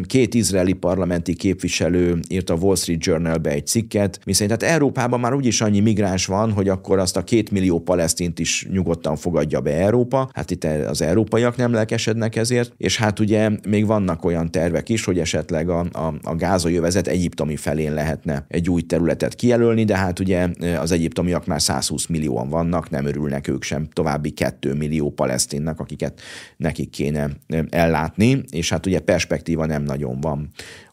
két 0.06 0.34
izraeli 0.34 0.74
parlamenti 0.74 1.36
képviselő 1.36 2.20
írt 2.30 2.50
a 2.50 2.54
Wall 2.54 2.76
Street 2.76 3.06
Journalbe 3.06 3.50
egy 3.50 3.68
cikket, 3.68 4.20
miszerint 4.26 4.62
hát 4.62 4.72
Európában 4.72 5.20
már 5.20 5.34
úgyis 5.34 5.62
annyi 5.62 5.80
migráns 5.80 6.26
van, 6.26 6.52
hogy 6.52 6.70
akkor 6.70 7.00
azt 7.00 7.18
a 7.18 7.24
két 7.24 7.52
millió 7.52 7.80
palesztint 7.80 8.40
is 8.40 8.68
nyugodtan 8.72 9.16
fogadja 9.16 9.62
be 9.62 9.72
Európa. 9.72 10.30
Hát 10.34 10.52
itt 10.52 10.64
az 10.64 11.02
európaiak 11.02 11.56
nem 11.56 11.74
lelkesednek 11.74 12.36
ezért, 12.36 12.74
és 12.78 12.98
hát 12.98 13.20
ugye 13.20 13.50
még 13.68 13.86
vannak 13.86 14.26
olyan 14.26 14.52
tervek 14.52 14.90
is, 14.90 15.06
hogy 15.06 15.20
esetleg 15.20 15.70
a, 15.70 15.80
a, 15.80 16.14
a 16.24 16.36
gázajövezet 16.36 17.08
egyiptomi 17.08 17.56
felén 17.56 17.94
lehetne 17.94 18.46
egy 18.48 18.70
új 18.70 18.82
területet 18.82 19.36
kijelölni, 19.36 19.84
de 19.84 19.98
hát 19.98 20.20
ugye 20.20 20.48
az 20.80 20.92
egyiptomiak 20.92 21.46
már 21.46 21.62
120 21.62 22.06
millióan 22.06 22.50
vannak, 22.50 22.90
nem 22.90 23.06
örülnek 23.06 23.48
ők 23.48 23.64
sem 23.64 23.88
további 23.94 24.30
2 24.30 24.74
millió 24.74 25.10
palesztinnak, 25.10 25.80
akiket 25.80 26.22
nekik 26.58 26.90
kéne 26.90 27.30
ellátni, 27.70 28.44
és 28.50 28.70
hát 28.70 28.86
ugye 28.86 29.00
perspektíva 29.28 29.66
nem 29.66 29.84
nagyon 29.84 30.20
van 30.20 30.50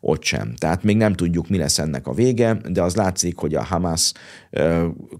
ott 0.07 0.23
sem. 0.23 0.55
Tehát 0.55 0.83
még 0.83 0.97
nem 0.97 1.13
tudjuk, 1.13 1.49
mi 1.49 1.59
lesz 1.59 1.79
ennek 1.79 2.07
a 2.07 2.13
vége, 2.13 2.57
de 2.69 2.83
az 2.83 2.95
látszik, 2.95 3.37
hogy 3.37 3.55
a 3.55 3.63
Hamas 3.63 4.13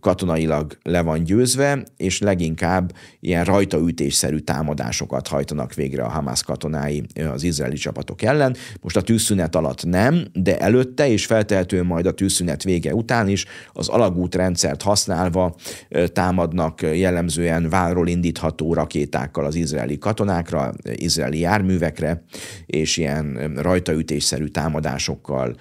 katonailag 0.01 0.79
le 0.83 1.01
van 1.01 1.25
győzve, 1.25 1.85
és 1.97 2.21
leginkább 2.21 2.93
ilyen 3.21 3.45
rajtaütésszerű 3.45 4.39
támadásokat 4.39 5.29
hajtanak 5.29 5.75
végre 5.75 6.03
a 6.03 6.09
Hamas 6.09 6.43
katonái 6.43 7.03
az 7.33 7.43
izraeli 7.43 7.77
csapatok 7.77 8.23
ellen. 8.23 8.57
Most 8.81 8.97
a 8.97 9.01
tűzszünet 9.01 9.55
alatt 9.55 9.85
nem, 9.85 10.25
de 10.33 10.59
előtte, 10.59 11.09
és 11.09 11.27
feltehetően 11.27 11.87
majd 11.87 12.07
a 12.07 12.13
tűzszünet 12.13 12.63
vége 12.63 12.95
után 12.95 13.29
is 13.29 13.45
az 13.73 13.89
alagútrendszert 13.89 14.83
használva 14.83 15.55
támadnak 16.13 16.83
jellemzően 16.83 17.69
válról 17.69 18.09
indítható 18.09 18.75
rakétákkal 18.75 19.45
az 19.45 19.55
izraeli 19.55 19.99
katonákra, 19.99 20.73
izraeli 20.93 21.39
járművekre, 21.39 22.25
és 22.67 22.97
ilyen 22.97 23.53
rajtaütésszerű 23.57 24.47
támadásokkal 24.75 25.57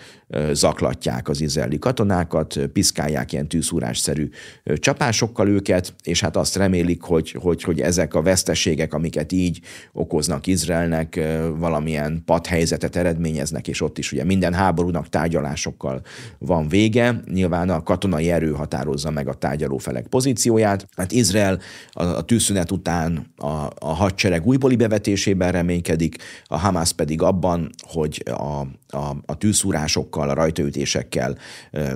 zaklatják 0.51 1.29
az 1.29 1.41
izraeli 1.41 1.79
katonákat, 1.79 2.59
piszkálják 2.73 3.31
ilyen 3.31 3.47
tűzúrásszerű 3.47 4.29
csapásokkal 4.75 5.47
őket, 5.47 5.93
és 6.03 6.21
hát 6.21 6.35
azt 6.35 6.55
remélik, 6.55 7.01
hogy, 7.01 7.31
hogy, 7.31 7.63
hogy 7.63 7.79
ezek 7.79 8.13
a 8.13 8.21
veszteségek, 8.21 8.93
amiket 8.93 9.31
így 9.31 9.59
okoznak 9.91 10.47
Izraelnek, 10.47 11.19
valamilyen 11.57 12.21
padhelyzetet 12.25 12.95
eredményeznek, 12.95 13.67
és 13.67 13.81
ott 13.81 13.97
is 13.97 14.11
ugye 14.11 14.23
minden 14.23 14.53
háborúnak 14.53 15.09
tárgyalásokkal 15.09 16.01
van 16.37 16.67
vége. 16.67 17.21
Nyilván 17.31 17.69
a 17.69 17.83
katonai 17.83 18.31
erő 18.31 18.51
határozza 18.51 19.11
meg 19.11 19.27
a 19.27 19.33
tárgyalófelek 19.33 20.07
pozícióját. 20.07 20.87
Hát 20.95 21.11
Izrael 21.11 21.59
a, 21.91 22.03
a 22.03 22.21
tűzszünet 22.21 22.71
után 22.71 23.33
a, 23.37 23.67
a 23.79 23.93
hadsereg 23.93 24.45
újbóli 24.45 24.75
bevetésében 24.75 25.51
reménykedik, 25.51 26.15
a 26.43 26.57
Hamas 26.57 26.91
pedig 26.93 27.21
abban, 27.21 27.69
hogy 27.87 28.23
a, 28.25 28.67
a, 28.93 29.15
a 29.25 29.37
tűzszúrásokkal, 29.37 30.29
a 30.29 30.33
rajtaütésekkel 30.33 31.37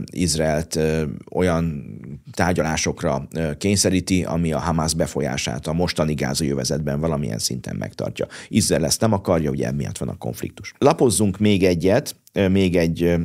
Izraelt 0.05 0.79
olyan 1.31 1.85
tárgyalásokra 2.31 3.27
kényszeríti, 3.57 4.23
ami 4.23 4.51
a 4.51 4.59
Hamas 4.59 4.93
befolyását 4.93 5.67
a 5.67 5.73
mostani 5.73 6.13
gázajövezetben 6.13 6.99
valamilyen 6.99 7.39
szinten 7.39 7.75
megtartja. 7.75 8.27
Izrael 8.47 8.85
ezt 8.85 9.01
nem 9.01 9.13
akarja, 9.13 9.49
ugye 9.49 9.67
emiatt 9.67 9.97
van 9.97 10.09
a 10.09 10.17
konfliktus. 10.17 10.73
Lapozzunk 10.77 11.37
még 11.37 11.63
egyet, 11.63 12.15
még 12.49 12.75
egy 12.75 13.15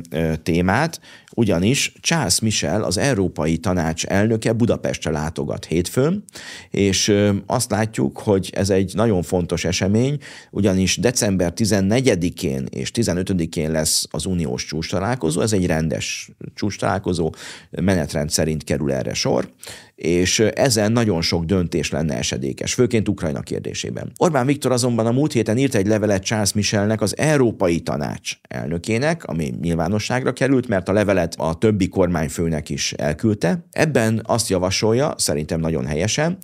témát, 0.43 0.99
ugyanis 1.35 1.93
Charles 2.01 2.39
Michel, 2.39 2.83
az 2.83 2.97
Európai 2.97 3.57
Tanács 3.57 4.05
elnöke 4.05 4.53
Budapestre 4.53 5.11
látogat 5.11 5.65
hétfőn, 5.65 6.23
és 6.69 7.13
azt 7.45 7.71
látjuk, 7.71 8.17
hogy 8.17 8.49
ez 8.55 8.69
egy 8.69 8.91
nagyon 8.95 9.23
fontos 9.23 9.65
esemény, 9.65 10.17
ugyanis 10.51 10.97
december 10.97 11.53
14-én 11.55 12.65
és 12.69 12.91
15-én 12.93 13.71
lesz 13.71 14.07
az 14.11 14.25
uniós 14.25 14.65
csúcs 14.65 14.89
találkozó, 14.89 15.41
ez 15.41 15.53
egy 15.53 15.65
rendes 15.65 16.29
csúcs 16.55 16.77
találkozó, 16.77 17.33
menetrend 17.69 18.29
szerint 18.29 18.63
kerül 18.63 18.91
erre 18.91 19.13
sor, 19.13 19.49
és 19.95 20.39
ezen 20.39 20.91
nagyon 20.91 21.21
sok 21.21 21.43
döntés 21.43 21.91
lenne 21.91 22.17
esedékes, 22.17 22.73
főként 22.73 23.09
Ukrajna 23.09 23.39
kérdésében. 23.39 24.11
Orbán 24.17 24.45
Viktor 24.45 24.71
azonban 24.71 25.05
a 25.05 25.11
múlt 25.11 25.31
héten 25.31 25.57
írt 25.57 25.75
egy 25.75 25.87
levelet 25.87 26.23
Charles 26.23 26.53
Michelnek, 26.53 27.01
az 27.01 27.17
Európai 27.17 27.79
Tanács 27.79 28.37
elnökének, 28.41 29.23
ami 29.23 29.53
nyilvánosságra 29.61 30.33
került, 30.33 30.67
mert 30.67 30.89
a 30.89 30.93
levelet 30.93 31.35
a 31.37 31.57
többi 31.57 31.87
kormányfőnek 31.87 32.69
is 32.69 32.93
elküldte. 32.93 33.65
Ebben 33.71 34.21
azt 34.23 34.49
javasolja, 34.49 35.13
szerintem 35.17 35.59
nagyon 35.59 35.85
helyesen, 35.85 36.37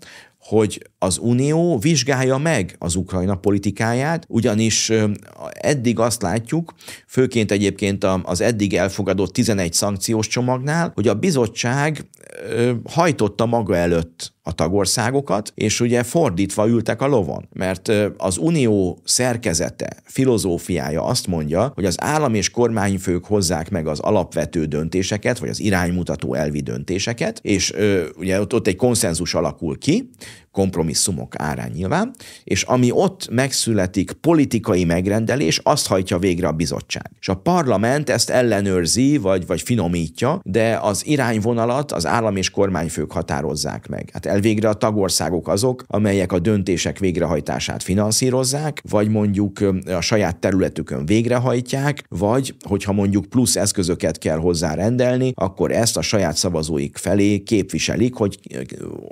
hogy 0.50 0.90
az 0.98 1.18
Unió 1.18 1.78
vizsgálja 1.78 2.38
meg 2.38 2.76
az 2.80 2.96
Ukrajna 2.96 3.36
politikáját, 3.36 4.26
ugyanis 4.28 4.92
eddig 5.50 6.00
azt 6.00 6.22
látjuk, 6.22 6.74
főként 7.08 7.52
egyébként 7.52 8.04
az 8.24 8.42
eddig 8.42 8.74
elfogadott 8.74 9.34
11 9.34 9.74
szankciós 9.74 10.28
csomagnál, 10.28 10.92
hogy 10.96 11.08
a 11.08 11.14
bizottság 11.14 12.10
hajtotta 12.84 13.46
maga 13.46 13.76
előtt 13.76 14.34
a 14.44 14.54
tagországokat, 14.54 15.52
és 15.56 15.80
ugye 15.80 16.04
fordítva 16.04 16.68
ültek 16.68 17.02
a 17.02 17.08
lovon, 17.08 17.48
mert 17.54 17.92
az 18.18 18.38
unió 18.38 19.00
szerkezete, 19.04 19.90
filozófiája 20.04 21.04
azt 21.04 21.28
mondja, 21.28 21.72
hogy 21.76 21.86
az 21.86 22.02
állam 22.02 22.34
és 22.34 22.50
kormányfők 22.50 23.26
hozzák 23.26 23.70
meg 23.70 23.88
az 23.88 24.00
alapvető 24.00 24.66
döntéseket, 24.66 25.40
vagy 25.40 25.50
az 25.50 25.60
iránymutató 25.60 26.34
elvi 26.34 26.60
döntéseket, 26.60 27.40
és 27.42 27.74
ugye 28.18 28.40
ott, 28.40 28.54
ott 28.54 28.68
egy 28.68 28.76
konszenzus 28.76 29.34
alakul 29.34 29.78
ki, 29.78 30.10
kompromisszumok 30.52 31.34
árán 31.38 31.72
nyilván, 31.74 32.14
és 32.44 32.64
ami 32.64 32.92
ott 32.92 33.30
megszületik 33.32 34.12
politikai 34.12 34.84
megrendelés, 34.84 35.60
azt 35.64 35.88
hajtja 35.88 36.18
végre 36.18 36.48
a 36.48 36.52
bizottság. 36.52 37.12
És 37.20 37.30
a 37.30 37.36
parlament 37.36 38.10
ezt 38.10 38.30
ellenőrzi, 38.30 39.18
vagy, 39.18 39.46
vagy 39.48 39.62
finomítja, 39.62 40.40
de 40.44 40.80
az 40.82 41.06
irányvonalat 41.06 41.92
az 41.92 42.06
állam 42.06 42.36
és 42.36 42.50
kormányfők 42.50 43.12
határozzák 43.12 43.88
meg. 43.88 44.10
Hát 44.14 44.26
elvégre 44.26 44.70
a 44.70 44.74
tagországok 44.74 45.48
azok, 45.48 45.84
amelyek 45.88 46.32
a 46.32 46.40
döntések 46.40 47.00
végrehajtását 47.00 47.84
finanszírozzák, 47.84 48.82
vagy 48.90 49.10
mondjuk 49.10 49.60
a 49.86 50.02
saját 50.02 50.38
területükön 50.38 51.06
végrehajtják, 51.06 52.04
vagy 52.10 52.56
hogyha 52.68 52.94
mondjuk 52.94 53.26
plusz 53.26 53.56
eszközöket 53.56 54.18
kell 54.18 54.38
hozzá 54.38 54.74
rendelni, 54.74 55.32
akkor 55.36 55.72
ezt 55.72 55.98
a 55.98 56.02
saját 56.02 56.36
szavazóik 56.36 56.98
felé 56.98 57.38
képviselik, 57.44 58.16
hogy, 58.16 58.40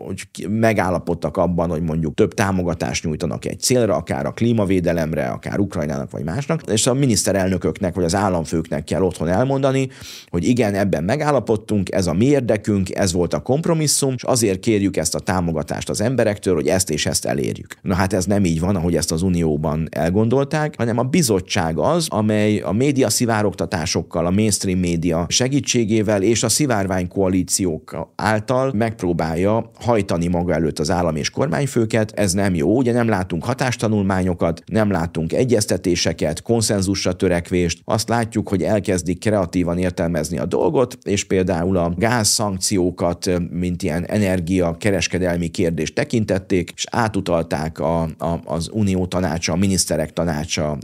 hogy 0.05 0.47
megállapodtak 0.49 1.26
abban, 1.34 1.69
hogy 1.69 1.82
mondjuk 1.82 2.13
több 2.13 2.34
támogatást 2.34 3.03
nyújtanak 3.03 3.45
egy 3.45 3.59
célra, 3.59 3.95
akár 3.95 4.25
a 4.25 4.32
klímavédelemre, 4.32 5.28
akár 5.28 5.59
Ukrajnának 5.59 6.11
vagy 6.11 6.23
másnak, 6.23 6.61
és 6.71 6.88
a 6.88 6.93
miniszterelnököknek 6.93 7.95
vagy 7.95 8.03
az 8.03 8.15
államfőknek 8.15 8.84
kell 8.84 9.01
otthon 9.01 9.28
elmondani, 9.28 9.89
hogy 10.30 10.47
igen, 10.47 10.73
ebben 10.73 11.03
megállapodtunk, 11.03 11.91
ez 11.91 12.07
a 12.07 12.13
mi 12.13 12.25
érdekünk, 12.25 12.95
ez 12.95 13.13
volt 13.13 13.34
a 13.34 13.39
kompromisszum, 13.39 14.13
és 14.13 14.23
azért 14.23 14.59
kérjük 14.59 14.97
ezt 14.97 15.15
a 15.15 15.19
támogatást 15.19 15.89
az 15.89 16.01
emberektől, 16.01 16.53
hogy 16.53 16.67
ezt 16.67 16.89
és 16.89 17.05
ezt 17.05 17.25
elérjük. 17.25 17.75
Na 17.82 17.95
hát 17.95 18.13
ez 18.13 18.25
nem 18.25 18.45
így 18.45 18.59
van, 18.59 18.75
ahogy 18.75 18.95
ezt 18.95 19.11
az 19.11 19.21
Unióban 19.21 19.88
elgondolták, 19.91 20.73
hanem 20.78 20.97
a 20.97 21.03
bizottság 21.03 21.78
az, 21.78 22.07
amely 22.09 22.59
a 22.59 22.71
média 22.71 23.09
szivárogtatásokkal, 23.09 24.25
a 24.25 24.32
mainstream 24.32 24.80
média 24.80 25.25
segítségével 25.30 26.21
és 26.21 26.43
a 26.43 26.49
szivárvány 26.49 27.07
koalíciók 27.07 28.07
által 28.15 28.71
megpróbálja 28.75 29.71
hajtani 29.80 30.28
maga 30.28 30.53
előtt 30.53 30.80
az 30.80 30.91
állam 30.91 31.15
és 31.18 31.30
kormányfőket, 31.30 32.11
ez 32.11 32.34
nem 32.34 32.55
jó, 32.55 32.78
ugye 32.78 32.91
nem 32.91 33.07
látunk 33.07 33.43
hatástanulmányokat, 33.43 34.61
nem 34.65 34.91
látunk 34.91 35.34
egyeztetéseket, 35.34 36.41
konszenzusra 36.41 37.13
törekvést, 37.13 37.82
azt 37.84 38.09
látjuk, 38.09 38.49
hogy 38.49 38.63
elkezdik 38.63 39.20
kreatívan 39.20 39.78
értelmezni 39.78 40.38
a 40.38 40.45
dolgot, 40.45 40.97
és 41.03 41.24
például 41.24 41.78
a 41.78 41.93
gázszankciókat, 41.97 43.32
mint 43.49 43.84
ilyen 43.84 44.05
energia 44.05 44.78
kereskedelmi 44.78 45.47
kérdést 45.47 45.95
tekintették, 45.95 46.72
és 46.76 46.86
átutalták 46.91 47.80
a, 47.80 48.01
a, 48.01 48.39
az 48.45 48.70
Unió 48.72 49.05
tanácsa, 49.05 49.53
a 49.53 49.55
miniszterek 49.55 50.13
tanácsa 50.13 50.78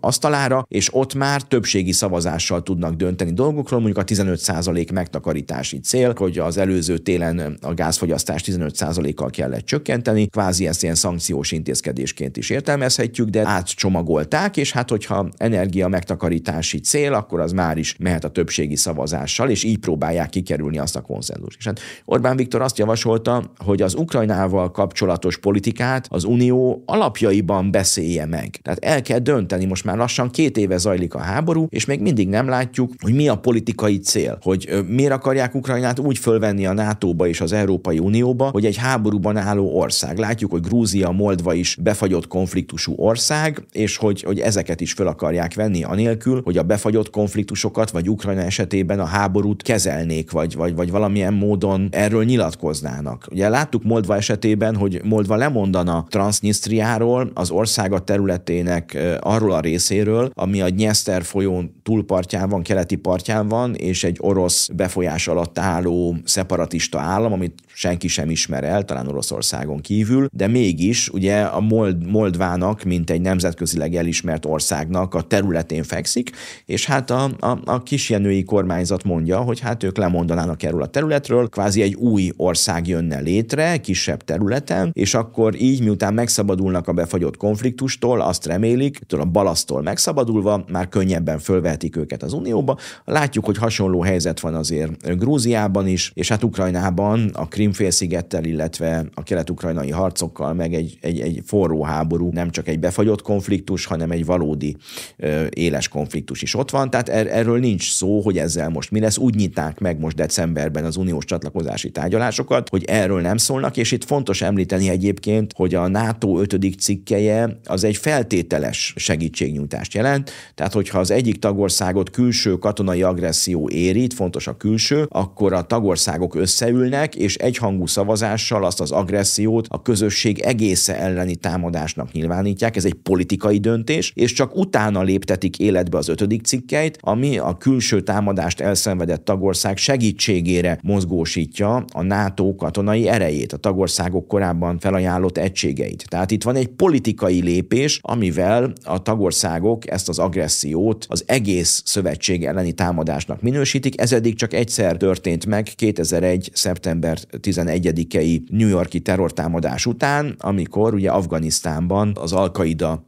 asztalára, 0.00 0.66
és 0.68 0.94
ott 0.94 1.14
már 1.14 1.42
többségi 1.42 1.92
szavazással 1.92 2.62
tudnak 2.62 2.94
dönteni 2.94 3.32
dolgokról, 3.32 3.80
mondjuk 3.80 4.04
a 4.04 4.04
15% 4.04 4.92
megtakarítási 4.92 5.78
cél, 5.78 6.12
hogy 6.16 6.38
az 6.38 6.56
előző 6.56 6.98
télen 6.98 7.58
a 7.60 7.74
gázfogyasztást 7.74 8.46
15%-kal 8.50 9.30
kellett 9.30 9.65
csökkenteni, 9.66 10.26
kvázi 10.26 10.66
ezt 10.66 10.82
ilyen 10.82 10.94
szankciós 10.94 11.52
intézkedésként 11.52 12.36
is 12.36 12.50
értelmezhetjük, 12.50 13.28
de 13.28 13.46
átcsomagolták, 13.46 14.56
és 14.56 14.72
hát 14.72 14.90
hogyha 14.90 15.28
energia 15.36 15.88
megtakarítási 15.88 16.80
cél, 16.80 17.14
akkor 17.14 17.40
az 17.40 17.52
már 17.52 17.78
is 17.78 17.96
mehet 17.98 18.24
a 18.24 18.28
többségi 18.28 18.76
szavazással, 18.76 19.50
és 19.50 19.64
így 19.64 19.78
próbálják 19.78 20.28
kikerülni 20.28 20.78
azt 20.78 20.96
a 20.96 21.00
konszenzust. 21.00 21.58
És 21.58 21.64
hát 21.64 21.80
Orbán 22.04 22.36
Viktor 22.36 22.60
azt 22.60 22.78
javasolta, 22.78 23.52
hogy 23.58 23.82
az 23.82 23.94
Ukrajnával 23.94 24.70
kapcsolatos 24.70 25.38
politikát 25.38 26.06
az 26.10 26.24
Unió 26.24 26.82
alapjaiban 26.86 27.70
beszélje 27.70 28.26
meg. 28.26 28.50
Tehát 28.62 28.84
el 28.84 29.02
kell 29.02 29.18
dönteni, 29.18 29.64
most 29.64 29.84
már 29.84 29.96
lassan 29.96 30.30
két 30.30 30.56
éve 30.56 30.76
zajlik 30.76 31.14
a 31.14 31.18
háború, 31.18 31.66
és 31.68 31.84
még 31.84 32.00
mindig 32.00 32.28
nem 32.28 32.48
látjuk, 32.48 32.92
hogy 33.02 33.14
mi 33.14 33.28
a 33.28 33.34
politikai 33.38 33.98
cél, 33.98 34.38
hogy 34.42 34.84
miért 34.88 35.12
akarják 35.12 35.54
Ukrajnát 35.54 35.98
úgy 35.98 36.18
fölvenni 36.18 36.66
a 36.66 36.72
NATO-ba 36.72 37.26
és 37.28 37.40
az 37.40 37.52
Európai 37.52 37.98
Unióba, 37.98 38.50
hogy 38.50 38.64
egy 38.64 38.76
háborúban 38.76 39.36
álló 39.56 39.78
ország. 39.78 40.18
Látjuk, 40.18 40.50
hogy 40.50 40.60
Grúzia, 40.60 41.10
Moldva 41.10 41.54
is 41.54 41.76
befagyott 41.80 42.26
konfliktusú 42.26 42.94
ország, 42.96 43.66
és 43.72 43.96
hogy, 43.96 44.22
hogy 44.22 44.40
ezeket 44.40 44.80
is 44.80 44.92
föl 44.92 45.06
akarják 45.06 45.54
venni 45.54 45.84
anélkül, 45.84 46.40
hogy 46.44 46.58
a 46.58 46.62
befagyott 46.62 47.10
konfliktusokat, 47.10 47.90
vagy 47.90 48.08
Ukrajna 48.08 48.40
esetében 48.40 49.00
a 49.00 49.04
háborút 49.04 49.62
kezelnék, 49.62 50.30
vagy, 50.30 50.54
vagy, 50.54 50.74
vagy 50.74 50.90
valamilyen 50.90 51.34
módon 51.34 51.88
erről 51.90 52.24
nyilatkoznának. 52.24 53.26
Ugye 53.30 53.48
láttuk 53.48 53.82
Moldva 53.82 54.16
esetében, 54.16 54.76
hogy 54.76 55.00
Moldva 55.04 55.36
lemondana 55.36 56.06
Transnistriáról, 56.08 57.30
az 57.34 57.50
ország 57.50 57.92
a 57.92 57.98
területének 57.98 58.98
arról 59.20 59.52
a 59.52 59.60
részéről, 59.60 60.30
ami 60.34 60.60
a 60.60 60.68
Nyeszter 60.68 61.22
folyón 61.22 61.80
túlpartján 61.82 62.48
van, 62.48 62.62
keleti 62.62 62.96
partján 62.96 63.48
van, 63.48 63.74
és 63.74 64.04
egy 64.04 64.16
orosz 64.20 64.68
befolyás 64.74 65.28
alatt 65.28 65.58
álló 65.58 66.16
szeparatista 66.24 66.98
állam, 66.98 67.32
amit 67.32 67.60
senki 67.74 68.08
sem 68.08 68.30
ismer 68.30 68.64
el, 68.64 68.84
talán 68.84 69.06
Oroszországon 69.46 69.80
kívül, 69.80 70.28
de 70.32 70.46
mégis 70.46 71.08
ugye 71.08 71.40
a 71.40 71.60
Mold, 71.60 72.10
Moldvának, 72.10 72.82
mint 72.82 73.10
egy 73.10 73.20
nemzetközileg 73.20 73.94
elismert 73.94 74.44
országnak 74.44 75.14
a 75.14 75.22
területén 75.22 75.82
fekszik, 75.82 76.30
és 76.64 76.86
hát 76.86 77.10
a, 77.10 77.30
a, 77.40 77.58
a 77.64 77.82
kisjenői 77.82 78.44
kormányzat 78.44 79.04
mondja, 79.04 79.40
hogy 79.40 79.60
hát 79.60 79.82
ők 79.82 79.96
lemondanának 79.96 80.62
erről 80.62 80.82
a 80.82 80.86
területről, 80.86 81.48
kvázi 81.48 81.82
egy 81.82 81.94
új 81.94 82.32
ország 82.36 82.86
jönne 82.86 83.20
létre, 83.20 83.76
kisebb 83.76 84.24
területen, 84.24 84.90
és 84.92 85.14
akkor 85.14 85.54
így, 85.60 85.82
miután 85.82 86.14
megszabadulnak 86.14 86.88
a 86.88 86.92
befagyott 86.92 87.36
konfliktustól, 87.36 88.20
azt 88.20 88.46
remélik, 88.46 89.00
a 89.08 89.24
balasztól 89.24 89.82
megszabadulva, 89.82 90.64
már 90.72 90.88
könnyebben 90.88 91.38
fölvehetik 91.38 91.96
őket 91.96 92.22
az 92.22 92.32
Unióba. 92.32 92.78
Látjuk, 93.04 93.44
hogy 93.44 93.58
hasonló 93.58 94.02
helyzet 94.02 94.40
van 94.40 94.54
azért 94.54 95.18
Grúziában 95.18 95.86
is, 95.86 96.10
és 96.14 96.28
hát 96.28 96.44
Ukrajnában 96.44 97.30
a 97.32 97.48
Krimfélszigettel, 97.48 98.44
illetve 98.44 99.04
a 99.14 99.22
kelet-ukrajnai 99.36 99.90
harcokkal, 99.90 100.54
meg 100.54 100.74
egy, 100.74 100.98
egy, 101.00 101.20
egy 101.20 101.42
forró 101.46 101.82
háború, 101.82 102.30
nem 102.32 102.50
csak 102.50 102.68
egy 102.68 102.78
befagyott 102.78 103.22
konfliktus, 103.22 103.84
hanem 103.84 104.10
egy 104.10 104.24
valódi 104.24 104.76
ö, 105.16 105.46
éles 105.50 105.88
konfliktus 105.88 106.42
is 106.42 106.54
ott 106.54 106.70
van. 106.70 106.90
Tehát 106.90 107.08
er, 107.08 107.26
erről 107.26 107.58
nincs 107.58 107.90
szó, 107.92 108.20
hogy 108.20 108.38
ezzel 108.38 108.68
most 108.68 108.90
mi 108.90 109.00
lesz. 109.00 109.18
Úgy 109.18 109.34
nyiták 109.34 109.78
meg 109.78 109.98
most 109.98 110.16
decemberben 110.16 110.84
az 110.84 110.96
uniós 110.96 111.24
csatlakozási 111.24 111.90
tárgyalásokat, 111.90 112.68
hogy 112.68 112.84
erről 112.84 113.20
nem 113.20 113.36
szólnak, 113.36 113.76
és 113.76 113.92
itt 113.92 114.04
fontos 114.04 114.42
említeni 114.42 114.88
egyébként, 114.88 115.52
hogy 115.56 115.74
a 115.74 115.88
NATO 115.88 116.40
ötödik 116.40 116.80
cikkeje 116.80 117.58
az 117.64 117.84
egy 117.84 117.96
feltételes 117.96 118.94
segítségnyújtást 118.96 119.94
jelent. 119.94 120.30
Tehát, 120.54 120.72
hogyha 120.72 120.98
az 120.98 121.10
egyik 121.10 121.38
tagországot 121.38 122.10
külső 122.10 122.54
katonai 122.54 123.02
agresszió 123.02 123.68
érít, 123.68 124.14
fontos 124.14 124.46
a 124.46 124.56
külső, 124.56 125.06
akkor 125.08 125.52
a 125.52 125.62
tagországok 125.62 126.34
összeülnek, 126.34 127.14
és 127.14 127.34
egyhangú 127.34 127.86
szavazással 127.86 128.64
azt 128.64 128.80
az 128.80 128.90
agressziót 128.90 129.25
a 129.68 129.82
közösség 129.82 130.38
egésze 130.38 130.98
elleni 130.98 131.36
támadásnak 131.36 132.12
nyilvánítják. 132.12 132.76
Ez 132.76 132.84
egy 132.84 132.94
politikai 132.94 133.58
döntés, 133.58 134.12
és 134.14 134.32
csak 134.32 134.56
utána 134.56 135.02
léptetik 135.02 135.58
életbe 135.58 135.98
az 135.98 136.08
ötödik 136.08 136.42
cikkeit, 136.42 136.98
ami 137.00 137.38
a 137.38 137.56
külső 137.56 138.00
támadást 138.00 138.60
elszenvedett 138.60 139.24
tagország 139.24 139.76
segítségére 139.76 140.78
mozgósítja 140.82 141.84
a 141.92 142.02
NATO 142.02 142.54
katonai 142.54 143.08
erejét, 143.08 143.52
a 143.52 143.56
tagországok 143.56 144.28
korábban 144.28 144.78
felajánlott 144.78 145.38
egységeit. 145.38 146.04
Tehát 146.08 146.30
itt 146.30 146.42
van 146.42 146.56
egy 146.56 146.68
politikai 146.68 147.42
lépés, 147.42 147.98
amivel 148.02 148.72
a 148.84 149.02
tagországok 149.02 149.90
ezt 149.90 150.08
az 150.08 150.18
agressziót 150.18 151.06
az 151.08 151.24
egész 151.26 151.82
szövetség 151.84 152.44
elleni 152.44 152.72
támadásnak 152.72 153.42
minősítik. 153.42 154.00
Ez 154.00 154.12
eddig 154.12 154.34
csak 154.34 154.52
egyszer 154.52 154.96
történt 154.96 155.46
meg 155.46 155.68
2001. 155.76 156.50
szeptember 156.52 157.18
11-i 157.42 158.40
New 158.50 158.68
Yorki 158.68 159.00
terrortámadás 159.16 159.86
után, 159.86 160.34
amikor 160.38 160.94
ugye 160.94 161.10
Afganisztánban 161.10 162.16
az 162.20 162.32
Al-Qaida 162.32 163.04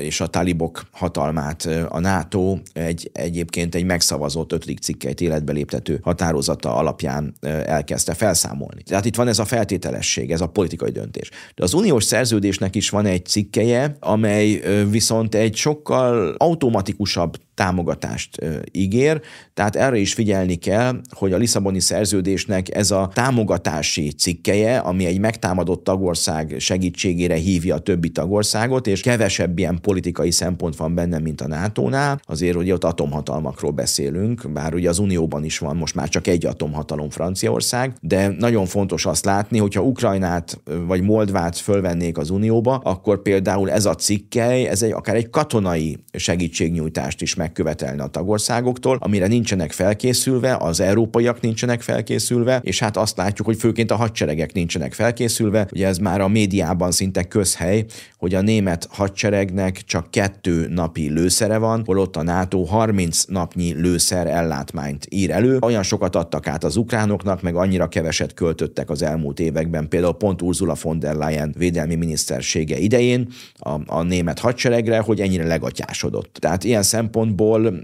és 0.00 0.20
a 0.20 0.26
talibok 0.26 0.82
hatalmát 0.90 1.68
a 1.88 2.00
NATO 2.00 2.58
egy, 2.72 3.10
egyébként 3.12 3.74
egy 3.74 3.84
megszavazott 3.84 4.52
ötödik 4.52 4.78
cikkeit 4.78 5.20
életbe 5.20 5.52
léptető 5.52 5.98
határozata 6.02 6.74
alapján 6.74 7.34
elkezdte 7.64 8.14
felszámolni. 8.14 8.82
Tehát 8.82 9.04
itt 9.04 9.16
van 9.16 9.28
ez 9.28 9.38
a 9.38 9.44
feltételesség, 9.44 10.30
ez 10.30 10.40
a 10.40 10.46
politikai 10.46 10.90
döntés. 10.90 11.30
De 11.54 11.62
az 11.62 11.74
uniós 11.74 12.04
szerződésnek 12.04 12.76
is 12.76 12.90
van 12.90 13.06
egy 13.06 13.26
cikkeje, 13.26 13.96
amely 14.00 14.62
viszont 14.90 15.34
egy 15.34 15.56
sokkal 15.56 16.34
automatikusabb 16.38 17.36
támogatást 17.54 18.36
ígér, 18.70 19.20
tehát 19.54 19.76
erre 19.76 19.96
is 19.96 20.14
figyelni 20.14 20.54
kell, 20.54 21.00
hogy 21.10 21.32
a 21.32 21.36
Lisszaboni 21.36 21.80
szerződésnek 21.80 22.74
ez 22.76 22.90
a 22.90 23.10
támogatási 23.14 24.12
cikkeje, 24.12 24.78
ami 24.78 25.06
egy 25.06 25.18
megtámadott 25.18 25.84
tagország 25.84 26.54
segítségére 26.58 27.34
hívja 27.34 27.74
a 27.74 27.78
többi 27.78 28.10
tagországot, 28.10 28.86
és 28.86 29.00
kevesebb 29.00 29.41
ilyen 29.56 29.80
politikai 29.80 30.30
szempont 30.30 30.76
van 30.76 30.94
benne, 30.94 31.18
mint 31.18 31.40
a 31.40 31.46
NATO-nál, 31.46 32.20
azért 32.24 32.56
hogy 32.56 32.70
ott 32.70 32.84
atomhatalmakról 32.84 33.70
beszélünk, 33.70 34.50
bár 34.52 34.74
ugye 34.74 34.88
az 34.88 34.98
Unióban 34.98 35.44
is 35.44 35.58
van 35.58 35.76
most 35.76 35.94
már 35.94 36.08
csak 36.08 36.26
egy 36.26 36.46
atomhatalom 36.46 37.10
Franciaország, 37.10 37.92
de 38.00 38.28
nagyon 38.38 38.66
fontos 38.66 39.06
azt 39.06 39.24
látni, 39.24 39.58
hogyha 39.58 39.82
Ukrajnát 39.82 40.60
vagy 40.86 41.02
Moldvát 41.02 41.56
fölvennék 41.56 42.18
az 42.18 42.30
Unióba, 42.30 42.74
akkor 42.74 43.22
például 43.22 43.70
ez 43.70 43.86
a 43.86 43.94
cikkely, 43.94 44.66
ez 44.66 44.82
egy, 44.82 44.90
akár 44.90 45.14
egy 45.16 45.30
katonai 45.30 45.98
segítségnyújtást 46.12 47.22
is 47.22 47.34
megkövetelne 47.34 48.02
a 48.02 48.06
tagországoktól, 48.06 48.96
amire 49.00 49.26
nincsenek 49.26 49.72
felkészülve, 49.72 50.56
az 50.56 50.80
európaiak 50.80 51.40
nincsenek 51.40 51.80
felkészülve, 51.80 52.60
és 52.62 52.78
hát 52.78 52.96
azt 52.96 53.16
látjuk, 53.16 53.46
hogy 53.46 53.56
főként 53.58 53.90
a 53.90 53.96
hadseregek 53.96 54.52
nincsenek 54.52 54.92
felkészülve. 54.92 55.66
Ugye 55.72 55.86
ez 55.86 55.98
már 55.98 56.20
a 56.20 56.28
médiában 56.28 56.90
szinte 56.90 57.22
közhely, 57.22 57.84
hogy 58.18 58.34
a 58.34 58.40
német 58.40 58.88
hadseregnek 59.32 59.76
csak 59.76 60.10
kettő 60.10 60.68
napi 60.68 61.10
lőszere 61.10 61.58
van, 61.58 61.82
holott 61.86 62.16
a 62.16 62.22
NATO 62.22 62.62
30 62.62 63.24
napnyi 63.24 63.72
lőszer 63.72 64.26
ellátmányt 64.26 65.06
ír 65.10 65.30
elő. 65.30 65.58
Olyan 65.60 65.82
sokat 65.82 66.16
adtak 66.16 66.46
át 66.46 66.64
az 66.64 66.76
ukránoknak, 66.76 67.42
meg 67.42 67.54
annyira 67.54 67.88
keveset 67.88 68.34
költöttek 68.34 68.90
az 68.90 69.02
elmúlt 69.02 69.40
években, 69.40 69.88
például 69.88 70.12
pont 70.12 70.42
Ursula 70.42 70.74
von 70.82 70.98
der 70.98 71.14
Leyen 71.14 71.54
védelmi 71.58 71.94
minisztersége 71.94 72.78
idején 72.78 73.28
a, 73.56 73.70
a 73.86 74.02
német 74.02 74.38
hadseregre, 74.38 74.98
hogy 74.98 75.20
ennyire 75.20 75.46
legatyásodott. 75.46 76.36
Tehát 76.40 76.64
ilyen 76.64 76.82
szempontból 76.82 77.74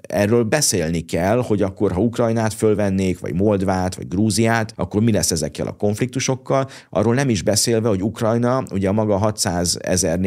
erről 0.00 0.42
beszélni 0.42 1.00
kell, 1.00 1.42
hogy 1.42 1.62
akkor, 1.62 1.92
ha 1.92 2.00
Ukrajnát 2.00 2.54
fölvennék, 2.54 3.20
vagy 3.20 3.34
Moldvát, 3.34 3.94
vagy 3.94 4.08
Grúziát, 4.08 4.72
akkor 4.76 5.02
mi 5.02 5.12
lesz 5.12 5.30
ezekkel 5.30 5.66
a 5.66 5.72
konfliktusokkal. 5.72 6.68
Arról 6.90 7.14
nem 7.14 7.28
is 7.28 7.42
beszélve, 7.42 7.88
hogy 7.88 8.02
Ukrajna 8.02 8.62
ugye 8.72 8.88
a 8.88 8.92
maga 8.92 9.16
600 9.16 9.78
ezer 9.82 10.18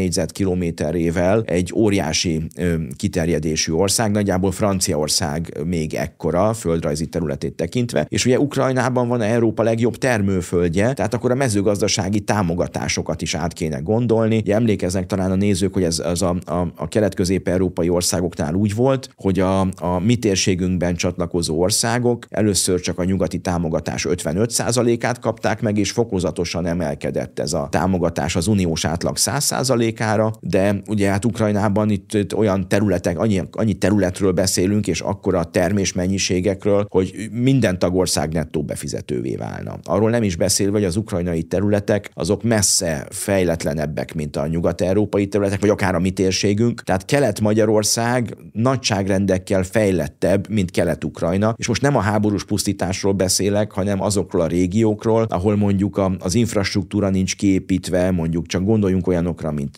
négyzetkilométerével 0.63 1.43
egy 1.45 1.71
óriási 1.75 2.47
kiterjedésű 2.95 3.71
ország, 3.71 4.11
nagyjából 4.11 4.51
Franciaország 4.51 5.57
még 5.65 5.93
ekkora 5.93 6.53
földrajzi 6.53 7.05
területét 7.05 7.53
tekintve, 7.53 8.05
és 8.09 8.25
ugye 8.25 8.39
Ukrajnában 8.39 9.07
van 9.07 9.21
Európa 9.21 9.63
legjobb 9.63 9.97
termőföldje, 9.97 10.93
tehát 10.93 11.13
akkor 11.13 11.31
a 11.31 11.35
mezőgazdasági 11.35 12.19
támogatásokat 12.19 13.21
is 13.21 13.35
át 13.35 13.53
kéne 13.53 13.79
gondolni. 13.79 14.37
Ugye 14.37 14.55
emlékeznek 14.55 15.05
talán 15.05 15.31
a 15.31 15.35
nézők, 15.35 15.73
hogy 15.73 15.83
ez 15.83 15.99
az 15.99 16.21
a, 16.21 16.35
a, 16.45 16.67
a 16.75 16.87
kelet-közép-európai 16.87 17.89
országoknál 17.89 18.53
úgy 18.53 18.75
volt, 18.75 19.09
hogy 19.15 19.39
a, 19.39 19.59
a 19.61 19.99
mi 19.99 20.15
térségünkben 20.15 20.95
csatlakozó 20.95 21.59
országok 21.59 22.25
először 22.29 22.79
csak 22.79 22.99
a 22.99 23.03
nyugati 23.03 23.37
támogatás 23.37 24.05
55%-át 24.09 25.19
kapták 25.19 25.61
meg, 25.61 25.77
és 25.77 25.91
fokozatosan 25.91 26.65
emelkedett 26.65 27.39
ez 27.39 27.53
a 27.53 27.67
támogatás 27.71 28.35
az 28.35 28.47
uniós 28.47 28.85
átlag 28.85 29.15
100%-ára, 29.19 30.31
de 30.53 30.81
ugye 30.87 31.09
hát 31.09 31.25
Ukrajnában 31.25 31.89
itt, 31.89 32.13
itt 32.13 32.35
olyan 32.35 32.67
területek, 32.67 33.19
annyi, 33.19 33.41
annyi 33.51 33.73
területről 33.73 34.31
beszélünk, 34.31 34.87
és 34.87 35.01
akkora 35.01 35.43
termésmennyiségekről, 35.43 36.85
hogy 36.89 37.29
minden 37.31 37.79
tagország 37.79 38.33
nettó 38.33 38.63
befizetővé 38.63 39.35
válna. 39.35 39.77
Arról 39.83 40.09
nem 40.09 40.23
is 40.23 40.35
beszélve, 40.35 40.77
hogy 40.77 40.83
az 40.83 40.95
ukrajnai 40.95 41.43
területek 41.43 42.09
azok 42.13 42.43
messze 42.43 43.07
fejletlenebbek, 43.09 44.15
mint 44.15 44.35
a 44.35 44.47
nyugat-európai 44.47 45.27
területek, 45.27 45.59
vagy 45.59 45.69
akár 45.69 45.95
a 45.95 45.99
mi 45.99 46.09
térségünk. 46.11 46.83
Tehát 46.83 47.05
Kelet-Magyarország 47.05 48.37
nagyságrendekkel 48.51 49.63
fejlettebb, 49.63 50.49
mint 50.49 50.71
Kelet-Ukrajna, 50.71 51.53
és 51.57 51.67
most 51.67 51.81
nem 51.81 51.95
a 51.95 52.01
háborús 52.01 52.45
pusztításról 52.45 53.13
beszélek, 53.13 53.71
hanem 53.71 54.01
azokról 54.01 54.41
a 54.41 54.47
régiókról, 54.47 55.25
ahol 55.29 55.55
mondjuk 55.55 56.01
az 56.19 56.35
infrastruktúra 56.35 57.09
nincs 57.09 57.35
kiépítve, 57.35 58.11
mondjuk 58.11 58.45
csak 58.45 58.63
gondoljunk 58.63 59.07
olyanokra, 59.07 59.51
mint 59.51 59.77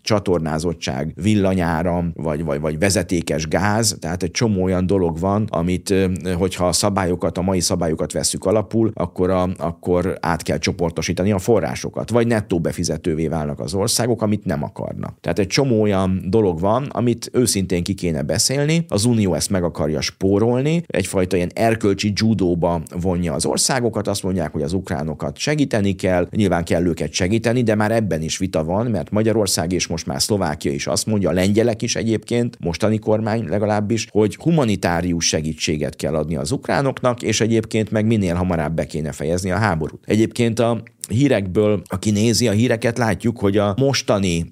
csatornázottság, 0.73 1.13
villanyáram, 1.15 2.11
vagy, 2.15 2.43
vagy, 2.43 2.59
vagy 2.59 2.79
vezetékes 2.79 3.47
gáz, 3.47 3.97
tehát 3.99 4.23
egy 4.23 4.31
csomó 4.31 4.63
olyan 4.63 4.85
dolog 4.85 5.19
van, 5.19 5.47
amit, 5.49 5.93
hogyha 6.37 6.67
a 6.67 6.71
szabályokat, 6.71 7.37
a 7.37 7.41
mai 7.41 7.59
szabályokat 7.59 8.11
vesszük 8.11 8.45
alapul, 8.45 8.91
akkor, 8.93 9.29
a, 9.29 9.49
akkor 9.57 10.17
át 10.21 10.41
kell 10.41 10.57
csoportosítani 10.57 11.31
a 11.31 11.39
forrásokat, 11.39 12.09
vagy 12.09 12.27
nettó 12.27 12.59
befizetővé 12.59 13.27
válnak 13.27 13.59
az 13.59 13.73
országok, 13.73 14.21
amit 14.21 14.45
nem 14.45 14.63
akarnak. 14.63 15.17
Tehát 15.21 15.39
egy 15.39 15.47
csomó 15.47 15.81
olyan 15.81 16.21
dolog 16.27 16.59
van, 16.59 16.83
amit 16.83 17.29
őszintén 17.33 17.83
ki 17.83 17.93
kéne 17.93 18.21
beszélni, 18.21 18.85
az 18.87 19.05
Unió 19.05 19.33
ezt 19.33 19.49
meg 19.49 19.63
akarja 19.63 20.01
spórolni, 20.01 20.83
egyfajta 20.87 21.35
ilyen 21.35 21.51
erkölcsi 21.53 22.11
judóba 22.15 22.81
vonja 23.01 23.33
az 23.33 23.45
országokat, 23.45 24.07
azt 24.07 24.23
mondják, 24.23 24.51
hogy 24.51 24.61
az 24.61 24.73
ukránokat 24.73 25.37
segíteni 25.37 25.95
kell, 25.95 26.27
nyilván 26.31 26.63
kell 26.63 26.85
őket 26.85 27.11
segíteni, 27.11 27.63
de 27.63 27.75
már 27.75 27.91
ebben 27.91 28.21
is 28.21 28.37
vita 28.37 28.63
van, 28.63 28.85
mert 28.85 29.11
Magyarország 29.11 29.71
és 29.71 29.87
most 29.87 30.05
már 30.05 30.21
Szlovákia 30.55 30.83
is 30.83 30.87
azt 30.87 31.05
mondja, 31.05 31.29
a 31.29 31.33
lengyelek 31.33 31.81
is 31.81 31.95
egyébként, 31.95 32.57
mostani 32.59 32.99
kormány 32.99 33.45
legalábbis, 33.47 34.07
hogy 34.11 34.35
humanitárius 34.35 35.27
segítséget 35.27 35.95
kell 35.95 36.15
adni 36.15 36.35
az 36.35 36.51
ukránoknak, 36.51 37.21
és 37.21 37.41
egyébként 37.41 37.91
meg 37.91 38.05
minél 38.05 38.35
hamarabb 38.35 38.73
be 38.73 38.85
kéne 38.85 39.11
fejezni 39.11 39.51
a 39.51 39.57
háborút. 39.57 40.03
Egyébként 40.05 40.59
a 40.59 40.83
hírekből, 41.07 41.81
aki 41.85 42.11
nézi 42.11 42.47
a 42.47 42.51
híreket, 42.51 42.97
látjuk, 42.97 43.39
hogy 43.39 43.57
a 43.57 43.73
mostani 43.77 44.49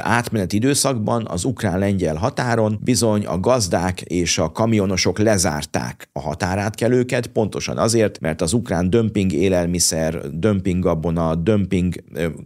átmeneti 0.00 0.56
időszakban 0.56 1.26
az 1.28 1.44
ukrán-lengyel 1.44 2.16
határon 2.16 2.78
bizony 2.82 3.26
a 3.26 3.40
gazdák 3.40 4.00
és 4.00 4.38
a 4.38 4.52
kamionosok 4.52 5.18
lezárták 5.18 6.08
a 6.12 6.20
határátkelőket, 6.20 7.26
pontosan 7.26 7.78
azért, 7.78 8.20
mert 8.20 8.42
az 8.42 8.52
ukrán 8.52 8.90
dömping 8.90 9.32
élelmiszer, 9.32 10.20
dömping 10.30 10.82
gabona, 10.82 11.34
dömping 11.34 11.94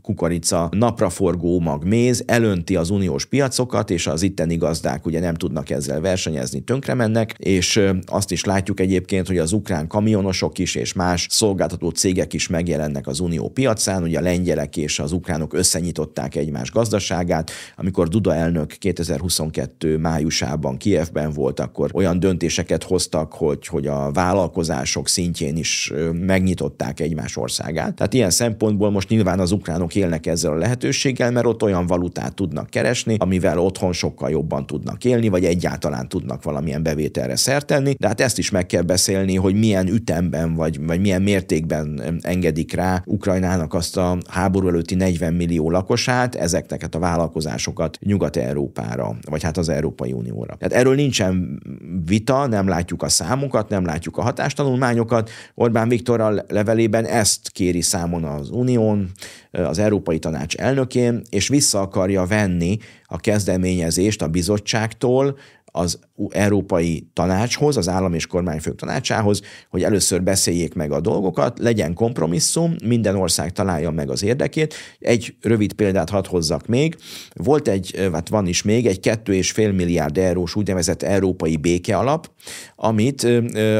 kukorica, 0.02 0.68
napraforgó 0.70 1.60
magméz 1.60 2.22
elönti 2.26 2.76
az 2.76 2.90
uniós 2.90 3.26
piacokat, 3.26 3.90
és 3.90 4.06
az 4.06 4.22
itteni 4.22 4.56
gazdák 4.56 5.06
ugye 5.06 5.20
nem 5.20 5.34
tudnak 5.34 5.70
ezzel 5.70 6.00
versenyezni, 6.00 6.60
tönkre 6.60 6.94
mennek, 6.94 7.34
és 7.38 7.80
azt 8.06 8.30
is 8.30 8.44
látjuk 8.44 8.80
egyébként, 8.80 9.26
hogy 9.26 9.38
az 9.38 9.52
ukrán 9.52 9.86
kamionosok 9.86 10.58
is 10.58 10.74
és 10.74 10.92
más 10.92 11.26
szolgáltató 11.30 11.90
cégek 11.90 12.32
is 12.32 12.48
megjelennek 12.48 13.06
az 13.06 13.20
unió 13.20 13.37
Unió 13.38 13.50
piacán, 13.50 14.02
ugye 14.02 14.18
a 14.18 14.22
lengyelek 14.22 14.76
és 14.76 14.98
az 14.98 15.12
ukránok 15.12 15.54
összenyitották 15.54 16.34
egymás 16.34 16.70
gazdaságát. 16.70 17.50
Amikor 17.76 18.08
Duda 18.08 18.34
elnök 18.34 18.66
2022 18.66 19.98
májusában 19.98 20.76
Kievben 20.76 21.32
volt, 21.32 21.60
akkor 21.60 21.90
olyan 21.94 22.20
döntéseket 22.20 22.82
hoztak, 22.82 23.32
hogy, 23.32 23.66
hogy 23.66 23.86
a 23.86 24.10
vállalkozások 24.12 25.08
szintjén 25.08 25.56
is 25.56 25.92
megnyitották 26.12 27.00
egymás 27.00 27.36
országát. 27.36 27.94
Tehát 27.94 28.14
ilyen 28.14 28.30
szempontból 28.30 28.90
most 28.90 29.08
nyilván 29.08 29.40
az 29.40 29.52
ukránok 29.52 29.94
élnek 29.94 30.26
ezzel 30.26 30.52
a 30.52 30.56
lehetőséggel, 30.56 31.30
mert 31.30 31.46
ott 31.46 31.62
olyan 31.62 31.86
valutát 31.86 32.34
tudnak 32.34 32.70
keresni, 32.70 33.16
amivel 33.18 33.58
otthon 33.58 33.92
sokkal 33.92 34.30
jobban 34.30 34.66
tudnak 34.66 35.04
élni, 35.04 35.28
vagy 35.28 35.44
egyáltalán 35.44 36.08
tudnak 36.08 36.42
valamilyen 36.42 36.82
bevételre 36.82 37.36
szertenni. 37.36 37.94
De 37.98 38.06
hát 38.06 38.20
ezt 38.20 38.38
is 38.38 38.50
meg 38.50 38.66
kell 38.66 38.82
beszélni, 38.82 39.34
hogy 39.34 39.54
milyen 39.54 39.86
ütemben 39.88 40.54
vagy, 40.54 40.86
vagy 40.86 41.00
milyen 41.00 41.22
mértékben 41.22 42.02
engedik 42.20 42.72
rá 42.72 43.02
Ukrajnának 43.28 43.74
azt 43.74 43.96
a 43.96 44.18
háború 44.28 44.68
előtti 44.68 44.94
40 44.94 45.34
millió 45.34 45.70
lakosát, 45.70 46.34
ezeknek 46.34 46.88
a 46.90 46.98
vállalkozásokat 46.98 47.98
Nyugat-Európára, 48.00 49.16
vagy 49.30 49.42
hát 49.42 49.56
az 49.56 49.68
Európai 49.68 50.12
Unióra. 50.12 50.56
Tehát 50.56 50.72
erről 50.72 50.94
nincsen 50.94 51.62
vita, 52.06 52.46
nem 52.46 52.68
látjuk 52.68 53.02
a 53.02 53.08
számokat, 53.08 53.68
nem 53.68 53.84
látjuk 53.84 54.16
a 54.16 54.22
hatástanulmányokat. 54.22 55.30
Orbán 55.54 55.88
Viktor 55.88 56.20
a 56.20 56.44
levelében 56.48 57.04
ezt 57.04 57.50
kéri 57.50 57.80
számon 57.80 58.24
az 58.24 58.50
Unión, 58.50 59.10
az 59.50 59.78
Európai 59.78 60.18
Tanács 60.18 60.56
elnökén, 60.56 61.22
és 61.30 61.48
vissza 61.48 61.80
akarja 61.80 62.24
venni 62.24 62.76
a 63.04 63.16
kezdeményezést 63.16 64.22
a 64.22 64.28
bizottságtól, 64.28 65.38
az 65.78 65.98
Európai 66.28 67.08
Tanácshoz, 67.12 67.76
az 67.76 67.88
állam 67.88 68.14
és 68.14 68.26
kormányfők 68.26 68.74
tanácsához, 68.76 69.40
hogy 69.70 69.82
először 69.82 70.22
beszéljék 70.22 70.74
meg 70.74 70.92
a 70.92 71.00
dolgokat, 71.00 71.58
legyen 71.58 71.94
kompromisszum, 71.94 72.74
minden 72.84 73.16
ország 73.16 73.52
találja 73.52 73.90
meg 73.90 74.10
az 74.10 74.22
érdekét. 74.22 74.74
Egy 74.98 75.34
rövid 75.40 75.72
példát 75.72 76.10
hadd 76.10 76.28
hozzak 76.28 76.66
még. 76.66 76.96
Volt 77.34 77.68
egy, 77.68 78.08
hát 78.12 78.28
van 78.28 78.46
is 78.46 78.62
még, 78.62 78.86
egy 78.86 78.98
2,5 79.02 79.76
milliárd 79.76 80.18
eurós 80.18 80.56
úgynevezett 80.56 81.02
európai 81.02 81.56
békealap, 81.56 82.30
amit 82.76 83.26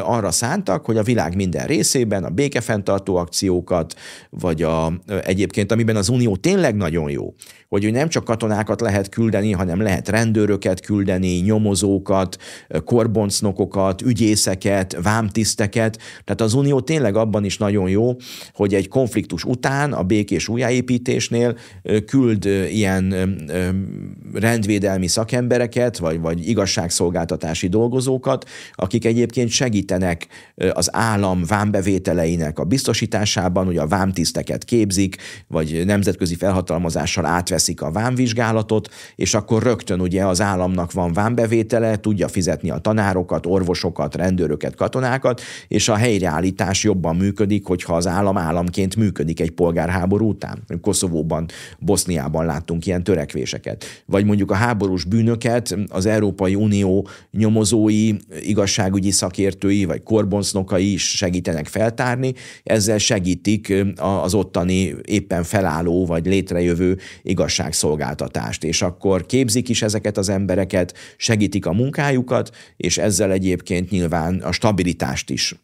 arra 0.03 0.31
szántak, 0.31 0.85
hogy 0.85 0.97
a 0.97 1.03
világ 1.03 1.35
minden 1.35 1.67
részében 1.67 2.25
a 2.25 2.31
békefenntartó 2.31 3.17
akciókat, 3.17 3.95
vagy 4.31 4.63
a, 4.63 4.93
egyébként, 5.25 5.73
amiben 5.73 5.97
az 5.97 6.09
Unió 6.09 6.37
tényleg 6.37 6.77
nagyon 6.77 7.11
jó, 7.11 7.35
hogy 7.69 7.93
nem 7.93 8.09
csak 8.09 8.25
katonákat 8.25 8.81
lehet 8.81 9.09
küldeni, 9.09 9.53
hanem 9.53 9.81
lehet 9.81 10.09
rendőröket 10.09 10.81
küldeni, 10.81 11.29
nyomozó 11.29 11.88
dolgozókat, 11.89 12.37
korboncnokokat, 12.85 14.03
ügyészeket, 14.03 14.97
vámtiszteket. 15.03 15.99
Tehát 16.25 16.41
az 16.41 16.55
Unió 16.55 16.81
tényleg 16.81 17.17
abban 17.17 17.45
is 17.45 17.59
nagyon 17.59 17.89
jó, 17.89 18.17
hogy 18.53 18.75
egy 18.75 18.89
konfliktus 18.89 19.45
után 19.45 19.93
a 19.93 20.03
békés 20.03 20.49
újjáépítésnél 20.49 21.57
küld 22.07 22.45
ilyen 22.71 23.15
rendvédelmi 24.35 25.07
szakembereket, 25.07 25.99
vagy, 25.99 26.21
vagy 26.21 26.49
igazságszolgáltatási 26.49 27.69
dolgozókat, 27.69 28.49
akik 28.73 29.05
egyébként 29.05 29.49
segítenek 29.49 30.27
az 30.73 30.89
állam 30.95 31.45
vámbevételeinek 31.47 32.59
a 32.59 32.65
biztosításában, 32.65 33.67
hogy 33.67 33.77
a 33.77 33.87
vámtiszteket 33.87 34.65
képzik, 34.65 35.17
vagy 35.47 35.83
nemzetközi 35.87 36.35
felhatalmazással 36.35 37.27
átveszik 37.27 37.83
a 37.83 37.91
vámvizsgálatot, 37.91 38.89
és 39.17 39.35
akkor 39.35 39.63
rögtön 39.63 40.01
ugye 40.01 40.27
az 40.27 40.41
államnak 40.41 40.93
van 40.93 41.13
vámbevétele, 41.79 41.97
tudja 41.97 42.29
fizetni 42.29 42.71
a 42.71 42.79
tanárokat, 42.79 43.47
orvosokat, 43.47 44.15
rendőröket, 44.15 44.75
katonákat, 44.75 45.41
és 45.69 45.89
a 45.89 45.95
helyreállítás 45.95 46.85
jobban 46.85 47.17
működik, 47.17 47.67
hogyha 47.67 47.97
az 47.97 48.07
állam 48.07 48.37
államként 48.37 48.97
működik 48.97 49.41
egy 49.41 49.51
polgárháború 49.51 50.29
után. 50.29 50.63
Koszovóban, 50.81 51.47
Boszniában 51.79 52.47
láttunk 52.47 52.87
ilyen 52.87 53.05
törekvéseket. 53.05 53.85
Vagy 54.07 54.25
mondjuk 54.25 54.51
a 54.51 54.55
háborús 54.55 55.05
bűnöket 55.05 55.77
az 55.89 56.07
Európai 56.07 56.55
Unió 56.55 57.09
nyomozói, 57.31 58.13
igazságügyi 58.41 59.11
szakértői, 59.11 59.85
vagy 59.85 60.03
korbonsnokai 60.03 60.93
is 60.93 61.17
segítenek 61.17 61.67
feltárni, 61.67 62.35
ezzel 62.63 62.99
segítik 62.99 63.75
az 64.23 64.35
ottani 64.35 64.95
éppen 65.05 65.43
felálló 65.43 66.07
vagy 66.07 66.27
létrejövő 66.27 66.99
igazságszolgáltatást. 67.23 68.65
És 68.65 68.83
akkor 68.83 69.27
képzik 69.27 69.69
is 69.69 69.83
ezeket 69.83 70.17
az 70.19 70.29
embereket, 70.29 70.95
segítik 71.17 71.58
a 71.67 71.73
munkájukat, 71.73 72.57
és 72.77 72.99
ezzel 72.99 73.33
egyébként 73.33 73.91
nyilván 73.91 74.39
a 74.39 74.53
stabilitást 74.53 75.31
is 75.31 75.55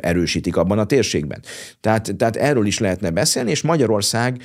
erősítik 0.00 0.56
abban 0.56 0.78
a 0.78 0.84
térségben. 0.84 1.42
Tehát, 1.80 2.14
tehát 2.16 2.36
erről 2.36 2.66
is 2.66 2.78
lehetne 2.78 3.10
beszélni, 3.10 3.50
és 3.50 3.62
Magyarország 3.62 4.42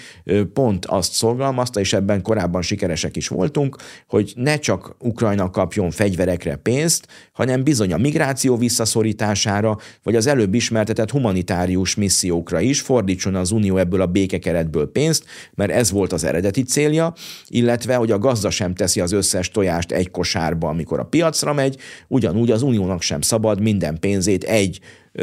pont 0.53 0.85
azt 0.85 1.11
szorgalmazta, 1.11 1.79
és 1.79 1.93
ebben 1.93 2.21
korábban 2.21 2.61
sikeresek 2.61 3.15
is 3.15 3.27
voltunk, 3.27 3.75
hogy 4.07 4.33
ne 4.35 4.59
csak 4.59 4.95
Ukrajna 4.99 5.49
kapjon 5.49 5.91
fegyverekre 5.91 6.55
pénzt, 6.55 7.07
hanem 7.31 7.63
bizony 7.63 7.93
a 7.93 7.97
migráció 7.97 8.57
visszaszorítására, 8.57 9.77
vagy 10.03 10.15
az 10.15 10.27
előbb 10.27 10.53
ismertetett 10.53 11.11
humanitárius 11.11 11.95
missziókra 11.95 12.59
is 12.59 12.81
fordítson 12.81 13.35
az 13.35 13.51
Unió 13.51 13.77
ebből 13.77 14.01
a 14.01 14.05
békekeretből 14.05 14.91
pénzt, 14.91 15.25
mert 15.53 15.71
ez 15.71 15.91
volt 15.91 16.13
az 16.13 16.23
eredeti 16.23 16.63
célja, 16.63 17.13
illetve, 17.47 17.95
hogy 17.95 18.11
a 18.11 18.19
gazda 18.19 18.49
sem 18.49 18.75
teszi 18.75 18.99
az 18.99 19.11
összes 19.11 19.49
tojást 19.49 19.91
egy 19.91 20.11
kosárba, 20.11 20.67
amikor 20.75 20.99
a 20.99 21.05
piacra 21.05 21.53
megy, 21.53 21.77
ugyanúgy 22.07 22.51
az 22.51 22.61
Uniónak 22.61 23.01
sem 23.01 23.21
szabad 23.21 23.61
minden 23.61 23.99
pénzét 23.99 24.43
egy 24.43 24.79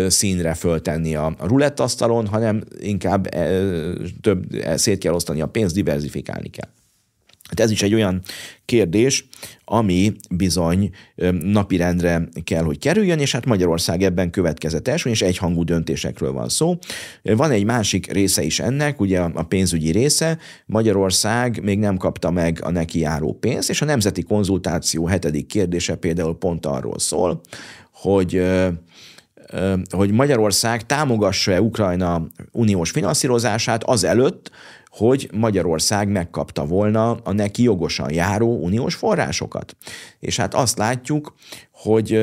színre 0.06 0.54
föltenni 0.54 1.14
a 1.14 1.36
rulettasztalon, 1.40 2.26
hanem 2.26 2.62
inkább 2.80 3.28
több 4.20 4.44
szét 4.74 4.98
kell 4.98 5.12
osztani 5.12 5.40
a 5.40 5.46
pénzt, 5.46 5.74
diversifikálni 5.74 6.48
kell. 6.48 6.68
Hát 7.52 7.60
ez 7.60 7.70
is 7.70 7.82
egy 7.82 7.94
olyan 7.94 8.22
kérdés, 8.64 9.28
ami 9.64 10.12
bizony 10.30 10.90
napirendre 11.40 12.28
kell, 12.44 12.62
hogy 12.62 12.78
kerüljön, 12.78 13.18
és 13.18 13.32
hát 13.32 13.44
Magyarország 13.44 14.02
ebben 14.02 14.30
következetes, 14.30 15.04
és 15.04 15.22
egyhangú 15.22 15.64
döntésekről 15.64 16.32
van 16.32 16.48
szó. 16.48 16.78
Van 17.22 17.50
egy 17.50 17.64
másik 17.64 18.12
része 18.12 18.42
is 18.42 18.60
ennek, 18.60 19.00
ugye 19.00 19.20
a 19.20 19.42
pénzügyi 19.42 19.90
része. 19.90 20.38
Magyarország 20.66 21.62
még 21.62 21.78
nem 21.78 21.96
kapta 21.96 22.30
meg 22.30 22.58
a 22.62 22.70
neki 22.70 22.98
járó 22.98 23.32
pénzt, 23.40 23.70
és 23.70 23.82
a 23.82 23.84
nemzeti 23.84 24.22
konzultáció 24.22 25.06
hetedik 25.06 25.46
kérdése 25.46 25.94
például 25.94 26.38
pont 26.38 26.66
arról 26.66 26.98
szól, 26.98 27.40
hogy 27.92 28.42
hogy 29.90 30.10
Magyarország 30.10 30.86
támogassa-e 30.86 31.60
Ukrajna 31.60 32.26
uniós 32.52 32.90
finanszírozását 32.90 33.84
azelőtt, 33.84 34.50
hogy 34.92 35.30
Magyarország 35.32 36.08
megkapta 36.08 36.64
volna 36.64 37.10
a 37.10 37.32
neki 37.32 37.62
jogosan 37.62 38.12
járó 38.12 38.62
uniós 38.62 38.94
forrásokat. 38.94 39.76
És 40.20 40.36
hát 40.36 40.54
azt 40.54 40.78
látjuk, 40.78 41.34
hogy, 41.82 42.18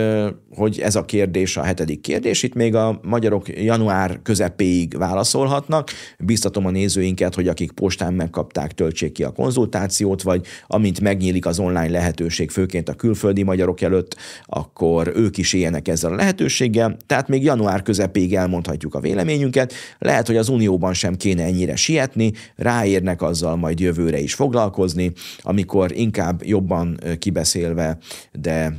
hogy 0.56 0.80
ez 0.80 0.96
a 0.96 1.06
kérdés 1.06 1.58
a 1.58 1.64
hetedik 1.64 2.02
kérdés. 2.02 2.44
Itt 2.44 2.54
még 2.54 2.76
a 2.76 3.00
magyarok 3.04 3.64
január 3.64 4.20
közepéig 4.24 4.98
válaszolhatnak. 4.98 5.90
Biztatom 6.20 6.66
a 6.66 6.70
nézőinket, 6.70 7.36
hogy 7.36 7.48
akik 7.48 7.72
postán 7.72 8.14
megkapták, 8.14 8.74
töltsék 8.74 9.12
ki 9.12 9.24
a 9.24 9.32
konzultációt, 9.32 10.22
vagy 10.22 10.46
amint 10.68 11.00
megnyílik 11.00 11.46
az 11.46 11.60
online 11.60 11.90
lehetőség, 11.90 12.50
főként 12.50 12.90
a 12.90 12.94
külföldi 12.94 13.44
magyarok 13.44 13.82
előtt, 13.82 14.16
akkor 14.46 15.12
ők 15.16 15.38
is 15.38 15.54
éljenek 15.54 15.88
ezzel 15.88 16.12
a 16.12 16.16
lehetőséggel. 16.16 16.98
Tehát 17.06 17.28
még 17.28 17.44
január 17.44 17.82
közepéig 17.82 18.36
elmondhatjuk 18.36 18.96
a 18.96 19.00
véleményünket. 19.00 19.74
Lehet, 19.98 20.28
hogy 20.28 20.38
az 20.38 20.50
Unióban 20.50 20.94
sem 20.94 21.16
kéne 21.16 21.44
ennyire 21.44 21.76
sietni, 21.76 22.32
ráérnek 22.56 23.22
azzal 23.22 23.56
majd 23.56 23.80
jövőre 23.80 24.20
is 24.20 24.34
foglalkozni, 24.34 25.12
amikor 25.42 25.92
inkább 25.92 26.44
jobban 26.44 27.00
kibeszélve, 27.20 27.98
de 28.32 28.74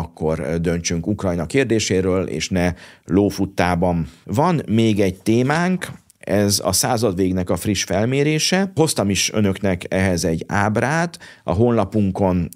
akkor 0.00 0.60
döntsünk 0.60 1.06
Ukrajna 1.06 1.46
kérdéséről, 1.46 2.26
és 2.26 2.48
ne 2.48 2.74
lófuttában. 3.04 4.08
Van 4.24 4.62
még 4.68 5.00
egy 5.00 5.22
témánk, 5.22 5.86
ez 6.20 6.60
a 6.64 6.72
századvégnek 6.72 7.50
a 7.50 7.56
friss 7.56 7.84
felmérése. 7.84 8.72
Hoztam 8.74 9.10
is 9.10 9.32
önöknek 9.32 9.84
ehhez 9.88 10.24
egy 10.24 10.44
ábrát. 10.48 11.18
A 11.44 11.52
honlapunkon 11.52 12.48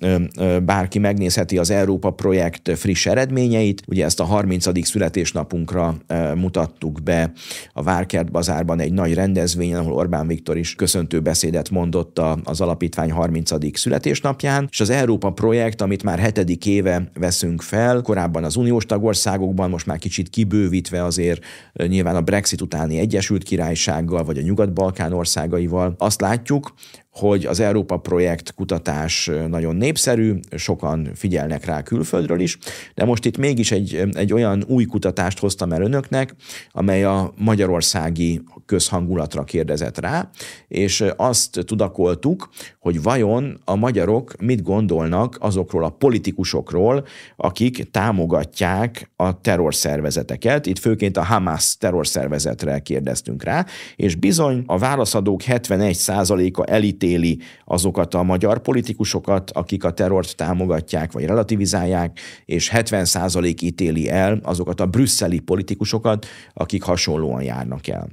bárki 0.63 0.99
megnézheti 0.99 1.59
az 1.59 1.71
Európa 1.71 2.11
projekt 2.11 2.71
friss 2.79 3.07
eredményeit. 3.07 3.83
Ugye 3.87 4.05
ezt 4.05 4.21
a 4.21 4.25
30. 4.25 4.87
születésnapunkra 4.87 5.97
mutattuk 6.35 7.03
be 7.03 7.33
a 7.73 7.83
Várkert 7.83 8.31
bazárban 8.31 8.81
egy 8.81 8.93
nagy 8.93 9.15
rendezvényen, 9.15 9.79
ahol 9.79 9.93
Orbán 9.93 10.27
Viktor 10.27 10.57
is 10.57 10.75
köszöntő 10.75 11.21
beszédet 11.21 11.71
mondott 11.71 12.21
az 12.45 12.61
alapítvány 12.61 13.11
30. 13.11 13.79
születésnapján, 13.79 14.69
és 14.71 14.81
az 14.81 14.91
Európa 14.91 15.31
projekt, 15.31 15.81
amit 15.81 16.03
már 16.03 16.19
hetedik 16.19 16.67
éve 16.67 17.11
veszünk 17.15 17.63
fel, 17.63 18.01
korábban 18.01 18.45
az 18.45 18.57
uniós 18.57 18.87
tagországokban, 18.87 19.71
most 19.71 19.87
már 19.87 19.99
kicsit 19.99 20.29
kibővítve 20.29 21.05
azért 21.05 21.45
nyilván 21.87 22.17
a 22.17 22.21
Brexit 22.21 22.61
utáni 22.61 22.99
Egyesült 22.99 23.43
Királysággal, 23.55 24.25
vagy 24.25 24.39
a 24.39 24.43
Nyugat-Balkán 24.43 25.13
országaival. 25.13 25.95
Azt 25.99 26.21
látjuk, 26.21 26.75
hogy 27.15 27.47
az 27.47 27.61
Európa 27.61 27.97
projekt 27.97 28.55
kutatás 28.55 29.31
nagyon 29.49 29.77
népszerű, 29.77 30.35
sokan 30.57 31.11
figyelnek 31.15 31.65
rá 31.65 31.83
külföldről 31.83 32.41
is, 32.41 32.59
de 32.95 33.05
most 33.05 33.25
itt 33.25 33.37
mégis 33.37 33.73
egy, 33.73 34.03
egy 34.13 34.33
olyan 34.33 34.65
új 34.67 34.85
kutatást 34.85 35.39
hoztam 35.39 35.73
el 35.73 35.83
önöknek, 35.83 36.35
amely 36.71 37.05
a 37.05 37.33
magyarországi 37.37 38.43
közhangulatra 38.67 39.45
kérdezett 39.45 39.99
rá, 39.99 40.31
és 40.69 41.05
azt 41.17 41.61
tudakoltuk, 41.67 42.49
hogy 42.79 43.03
vajon 43.03 43.61
a 43.65 43.75
magyarok 43.75 44.35
mit 44.41 44.63
gondolnak 44.63 45.37
azokról 45.41 45.85
a 45.85 45.91
politikusokról, 45.91 47.07
akik 47.37 47.91
támogatják 47.91 49.11
a 49.17 49.41
terrorszervezeteket. 49.41 50.67
Itt 50.67 50.79
főként 50.79 51.17
a 51.17 51.25
Hamas 51.25 51.77
terrorszervezetre 51.79 52.79
kérdeztünk 52.79 53.43
rá, 53.43 53.67
és 53.97 54.15
bizony 54.15 54.63
a 54.67 54.79
válaszadók 54.79 55.41
71%-a 55.47 56.71
elít 56.71 57.03
elítéli 57.05 57.39
azokat 57.65 58.15
a 58.15 58.23
magyar 58.23 58.59
politikusokat, 58.59 59.51
akik 59.51 59.85
a 59.85 59.93
terrort 59.93 60.37
támogatják 60.37 61.13
vagy 61.13 61.25
relativizálják, 61.25 62.21
és 62.45 62.71
70% 62.75 63.63
ítéli 63.63 64.09
el 64.09 64.41
azokat 64.43 64.81
a 64.81 64.87
brüsszeli 64.87 65.39
politikusokat, 65.39 66.27
akik 66.53 66.83
hasonlóan 66.83 67.43
járnak 67.43 67.89
el. 67.89 68.09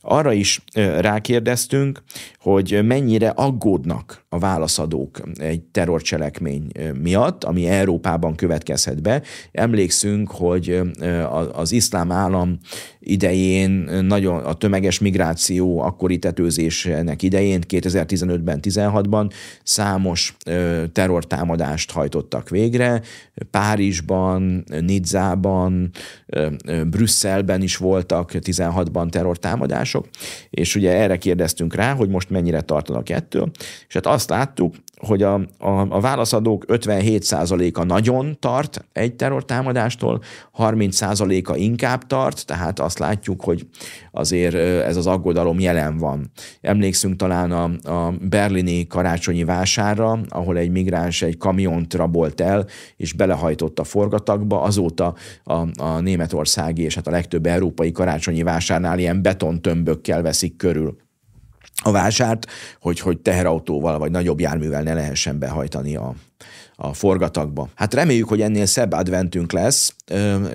Arra 0.00 0.32
is 0.32 0.64
rákérdeztünk, 0.98 2.02
hogy 2.38 2.80
mennyire 2.84 3.28
aggódnak 3.28 4.24
a 4.28 4.38
válaszadók 4.38 5.20
egy 5.34 5.60
terrorcselekmény 5.60 6.66
miatt, 7.00 7.44
ami 7.44 7.66
Európában 7.66 8.34
következhet 8.34 9.02
be. 9.02 9.22
Emlékszünk, 9.52 10.30
hogy 10.30 10.80
az 11.52 11.72
iszlám 11.72 12.12
állam 12.12 12.58
idején 13.00 13.70
nagyon 14.02 14.44
a 14.44 14.52
tömeges 14.52 14.98
migráció 14.98 15.80
akkori 15.80 16.18
tetőzésnek 16.18 17.22
idején 17.22 17.62
2015-ben, 17.68 18.58
16-ban 18.62 19.30
számos 19.62 20.36
terrortámadást 20.92 21.90
hajtottak 21.90 22.48
végre. 22.48 23.02
Párizsban, 23.50 24.64
Nidzában, 24.80 25.90
Brüsszelben 26.86 27.62
is 27.62 27.76
voltak 27.76 28.30
16-ban 28.32 29.08
terrortámadások, 29.08 30.08
és 30.50 30.74
ugye 30.74 30.92
erre 30.92 31.16
kérdeztünk 31.16 31.74
rá, 31.74 31.92
hogy 31.94 32.08
most 32.08 32.30
mennyire 32.30 32.60
tartanak 32.60 33.08
ettől, 33.08 33.50
és 33.88 33.94
hát 33.94 34.06
azt 34.06 34.30
láttuk, 34.30 34.74
hogy 35.00 35.22
a, 35.22 35.34
a, 35.58 35.70
a 35.88 36.00
válaszadók 36.00 36.64
57%-a 36.68 37.84
nagyon 37.84 38.36
tart 38.38 38.84
egy 38.92 39.14
terrortámadástól, 39.14 40.22
30%-a 40.58 41.56
inkább 41.56 42.06
tart, 42.06 42.46
tehát 42.46 42.80
azt 42.80 42.89
azt 42.90 42.98
látjuk, 42.98 43.42
hogy 43.42 43.66
azért 44.10 44.54
ez 44.84 44.96
az 44.96 45.06
aggodalom 45.06 45.60
jelen 45.60 45.98
van. 45.98 46.30
Emlékszünk 46.60 47.16
talán 47.16 47.52
a, 47.52 47.90
a 47.90 48.14
berlini 48.20 48.86
karácsonyi 48.86 49.44
vásárra, 49.44 50.20
ahol 50.28 50.56
egy 50.56 50.70
migráns 50.70 51.22
egy 51.22 51.36
kamiont 51.36 51.94
rabolt 51.94 52.40
el, 52.40 52.66
és 52.96 53.12
belehajtott 53.12 53.78
a 53.78 53.84
forgatagba, 53.84 54.62
azóta 54.62 55.14
a, 55.44 55.82
a 55.82 56.00
németországi 56.00 56.82
és 56.82 56.94
hát 56.94 57.06
a 57.06 57.10
legtöbb 57.10 57.46
európai 57.46 57.92
karácsonyi 57.92 58.42
vásárnál 58.42 58.98
ilyen 58.98 59.22
betontömbökkel 59.22 60.22
veszik 60.22 60.56
körül 60.56 60.96
a 61.82 61.90
vásárt, 61.90 62.46
hogy, 62.80 63.00
hogy 63.00 63.18
teherautóval 63.18 63.98
vagy 63.98 64.10
nagyobb 64.10 64.40
járművel 64.40 64.82
ne 64.82 64.94
lehessen 64.94 65.38
behajtani 65.38 65.96
a, 65.96 66.14
a 66.82 66.92
forgatagba. 66.92 67.68
Hát 67.74 67.94
reméljük, 67.94 68.28
hogy 68.28 68.40
ennél 68.40 68.66
szebb 68.66 68.92
adventünk 68.92 69.52
lesz, 69.52 69.94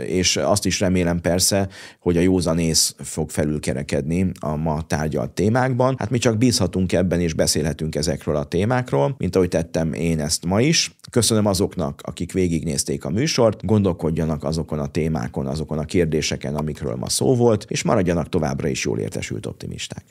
és 0.06 0.38
azt 0.38 0.66
is 0.66 0.80
remélem 0.80 1.22
persze, 1.22 1.68
hogy 2.00 2.18
a 2.18 2.22
józanész 2.22 2.96
fog 2.98 3.30
felülkerekedni 3.30 4.32
a 4.40 4.56
ma 4.56 4.82
tárgyalt 4.88 5.32
témákban. 5.32 5.96
Hát 5.98 6.10
mi 6.10 6.18
csak 6.18 6.38
bízhatunk 6.38 6.94
ebben, 6.94 7.20
és 7.20 7.34
beszélhetünk 7.34 7.96
ezekről 7.96 8.36
a 8.36 8.44
témákról, 8.44 9.16
mint 9.18 9.36
ahogy 9.36 9.50
tettem 9.50 9.94
én 9.94 10.20
ezt 10.20 10.46
ma 10.46 10.62
is. 10.62 10.96
Köszönöm 11.12 11.46
azoknak, 11.46 12.02
akik 12.04 12.32
végignézték 12.32 13.06
a 13.06 13.10
műsort, 13.10 13.66
gondolkodjanak 13.66 14.44
azokon 14.44 14.80
a 14.80 14.88
témákon, 14.88 15.48
azokon 15.48 15.78
a 15.78 15.86
kérdéseken, 15.86 16.56
amikről 16.56 16.96
ma 16.96 17.10
szó 17.10 17.36
volt, 17.36 17.66
és 17.68 17.84
maradjanak 17.84 18.30
továbbra 18.30 18.68
is 18.68 18.84
jól 18.84 19.00
értesült 19.00 19.46
optimisták. 19.46 20.04